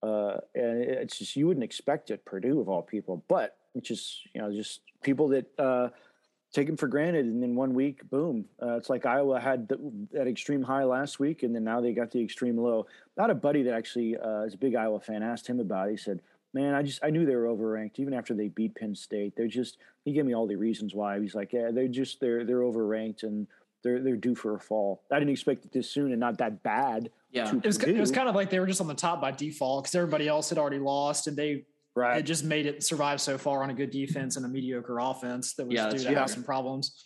uh, 0.03 0.39
and 0.55 0.83
it's 0.83 1.19
just 1.19 1.37
you 1.37 1.47
wouldn't 1.47 1.65
expect 1.65 2.11
it, 2.11 2.25
Purdue 2.25 2.61
of 2.61 2.69
all 2.69 2.83
people, 2.83 3.25
but 3.29 3.57
it's 3.75 3.89
just 3.89 4.21
you 4.35 4.41
know 4.41 4.53
just 4.53 4.81
people 5.03 5.29
that 5.29 5.47
uh, 5.59 5.89
take 6.53 6.67
them 6.67 6.77
for 6.77 6.89
granted, 6.89 7.27
and 7.27 7.43
then 7.43 7.55
one 7.55 7.75
week, 7.75 8.09
boom! 8.09 8.47
Uh, 8.63 8.77
it's 8.77 8.89
like 8.89 9.07
Iowa 9.07 9.41
had 9.41 9.69
the, 9.69 9.79
that 10.13 10.27
extreme 10.27 10.63
high 10.63 10.85
last 10.85 11.21
week, 11.21 11.43
and 11.43 11.55
then 11.55 11.65
now 11.65 11.81
they 11.81 11.93
got 11.93 12.11
the 12.11 12.23
extreme 12.23 12.57
low. 12.57 12.87
Not 13.17 13.31
a 13.31 13.35
buddy 13.35 13.63
that 13.65 13.75
actually 13.75 14.17
uh, 14.17 14.43
is 14.43 14.55
a 14.55 14.59
big 14.59 14.75
Iowa 14.75 15.01
fan 15.01 15.23
asked 15.23 15.47
him 15.47 15.61
about. 15.61 15.89
it. 15.89 15.93
He 15.93 15.97
said, 15.99 16.23
"Man, 16.55 16.75
I 16.75 16.83
just 16.83 17.05
I 17.05 17.11
knew 17.11 17.27
they 17.27 17.37
were 17.37 17.55
overranked 17.55 17.99
even 17.99 18.15
after 18.15 18.35
they 18.35 18.49
beat 18.49 18.75
Penn 18.75 18.95
State. 18.95 19.35
They're 19.37 19.49
just." 19.49 19.79
He 20.07 20.13
gave 20.13 20.25
me 20.25 20.35
all 20.35 20.47
the 20.47 20.57
reasons 20.57 20.95
why. 20.95 21.21
He's 21.21 21.35
like, 21.35 21.53
"Yeah, 21.53 21.71
they're 21.73 21.89
just 21.89 22.21
they're 22.21 22.45
they're 22.45 22.61
overranked 22.61 23.23
and." 23.23 23.47
They're, 23.83 24.03
they're 24.03 24.17
due 24.17 24.35
for 24.35 24.55
a 24.55 24.61
fall. 24.61 25.03
I 25.11 25.19
didn't 25.19 25.33
expect 25.33 25.65
it 25.65 25.73
this 25.73 25.91
soon 25.91 26.13
and 26.13 26.21
not 26.21 26.39
that 26.39 26.63
bad 26.63 27.11
yeah, 27.33 27.55
it 27.55 27.65
was 27.65 27.79
it 27.83 27.97
was 27.97 28.11
kind 28.11 28.29
of 28.29 28.35
like 28.35 28.51
they 28.51 28.59
were 28.59 28.67
just 28.67 28.81
on 28.81 28.89
the 28.89 28.95
top 28.95 29.21
by 29.21 29.31
default 29.31 29.85
because 29.85 29.95
everybody 29.95 30.27
else 30.27 30.49
had 30.49 30.59
already 30.59 30.81
lost, 30.81 31.29
and 31.29 31.37
they 31.37 31.65
right. 31.95 32.17
had 32.17 32.27
just 32.27 32.45
made 32.45 32.67
it 32.67 32.83
survive 32.83 33.21
so 33.21 33.39
far 33.39 33.63
on 33.63 33.71
a 33.71 33.75
good 33.75 33.91
defense 33.91 34.37
and 34.37 34.45
a 34.45 34.49
mediocre 34.49 34.99
offense 34.99 35.55
that 35.55 35.67
was 35.67 35.75
yeah, 35.75 35.91
due 35.91 35.99
to 35.99 36.15
have 36.15 36.29
some 36.29 36.43
problems. 36.43 37.05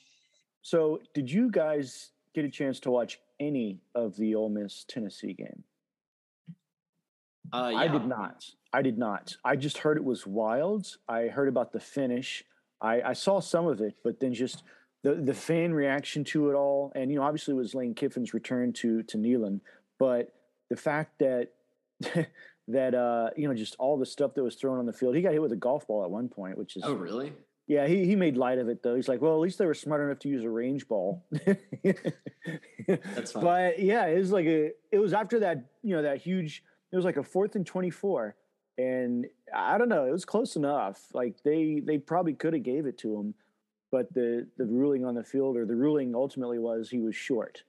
So, 0.62 1.00
did 1.12 1.30
you 1.30 1.50
guys 1.50 2.10
get 2.34 2.46
a 2.46 2.48
chance 2.48 2.80
to 2.80 2.90
watch 2.90 3.18
any 3.38 3.80
of 3.94 4.16
the 4.16 4.34
Ole 4.34 4.48
Miss 4.48 4.84
Tennessee 4.88 5.34
game? 5.34 5.62
Uh, 7.52 7.68
yeah. 7.72 7.78
I 7.78 7.88
did 7.88 8.06
not. 8.06 8.46
I 8.72 8.80
did 8.80 8.96
not. 8.96 9.36
I 9.44 9.56
just 9.56 9.78
heard 9.78 9.98
it 9.98 10.04
was 10.04 10.26
wild. 10.26 10.86
I 11.06 11.24
heard 11.26 11.48
about 11.48 11.72
the 11.72 11.80
finish. 11.80 12.44
I, 12.80 13.02
I 13.02 13.12
saw 13.12 13.40
some 13.40 13.66
of 13.66 13.82
it, 13.82 13.94
but 14.02 14.20
then 14.20 14.32
just 14.32 14.62
the 15.04 15.14
the 15.14 15.34
fan 15.34 15.72
reaction 15.72 16.24
to 16.24 16.50
it 16.50 16.54
all, 16.54 16.90
and 16.96 17.12
you 17.12 17.18
know, 17.18 17.22
obviously 17.22 17.52
it 17.52 17.58
was 17.58 17.74
Lane 17.74 17.94
Kiffin's 17.94 18.34
return 18.34 18.72
to 18.72 19.02
to 19.04 19.18
Neyland, 19.18 19.60
but 19.98 20.32
the 20.70 20.76
fact 20.76 21.20
that 21.20 21.50
that 22.68 22.94
uh, 22.94 23.30
you 23.36 23.46
know 23.46 23.54
just 23.54 23.76
all 23.78 23.98
the 23.98 24.06
stuff 24.06 24.34
that 24.34 24.42
was 24.42 24.56
thrown 24.56 24.78
on 24.78 24.86
the 24.86 24.92
field, 24.92 25.14
he 25.14 25.22
got 25.22 25.32
hit 25.32 25.42
with 25.42 25.52
a 25.52 25.56
golf 25.56 25.86
ball 25.86 26.02
at 26.04 26.10
one 26.10 26.28
point, 26.28 26.56
which 26.56 26.76
is 26.76 26.82
oh 26.84 26.94
really? 26.94 27.34
Yeah, 27.66 27.86
he 27.86 28.06
he 28.06 28.16
made 28.16 28.38
light 28.38 28.58
of 28.58 28.68
it 28.68 28.82
though. 28.82 28.94
He's 28.94 29.08
like, 29.08 29.20
well, 29.20 29.34
at 29.34 29.40
least 29.40 29.58
they 29.58 29.66
were 29.66 29.74
smart 29.74 30.00
enough 30.00 30.18
to 30.20 30.28
use 30.28 30.42
a 30.42 30.50
range 30.50 30.88
ball. 30.88 31.24
That's 32.86 33.32
fine. 33.32 33.44
But 33.44 33.80
yeah, 33.80 34.06
it 34.06 34.18
was 34.18 34.32
like 34.32 34.46
a 34.46 34.72
it 34.90 34.98
was 34.98 35.12
after 35.12 35.40
that 35.40 35.66
you 35.82 35.94
know 35.94 36.02
that 36.02 36.22
huge. 36.22 36.62
It 36.92 36.96
was 36.96 37.04
like 37.04 37.16
a 37.18 37.22
fourth 37.22 37.56
and 37.56 37.66
twenty 37.66 37.90
four, 37.90 38.36
and 38.78 39.26
I 39.54 39.76
don't 39.76 39.88
know. 39.88 40.06
It 40.06 40.12
was 40.12 40.24
close 40.24 40.56
enough. 40.56 40.98
Like 41.12 41.42
they 41.42 41.82
they 41.84 41.98
probably 41.98 42.34
could 42.34 42.54
have 42.54 42.62
gave 42.62 42.86
it 42.86 42.98
to 42.98 43.18
him, 43.18 43.34
but 43.94 44.12
the 44.12 44.44
the 44.56 44.66
ruling 44.66 45.04
on 45.04 45.14
the 45.14 45.22
field 45.22 45.56
or 45.56 45.64
the 45.64 45.76
ruling 45.76 46.16
ultimately 46.16 46.58
was 46.58 46.90
he 46.90 46.98
was 46.98 47.14
short, 47.14 47.62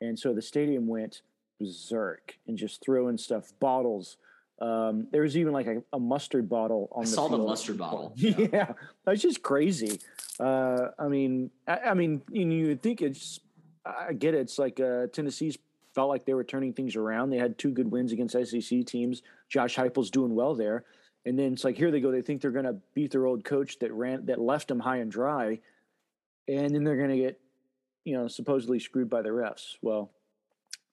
and 0.00 0.18
so 0.18 0.34
the 0.34 0.42
stadium 0.42 0.88
went 0.88 1.22
berserk 1.60 2.36
and 2.48 2.58
just 2.58 2.82
throwing 2.84 3.16
stuff, 3.16 3.52
bottles. 3.60 4.16
Um, 4.60 5.06
there 5.12 5.22
was 5.22 5.36
even 5.36 5.52
like 5.52 5.68
a, 5.68 5.80
a 5.92 6.00
mustard 6.00 6.48
bottle 6.48 6.88
on 6.90 7.02
I 7.02 7.04
the 7.04 7.10
saw 7.12 7.28
field. 7.28 7.40
the 7.40 7.44
mustard 7.44 7.78
bottle. 7.78 8.12
Yeah, 8.16 8.46
yeah 8.52 8.72
that's 9.04 9.22
just 9.22 9.40
crazy. 9.40 10.00
Uh, 10.40 10.88
I 10.98 11.06
mean, 11.06 11.52
I, 11.68 11.78
I 11.90 11.94
mean, 11.94 12.22
you, 12.32 12.44
know, 12.44 12.54
you 12.56 12.74
think 12.74 13.00
it's. 13.00 13.38
I 13.86 14.14
get 14.14 14.34
it. 14.34 14.38
It's 14.38 14.58
like 14.58 14.80
uh, 14.80 15.06
Tennessee's 15.12 15.58
felt 15.94 16.08
like 16.08 16.24
they 16.24 16.34
were 16.34 16.42
turning 16.42 16.72
things 16.72 16.96
around. 16.96 17.30
They 17.30 17.38
had 17.38 17.56
two 17.56 17.70
good 17.70 17.92
wins 17.92 18.10
against 18.10 18.34
SEC 18.34 18.84
teams. 18.84 19.22
Josh 19.48 19.76
Heupel's 19.76 20.10
doing 20.10 20.34
well 20.34 20.56
there, 20.56 20.82
and 21.28 21.38
then 21.38 21.52
it's 21.52 21.64
like 21.64 21.76
here 21.76 21.90
they 21.90 22.00
go. 22.00 22.10
They 22.10 22.22
think 22.22 22.40
they're 22.40 22.50
going 22.50 22.64
to 22.64 22.76
beat 22.94 23.12
their 23.12 23.26
old 23.26 23.44
coach 23.44 23.78
that 23.80 23.92
ran 23.92 24.26
that 24.26 24.40
left 24.40 24.68
them 24.68 24.80
high 24.80 24.98
and 24.98 25.10
dry, 25.10 25.60
and 26.48 26.74
then 26.74 26.84
they're 26.84 26.96
going 26.96 27.10
to 27.10 27.18
get, 27.18 27.40
you 28.04 28.16
know, 28.16 28.28
supposedly 28.28 28.78
screwed 28.78 29.10
by 29.10 29.22
the 29.22 29.28
refs. 29.28 29.76
Well, 29.82 30.10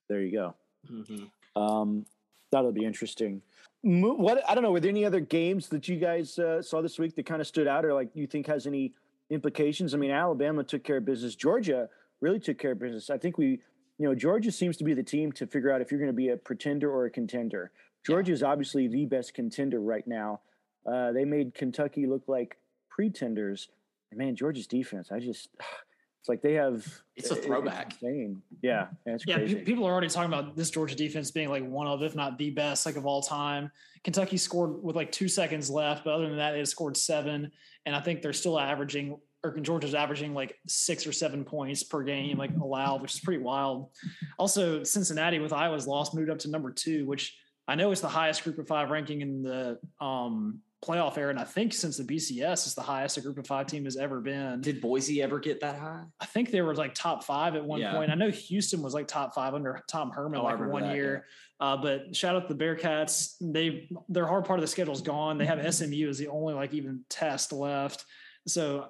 there 0.10 0.22
you 0.22 0.32
go. 0.32 0.56
Mm-hmm. 0.92 1.62
Um, 1.62 2.06
that'll 2.52 2.72
be 2.72 2.86
interesting. 2.86 3.42
What 3.82 4.44
I 4.50 4.56
don't 4.56 4.64
know. 4.64 4.72
Were 4.72 4.80
there 4.80 4.90
any 4.90 5.06
other 5.06 5.20
games 5.20 5.70
that 5.70 5.88
you 5.88 5.98
guys 5.98 6.38
uh, 6.40 6.62
saw 6.62 6.82
this 6.82 7.00
week 7.00 7.16
that 7.16 7.26
kind 7.26 7.40
of 7.40 7.48
stood 7.48 7.68
out, 7.68 7.86
or 7.86 7.94
like 7.94 8.10
you 8.14 8.28
think 8.28 8.48
has 8.48 8.68
any 8.68 8.94
implications. 9.30 9.94
I 9.94 9.98
mean, 9.98 10.12
Alabama 10.12 10.64
took 10.64 10.84
care 10.84 10.98
of 10.98 11.06
business. 11.06 11.36
Georgia 11.36 11.90
really 12.22 12.40
took 12.40 12.58
care 12.58 12.72
of 12.72 12.80
business. 12.80 13.10
I 13.10 13.18
think 13.18 13.38
we, 13.38 13.60
you 13.98 14.08
know, 14.08 14.16
Georgia 14.16 14.52
seems 14.52 14.78
to 14.78 14.84
be 14.84 14.94
the 14.94 15.04
team 15.04 15.32
to 15.34 15.48
figure 15.48 15.72
out 15.72 15.82
if 15.82 15.92
you're 15.92 16.00
going 16.00 16.12
to 16.12 16.14
be 16.14 16.30
a 16.30 16.38
pretender 16.38 16.92
or 16.92 17.06
a 17.06 17.10
contender. 17.10 17.72
Georgia 18.06 18.32
is 18.32 18.44
obviously 18.44 18.88
the 18.88 19.06
best 19.06 19.34
contender 19.34 19.80
right 19.80 20.06
now. 20.06 20.42
Uh, 20.86 21.12
they 21.12 21.26
made 21.26 21.54
Kentucky 21.56 22.06
look 22.06 22.24
like 22.28 22.58
pretenders. 22.90 23.70
And 24.12 24.20
man, 24.20 24.36
Georgia's 24.36 24.68
defense, 24.68 25.12
I 25.12 25.20
just, 25.20 25.50
it's 26.20 26.30
like 26.30 26.42
they 26.42 26.54
have. 26.54 26.86
It's 27.16 27.32
a 27.32 27.36
throwback. 27.36 27.94
It's 27.94 28.04
insane. 28.04 28.42
Yeah, 28.62 28.88
that's 29.06 29.26
yeah. 29.26 29.38
crazy. 29.38 29.56
pe- 29.56 29.64
People 29.64 29.86
are 29.86 29.92
already 29.92 30.10
talking 30.10 30.32
about 30.32 30.56
this 30.56 30.70
Georgia 30.70 30.96
defense 30.96 31.32
being 31.32 31.50
like 31.50 31.68
one 31.68 31.88
of, 31.88 32.04
if 32.04 32.16
not 32.16 32.38
the 32.38 32.52
best, 32.52 32.86
like 32.86 32.96
of 32.96 33.06
all 33.06 33.22
time. 33.22 33.72
Kentucky 34.04 34.38
scored 34.38 34.84
with 34.84 34.96
like 34.96 35.12
two 35.12 35.28
seconds 35.28 35.70
left, 35.70 36.04
but 36.04 36.14
other 36.14 36.28
than 36.28 36.38
that, 36.38 36.52
they 36.52 36.60
had 36.60 36.68
scored 36.68 36.96
seven, 36.96 37.52
and 37.88 37.96
I 37.96 38.00
think 38.02 38.22
they're 38.22 38.34
still 38.34 38.60
averaging, 38.60 39.18
or 39.44 39.58
Georgia's 39.60 39.96
averaging 39.96 40.36
like 40.36 40.60
six 40.68 41.08
or 41.08 41.12
seven 41.12 41.44
points 41.44 41.82
per 41.82 42.04
game, 42.04 42.38
like 42.38 42.52
allowed, 42.62 43.02
which 43.02 43.16
is 43.16 43.20
pretty 43.20 43.42
wild. 43.42 43.90
Also, 44.38 44.84
Cincinnati 44.84 45.40
with 45.40 45.54
Iowa's 45.54 45.88
loss 45.88 46.14
moved 46.14 46.30
up 46.30 46.38
to 46.40 46.52
number 46.52 46.72
two, 46.72 47.08
which 47.08 47.36
I 47.68 47.76
know 47.76 47.92
it's 47.92 48.02
the 48.02 48.08
highest 48.08 48.44
Group 48.44 48.60
of 48.60 48.68
Five 48.68 48.92
ranking 48.92 49.22
in 49.22 49.42
the 49.42 49.80
um, 50.00 50.60
playoff 50.84 51.18
era, 51.18 51.32
and 51.32 51.40
I 51.40 51.44
think 51.46 51.74
since 51.74 51.98
the 51.98 52.04
BCS 52.04 52.68
is 52.68 52.76
the 52.76 52.82
highest 52.82 53.18
a 53.18 53.22
Group 53.22 53.38
of 53.40 53.48
Five 53.48 53.66
team 53.68 53.86
has 53.86 53.98
ever 53.98 54.22
been. 54.22 54.62
Did 54.62 54.82
Boise 54.82 55.22
ever 55.22 55.40
get 55.40 55.62
that 55.62 55.80
high? 55.80 56.04
I 56.20 56.26
think 56.26 56.52
they 56.52 56.62
were 56.62 56.76
like 56.76 56.94
top 56.94 57.24
five 57.24 57.56
at 57.56 57.66
one 57.66 57.82
Yeah. 57.82 57.94
point. 57.94 58.12
I 58.12 58.16
know 58.16 58.30
Houston 58.30 58.82
was 58.84 58.94
like 58.94 59.08
top 59.08 59.34
five 59.34 59.54
under 59.56 59.82
Tom 59.90 60.12
Herman 60.12 60.40
Oh, 60.40 60.44
like 60.44 60.60
one 60.60 60.84
that, 60.84 60.96
year. 60.96 61.26
Uh, 61.60 61.78
but 61.78 62.16
shout 62.16 62.36
out 62.36 62.48
to 62.48 62.54
the 62.54 62.64
Bearcats. 62.64 63.36
They 63.42 63.90
their 64.10 64.28
hard 64.28 64.46
part 64.46 64.60
of 64.60 64.62
the 64.62 64.68
schedule 64.68 64.94
is 64.94 65.02
gone. 65.02 65.38
They 65.38 65.46
have 65.46 65.74
SMU 65.74 66.08
as 66.10 66.18
the 66.18 66.28
only 66.28 66.54
like 66.54 66.74
even 66.74 67.04
test 67.10 67.52
left. 67.52 68.06
So 68.48 68.90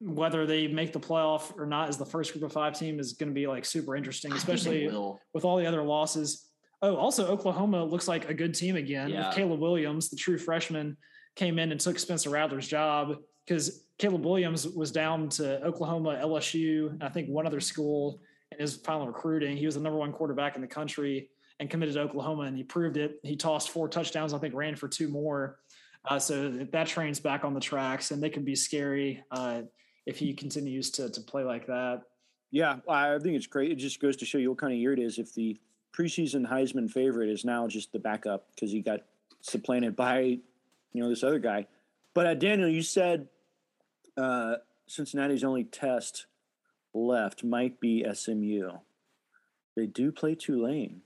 whether 0.00 0.46
they 0.46 0.68
make 0.68 0.92
the 0.92 1.00
playoff 1.00 1.58
or 1.58 1.66
not 1.66 1.88
as 1.88 1.96
the 1.96 2.04
first 2.04 2.32
group 2.32 2.44
of 2.44 2.52
five 2.52 2.78
team 2.78 3.00
is 3.00 3.14
going 3.14 3.30
to 3.30 3.34
be 3.34 3.46
like 3.46 3.64
super 3.64 3.96
interesting, 3.96 4.32
I 4.32 4.36
think 4.36 4.46
they 4.46 4.52
especially 4.54 4.86
with 5.32 5.44
all 5.44 5.56
the 5.56 5.66
other 5.66 5.82
losses. 5.82 6.46
Oh, 6.82 6.96
also 6.96 7.26
Oklahoma 7.26 7.84
looks 7.84 8.08
like 8.08 8.28
a 8.28 8.34
good 8.34 8.54
team 8.54 8.76
again. 8.76 9.08
Yeah. 9.08 9.28
With 9.28 9.36
Caleb 9.36 9.60
Williams, 9.60 10.10
the 10.10 10.16
true 10.16 10.38
freshman, 10.38 10.96
came 11.34 11.58
in 11.58 11.72
and 11.72 11.80
took 11.80 11.98
Spencer 11.98 12.30
Rattler's 12.30 12.68
job 12.68 13.16
because 13.46 13.84
Caleb 13.98 14.24
Williams 14.24 14.66
was 14.68 14.90
down 14.90 15.28
to 15.30 15.62
Oklahoma, 15.64 16.18
LSU, 16.22 16.90
and 16.90 17.02
I 17.02 17.08
think 17.08 17.28
one 17.28 17.46
other 17.46 17.60
school 17.60 18.20
in 18.52 18.58
his 18.58 18.76
final 18.76 19.06
recruiting. 19.06 19.56
He 19.56 19.66
was 19.66 19.74
the 19.74 19.80
number 19.80 19.98
one 19.98 20.12
quarterback 20.12 20.56
in 20.56 20.62
the 20.62 20.68
country 20.68 21.30
and 21.60 21.70
committed 21.70 21.94
to 21.94 22.00
Oklahoma, 22.00 22.42
and 22.42 22.56
he 22.56 22.62
proved 22.62 22.96
it. 22.96 23.20
He 23.22 23.36
tossed 23.36 23.70
four 23.70 23.88
touchdowns, 23.88 24.34
I 24.34 24.38
think, 24.38 24.54
ran 24.54 24.76
for 24.76 24.88
two 24.88 25.08
more. 25.08 25.58
Uh, 26.06 26.18
so 26.18 26.50
that 26.50 26.86
train's 26.86 27.20
back 27.20 27.44
on 27.44 27.54
the 27.54 27.60
tracks, 27.60 28.10
and 28.10 28.22
they 28.22 28.30
can 28.30 28.44
be 28.44 28.54
scary 28.54 29.22
uh, 29.30 29.62
if 30.06 30.18
he 30.18 30.34
continues 30.34 30.90
to 30.92 31.08
to 31.10 31.20
play 31.20 31.44
like 31.44 31.66
that. 31.66 32.02
Yeah, 32.50 32.76
I 32.88 33.18
think 33.18 33.36
it's 33.36 33.46
great. 33.46 33.72
It 33.72 33.76
just 33.76 34.00
goes 34.00 34.16
to 34.16 34.24
show 34.24 34.38
you 34.38 34.50
what 34.50 34.58
kind 34.58 34.72
of 34.72 34.78
year 34.78 34.92
it 34.92 34.98
is. 34.98 35.18
If 35.18 35.32
the 35.34 35.58
preseason 35.96 36.48
Heisman 36.48 36.90
favorite 36.90 37.28
is 37.28 37.44
now 37.44 37.68
just 37.68 37.92
the 37.92 37.98
backup 37.98 38.46
because 38.54 38.72
he 38.72 38.80
got 38.80 39.00
supplanted 39.40 39.96
by, 39.96 40.20
you 40.20 40.40
know, 41.02 41.08
this 41.08 41.22
other 41.22 41.38
guy. 41.38 41.66
But 42.14 42.26
uh, 42.26 42.34
Daniel, 42.34 42.68
you 42.68 42.82
said 42.82 43.28
uh, 44.16 44.56
Cincinnati's 44.86 45.44
only 45.44 45.64
test 45.64 46.26
left 46.92 47.42
might 47.44 47.80
be 47.80 48.04
SMU. 48.12 48.70
They 49.76 49.86
do 49.86 50.12
play 50.12 50.36
Tulane, 50.36 51.02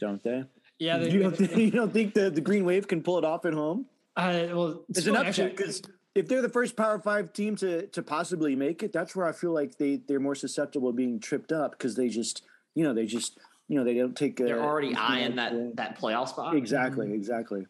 don't 0.00 0.22
they? 0.22 0.44
Yeah, 0.78 0.98
they, 0.98 1.10
you, 1.12 1.22
don't 1.22 1.36
think, 1.36 1.56
you 1.56 1.70
don't 1.70 1.92
think 1.92 2.14
the, 2.14 2.30
the 2.30 2.40
Green 2.40 2.64
Wave 2.64 2.88
can 2.88 3.02
pull 3.02 3.18
it 3.18 3.24
off 3.24 3.44
at 3.44 3.54
home? 3.54 3.86
Uh, 4.16 4.46
well, 4.52 4.84
It's 4.88 5.06
funny, 5.06 5.20
enough 5.20 5.36
because 5.36 5.82
if 6.16 6.26
they're 6.26 6.42
the 6.42 6.48
first 6.48 6.76
Power 6.76 6.98
Five 6.98 7.32
team 7.32 7.54
to 7.56 7.86
to 7.86 8.02
possibly 8.02 8.56
make 8.56 8.82
it, 8.82 8.92
that's 8.92 9.14
where 9.14 9.26
I 9.26 9.32
feel 9.32 9.52
like 9.52 9.78
they 9.78 10.00
they're 10.08 10.18
more 10.18 10.34
susceptible 10.34 10.90
to 10.90 10.96
being 10.96 11.20
tripped 11.20 11.52
up 11.52 11.72
because 11.72 11.94
they 11.94 12.08
just 12.08 12.44
you 12.74 12.82
know 12.82 12.92
they 12.92 13.06
just 13.06 13.38
you 13.68 13.76
know 13.78 13.84
they 13.84 13.94
don't 13.94 14.16
take. 14.16 14.36
They're 14.36 14.62
already 14.62 14.94
eyeing 14.94 15.36
that 15.36 15.76
that 15.76 15.98
playoff 16.00 16.28
spot. 16.28 16.56
Exactly, 16.56 17.12
exactly. 17.12 17.66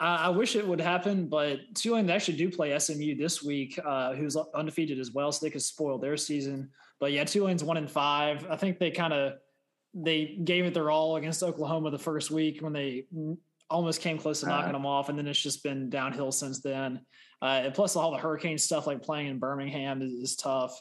I, 0.00 0.16
I 0.16 0.28
wish 0.30 0.56
it 0.56 0.66
would 0.66 0.80
happen, 0.80 1.28
but 1.28 1.60
Tulane 1.74 2.06
they 2.06 2.12
actually 2.12 2.38
do 2.38 2.50
play 2.50 2.76
SMU 2.78 3.14
this 3.16 3.42
week, 3.42 3.78
uh, 3.84 4.14
who's 4.14 4.36
undefeated 4.54 4.98
as 4.98 5.12
well, 5.12 5.30
so 5.30 5.44
they 5.46 5.50
could 5.50 5.62
spoil 5.62 5.98
their 5.98 6.16
season. 6.16 6.70
But 6.98 7.12
yeah, 7.12 7.24
Tulane's 7.24 7.62
one 7.62 7.76
in 7.76 7.86
five. 7.86 8.46
I 8.50 8.56
think 8.56 8.78
they 8.78 8.90
kind 8.90 9.12
of 9.12 9.34
they 9.94 10.38
gave 10.42 10.64
it 10.64 10.72
their 10.74 10.90
all 10.90 11.16
against 11.16 11.42
Oklahoma 11.42 11.90
the 11.90 11.98
first 11.98 12.30
week 12.30 12.62
when 12.62 12.72
they 12.72 13.04
almost 13.68 14.00
came 14.00 14.18
close 14.18 14.40
to 14.40 14.46
knocking 14.46 14.70
Uh. 14.70 14.72
them 14.72 14.86
off, 14.86 15.08
and 15.08 15.18
then 15.18 15.26
it's 15.26 15.40
just 15.40 15.62
been 15.62 15.90
downhill 15.90 16.32
since 16.32 16.60
then. 16.60 17.00
Uh, 17.42 17.62
and 17.64 17.74
plus, 17.74 17.96
all 17.96 18.10
the 18.12 18.18
hurricane 18.18 18.56
stuff 18.56 18.86
like 18.86 19.02
playing 19.02 19.26
in 19.26 19.38
Birmingham 19.38 20.00
is, 20.00 20.12
is 20.12 20.36
tough, 20.36 20.80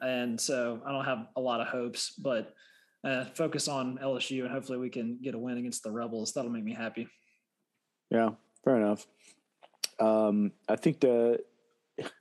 and 0.00 0.40
so 0.40 0.80
I 0.86 0.92
don't 0.92 1.04
have 1.04 1.26
a 1.36 1.40
lot 1.40 1.60
of 1.60 1.66
hopes. 1.66 2.12
But 2.12 2.54
uh, 3.06 3.24
focus 3.34 3.68
on 3.68 3.98
LSU, 4.02 4.42
and 4.42 4.50
hopefully 4.50 4.78
we 4.78 4.90
can 4.90 5.18
get 5.22 5.34
a 5.34 5.38
win 5.38 5.58
against 5.58 5.82
the 5.82 5.90
Rebels. 5.90 6.32
That'll 6.32 6.50
make 6.50 6.64
me 6.64 6.74
happy. 6.74 7.06
Yeah, 8.10 8.30
fair 8.64 8.76
enough. 8.76 9.06
Um, 10.00 10.52
I 10.68 10.76
think 10.76 11.00
the 11.00 11.38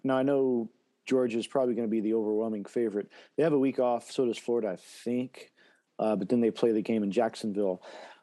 now 0.03 0.17
I 0.17 0.23
know 0.23 0.69
Georgia 1.05 1.37
is 1.37 1.47
probably 1.47 1.73
going 1.73 1.87
to 1.87 1.91
be 1.91 2.01
the 2.01 2.13
overwhelming 2.13 2.65
favorite. 2.65 3.09
They 3.35 3.43
have 3.43 3.53
a 3.53 3.59
week 3.59 3.79
off, 3.79 4.11
so 4.11 4.25
does 4.25 4.37
Florida, 4.37 4.69
I 4.69 4.75
think. 4.75 5.51
Uh, 5.97 6.15
but 6.15 6.29
then 6.29 6.41
they 6.41 6.51
play 6.51 6.71
the 6.71 6.81
game 6.81 7.03
in 7.03 7.11
Jacksonville, 7.11 7.81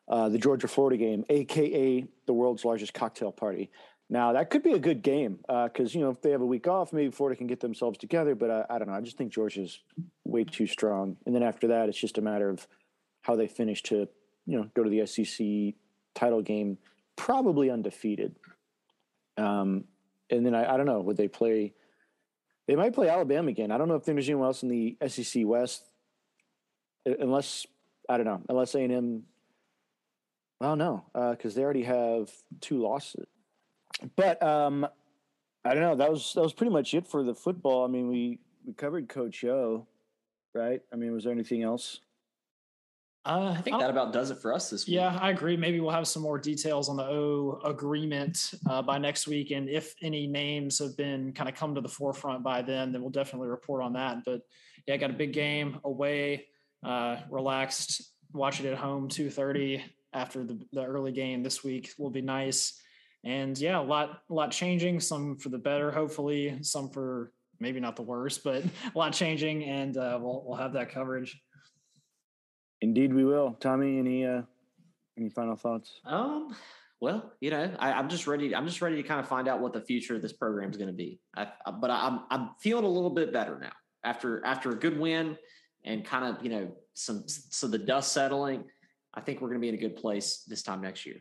uh, 0.08 0.28
the 0.28 0.38
Georgia 0.38 0.68
Florida 0.68 0.96
game, 0.96 1.24
aka 1.30 2.04
the 2.26 2.32
world's 2.32 2.64
largest 2.64 2.94
cocktail 2.94 3.32
party. 3.32 3.70
Now 4.12 4.34
that 4.34 4.50
could 4.50 4.62
be 4.62 4.72
a 4.72 4.78
good 4.78 5.00
game 5.00 5.38
because 5.48 5.94
you 5.94 6.02
know 6.02 6.10
if 6.10 6.20
they 6.20 6.32
have 6.32 6.42
a 6.42 6.46
week 6.46 6.68
off, 6.68 6.92
maybe 6.92 7.10
Florida 7.10 7.34
can 7.34 7.46
get 7.46 7.60
themselves 7.60 7.96
together. 7.96 8.34
But 8.34 8.50
uh, 8.50 8.66
I 8.68 8.78
don't 8.78 8.88
know. 8.88 8.94
I 8.94 9.00
just 9.00 9.16
think 9.16 9.32
Georgia's 9.32 9.80
way 10.26 10.44
too 10.44 10.66
strong. 10.66 11.16
And 11.24 11.34
then 11.34 11.42
after 11.42 11.68
that, 11.68 11.88
it's 11.88 11.98
just 11.98 12.18
a 12.18 12.20
matter 12.20 12.50
of 12.50 12.68
how 13.22 13.36
they 13.36 13.46
finish 13.48 13.82
to 13.84 14.06
you 14.44 14.58
know 14.58 14.68
go 14.74 14.84
to 14.84 14.90
the 14.90 15.06
SEC 15.06 15.80
title 16.14 16.42
game, 16.42 16.76
probably 17.16 17.70
undefeated. 17.70 18.36
Um, 19.38 19.84
and 20.28 20.44
then 20.44 20.54
I, 20.54 20.74
I 20.74 20.76
don't 20.76 20.84
know. 20.84 21.00
Would 21.00 21.16
they 21.16 21.28
play? 21.28 21.72
They 22.68 22.76
might 22.76 22.92
play 22.92 23.08
Alabama 23.08 23.48
again. 23.48 23.70
I 23.70 23.78
don't 23.78 23.88
know 23.88 23.94
if 23.94 24.04
there's 24.04 24.28
anyone 24.28 24.48
else 24.48 24.62
in 24.62 24.68
the 24.68 24.94
SEC 25.08 25.46
West, 25.46 25.84
uh, 27.08 27.14
unless 27.18 27.66
I 28.10 28.18
don't 28.18 28.26
know, 28.26 28.42
unless 28.50 28.74
A 28.74 28.80
and 28.80 28.92
M. 28.92 29.22
Well, 30.60 30.76
no, 30.76 31.06
because 31.14 31.54
they 31.54 31.62
already 31.62 31.84
have 31.84 32.30
two 32.60 32.82
losses. 32.82 33.26
But 34.16 34.42
um, 34.42 34.86
I 35.64 35.74
don't 35.74 35.82
know. 35.82 35.96
That 35.96 36.10
was 36.10 36.32
that 36.34 36.42
was 36.42 36.52
pretty 36.52 36.72
much 36.72 36.94
it 36.94 37.06
for 37.06 37.22
the 37.22 37.34
football. 37.34 37.84
I 37.84 37.88
mean, 37.88 38.08
we 38.08 38.38
we 38.66 38.72
covered 38.72 39.08
Coach 39.08 39.44
O, 39.44 39.86
right? 40.54 40.80
I 40.92 40.96
mean, 40.96 41.12
was 41.12 41.24
there 41.24 41.32
anything 41.32 41.62
else? 41.62 42.00
Uh, 43.24 43.54
I 43.56 43.60
think 43.60 43.78
that 43.78 43.88
about 43.88 44.12
does 44.12 44.32
it 44.32 44.38
for 44.38 44.52
us 44.52 44.68
this 44.68 44.84
week. 44.84 44.96
Yeah, 44.96 45.16
I 45.20 45.30
agree. 45.30 45.56
Maybe 45.56 45.78
we'll 45.78 45.92
have 45.92 46.08
some 46.08 46.22
more 46.22 46.38
details 46.38 46.88
on 46.88 46.96
the 46.96 47.04
O 47.04 47.60
agreement 47.64 48.54
uh, 48.68 48.82
by 48.82 48.98
next 48.98 49.28
week, 49.28 49.52
and 49.52 49.68
if 49.68 49.94
any 50.02 50.26
names 50.26 50.80
have 50.80 50.96
been 50.96 51.32
kind 51.32 51.48
of 51.48 51.54
come 51.54 51.72
to 51.76 51.80
the 51.80 51.88
forefront 51.88 52.42
by 52.42 52.62
then, 52.62 52.90
then 52.90 53.00
we'll 53.00 53.10
definitely 53.10 53.46
report 53.46 53.80
on 53.80 53.92
that. 53.92 54.24
But 54.24 54.42
yeah, 54.88 54.96
got 54.96 55.10
a 55.10 55.12
big 55.14 55.32
game 55.32 55.78
away, 55.84 56.46
uh, 56.82 57.18
relaxed, 57.30 58.10
watch 58.32 58.58
it 58.58 58.66
at 58.66 58.76
home, 58.76 59.08
two 59.08 59.30
thirty 59.30 59.84
after 60.12 60.42
the, 60.42 60.58
the 60.72 60.84
early 60.84 61.12
game 61.12 61.44
this 61.44 61.62
week 61.62 61.92
will 61.98 62.10
be 62.10 62.22
nice. 62.22 62.80
And 63.24 63.56
yeah, 63.58 63.78
a 63.78 63.82
lot, 63.82 64.22
a 64.30 64.34
lot 64.34 64.50
changing. 64.50 65.00
Some 65.00 65.36
for 65.36 65.48
the 65.48 65.58
better, 65.58 65.90
hopefully. 65.90 66.58
Some 66.62 66.90
for 66.90 67.32
maybe 67.60 67.80
not 67.80 67.96
the 67.96 68.02
worst, 68.02 68.42
but 68.42 68.64
a 68.94 68.98
lot 68.98 69.12
changing, 69.12 69.64
and 69.64 69.96
uh, 69.96 70.18
we'll 70.20 70.42
we'll 70.46 70.58
have 70.58 70.72
that 70.74 70.90
coverage. 70.90 71.40
Indeed, 72.80 73.14
we 73.14 73.24
will. 73.24 73.56
Tommy, 73.60 73.98
any 73.98 74.26
uh, 74.26 74.42
any 75.16 75.30
final 75.30 75.56
thoughts? 75.56 76.00
Um. 76.04 76.54
Well, 77.00 77.32
you 77.40 77.50
know, 77.50 77.68
I, 77.80 77.94
I'm 77.94 78.08
just 78.08 78.28
ready. 78.28 78.54
I'm 78.54 78.66
just 78.66 78.80
ready 78.80 78.94
to 78.94 79.02
kind 79.02 79.18
of 79.18 79.26
find 79.26 79.48
out 79.48 79.60
what 79.60 79.72
the 79.72 79.80
future 79.80 80.14
of 80.14 80.22
this 80.22 80.32
program 80.32 80.70
is 80.70 80.76
going 80.76 80.90
to 80.90 80.94
be. 80.94 81.18
I, 81.36 81.48
I, 81.66 81.72
but 81.72 81.90
I'm 81.90 82.20
I'm 82.30 82.50
feeling 82.60 82.84
a 82.84 82.88
little 82.88 83.10
bit 83.10 83.32
better 83.32 83.58
now 83.58 83.72
after 84.04 84.44
after 84.44 84.70
a 84.70 84.76
good 84.76 84.98
win 84.98 85.36
and 85.84 86.04
kind 86.04 86.24
of 86.24 86.44
you 86.44 86.50
know 86.50 86.72
some 86.94 87.24
so 87.26 87.66
the 87.66 87.78
dust 87.78 88.12
settling. 88.12 88.64
I 89.14 89.20
think 89.20 89.40
we're 89.40 89.48
going 89.48 89.60
to 89.60 89.62
be 89.62 89.68
in 89.68 89.74
a 89.74 89.78
good 89.78 89.96
place 89.96 90.44
this 90.46 90.62
time 90.62 90.80
next 90.80 91.04
year. 91.04 91.16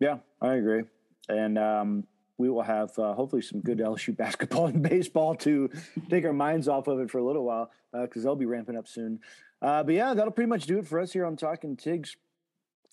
Yeah, 0.00 0.18
I 0.40 0.54
agree. 0.54 0.84
And 1.28 1.58
um, 1.58 2.04
we 2.38 2.48
will 2.48 2.62
have 2.62 2.98
uh, 2.98 3.14
hopefully 3.14 3.42
some 3.42 3.60
good 3.60 3.78
LSU 3.90 4.16
basketball 4.16 4.66
and 4.66 4.82
baseball 4.82 5.34
to 5.36 5.70
take 6.08 6.24
our 6.24 6.32
minds 6.32 6.66
off 6.66 6.88
of 6.88 6.98
it 6.98 7.10
for 7.10 7.18
a 7.18 7.24
little 7.24 7.44
while 7.44 7.70
because 7.92 8.24
they'll 8.24 8.34
be 8.34 8.46
ramping 8.46 8.76
up 8.76 8.88
soon. 8.88 9.20
Uh, 9.62 9.82
but 9.82 9.94
yeah, 9.94 10.14
that'll 10.14 10.32
pretty 10.32 10.48
much 10.48 10.64
do 10.64 10.78
it 10.78 10.86
for 10.86 10.98
us 10.98 11.12
here 11.12 11.24
on 11.24 11.36
Talking 11.36 11.76
Tigs. 11.76 12.16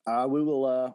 Uh, 0.05 0.25
we 0.29 0.43
will 0.43 0.65
uh, 0.65 0.91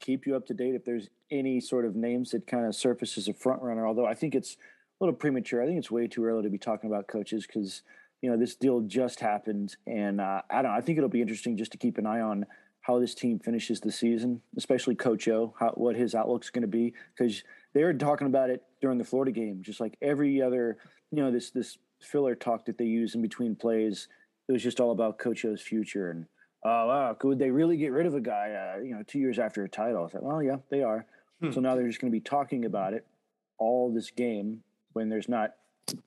keep 0.00 0.26
you 0.26 0.34
up 0.34 0.46
to 0.46 0.54
date 0.54 0.74
if 0.74 0.84
there's 0.84 1.08
any 1.30 1.60
sort 1.60 1.84
of 1.84 1.94
names 1.94 2.30
that 2.30 2.46
kind 2.46 2.66
of 2.66 2.74
surface 2.74 3.16
as 3.16 3.28
a 3.28 3.34
front 3.34 3.62
runner. 3.62 3.86
Although 3.86 4.06
I 4.06 4.14
think 4.14 4.34
it's 4.34 4.54
a 4.54 5.04
little 5.04 5.14
premature. 5.14 5.62
I 5.62 5.66
think 5.66 5.78
it's 5.78 5.90
way 5.90 6.08
too 6.08 6.24
early 6.24 6.42
to 6.42 6.50
be 6.50 6.58
talking 6.58 6.90
about 6.90 7.06
coaches 7.06 7.46
because 7.46 7.82
you 8.22 8.30
know 8.30 8.36
this 8.36 8.56
deal 8.56 8.80
just 8.80 9.20
happened, 9.20 9.76
and 9.86 10.20
uh, 10.20 10.42
I 10.50 10.62
don't. 10.62 10.72
I 10.72 10.80
think 10.80 10.98
it'll 10.98 11.10
be 11.10 11.22
interesting 11.22 11.56
just 11.56 11.72
to 11.72 11.78
keep 11.78 11.98
an 11.98 12.06
eye 12.06 12.20
on 12.20 12.46
how 12.88 12.98
this 12.98 13.14
team 13.14 13.38
finishes 13.38 13.80
the 13.80 13.92
season, 13.92 14.40
especially 14.56 14.94
Coach 14.94 15.28
O, 15.28 15.54
how, 15.60 15.72
what 15.72 15.94
his 15.94 16.14
outlook's 16.14 16.48
going 16.48 16.62
to 16.62 16.68
be, 16.68 16.94
because 17.14 17.44
they 17.74 17.84
were 17.84 17.92
talking 17.92 18.26
about 18.26 18.48
it 18.48 18.62
during 18.80 18.96
the 18.96 19.04
Florida 19.04 19.30
game, 19.30 19.58
just 19.60 19.78
like 19.78 19.98
every 20.00 20.40
other, 20.40 20.78
you 21.10 21.22
know, 21.22 21.30
this 21.30 21.50
this 21.50 21.76
filler 22.00 22.34
talk 22.34 22.64
that 22.64 22.78
they 22.78 22.86
use 22.86 23.14
in 23.14 23.20
between 23.20 23.54
plays. 23.54 24.08
It 24.48 24.52
was 24.52 24.62
just 24.62 24.80
all 24.80 24.90
about 24.90 25.18
Coach 25.18 25.44
O's 25.44 25.60
future 25.60 26.10
and 26.10 26.24
oh 26.64 26.86
wow, 26.86 27.12
could 27.12 27.38
they 27.38 27.50
really 27.50 27.76
get 27.76 27.92
rid 27.92 28.06
of 28.06 28.14
a 28.14 28.20
guy? 28.20 28.52
Uh, 28.52 28.80
you 28.80 28.94
know, 28.94 29.02
two 29.06 29.18
years 29.18 29.38
after 29.38 29.62
a 29.62 29.68
title. 29.68 29.98
I 29.98 30.04
was 30.04 30.14
like, 30.14 30.22
well, 30.22 30.42
yeah, 30.42 30.56
they 30.70 30.82
are. 30.82 31.04
Hmm. 31.42 31.50
So 31.50 31.60
now 31.60 31.74
they're 31.74 31.86
just 31.86 32.00
going 32.00 32.10
to 32.10 32.16
be 32.16 32.22
talking 32.22 32.64
about 32.64 32.94
it 32.94 33.06
all 33.58 33.92
this 33.92 34.10
game 34.10 34.62
when 34.94 35.10
there's 35.10 35.28
not 35.28 35.56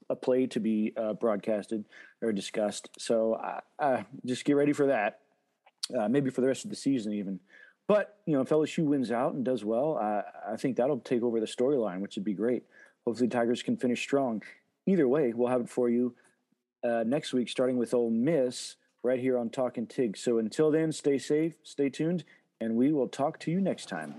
a 0.10 0.16
play 0.16 0.48
to 0.48 0.60
be 0.60 0.94
uh, 0.98 1.14
broadcasted 1.14 1.86
or 2.24 2.32
discussed. 2.32 2.90
So 2.98 3.34
uh, 3.34 3.60
uh, 3.78 4.04
just 4.26 4.46
get 4.46 4.56
ready 4.56 4.74
for 4.74 4.88
that. 4.88 5.20
Uh, 5.98 6.08
maybe 6.08 6.30
for 6.30 6.42
the 6.42 6.48
rest 6.48 6.64
of 6.64 6.70
the 6.70 6.76
season, 6.76 7.14
even. 7.14 7.40
But 7.88 8.20
you 8.26 8.34
know, 8.34 8.42
if 8.42 8.50
LSU 8.50 8.86
wins 8.86 9.12
out 9.12 9.34
and 9.34 9.44
does 9.44 9.66
well, 9.66 9.98
I 9.98 10.56
think 10.56 10.78
that'll 10.78 11.00
take 11.00 11.24
over 11.24 11.40
the 11.40 11.46
storyline, 11.46 12.00
which 12.00 12.16
would 12.16 12.24
be 12.24 12.34
great. 12.34 12.64
Hopefully, 13.06 13.28
Tigers 13.28 13.64
can 13.64 13.76
finish 13.76 14.02
strong. 14.02 14.42
Either 14.86 15.08
way, 15.08 15.34
we'll 15.34 15.50
have 15.50 15.62
it 15.62 15.70
for 15.70 15.90
you 15.90 16.16
uh, 16.84 17.04
next 17.06 17.34
week, 17.34 17.50
starting 17.50 17.78
with 17.78 17.94
Ole 17.94 18.10
Miss 18.10 18.76
right 19.04 19.20
here 19.20 19.38
on 19.38 19.50
Talking 19.50 19.88
Tig. 19.88 20.16
So 20.18 20.38
until 20.38 20.72
then, 20.72 20.92
stay 20.92 21.18
safe, 21.18 21.54
stay 21.64 21.90
tuned, 21.90 22.24
and 22.60 22.76
we 22.76 22.94
will 22.94 23.08
talk 23.08 23.40
to 23.42 23.52
you 23.52 23.60
next 23.60 23.90
time 23.90 24.16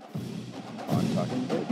on 0.89 1.15
Talking 1.15 1.47
Tig. 1.47 1.62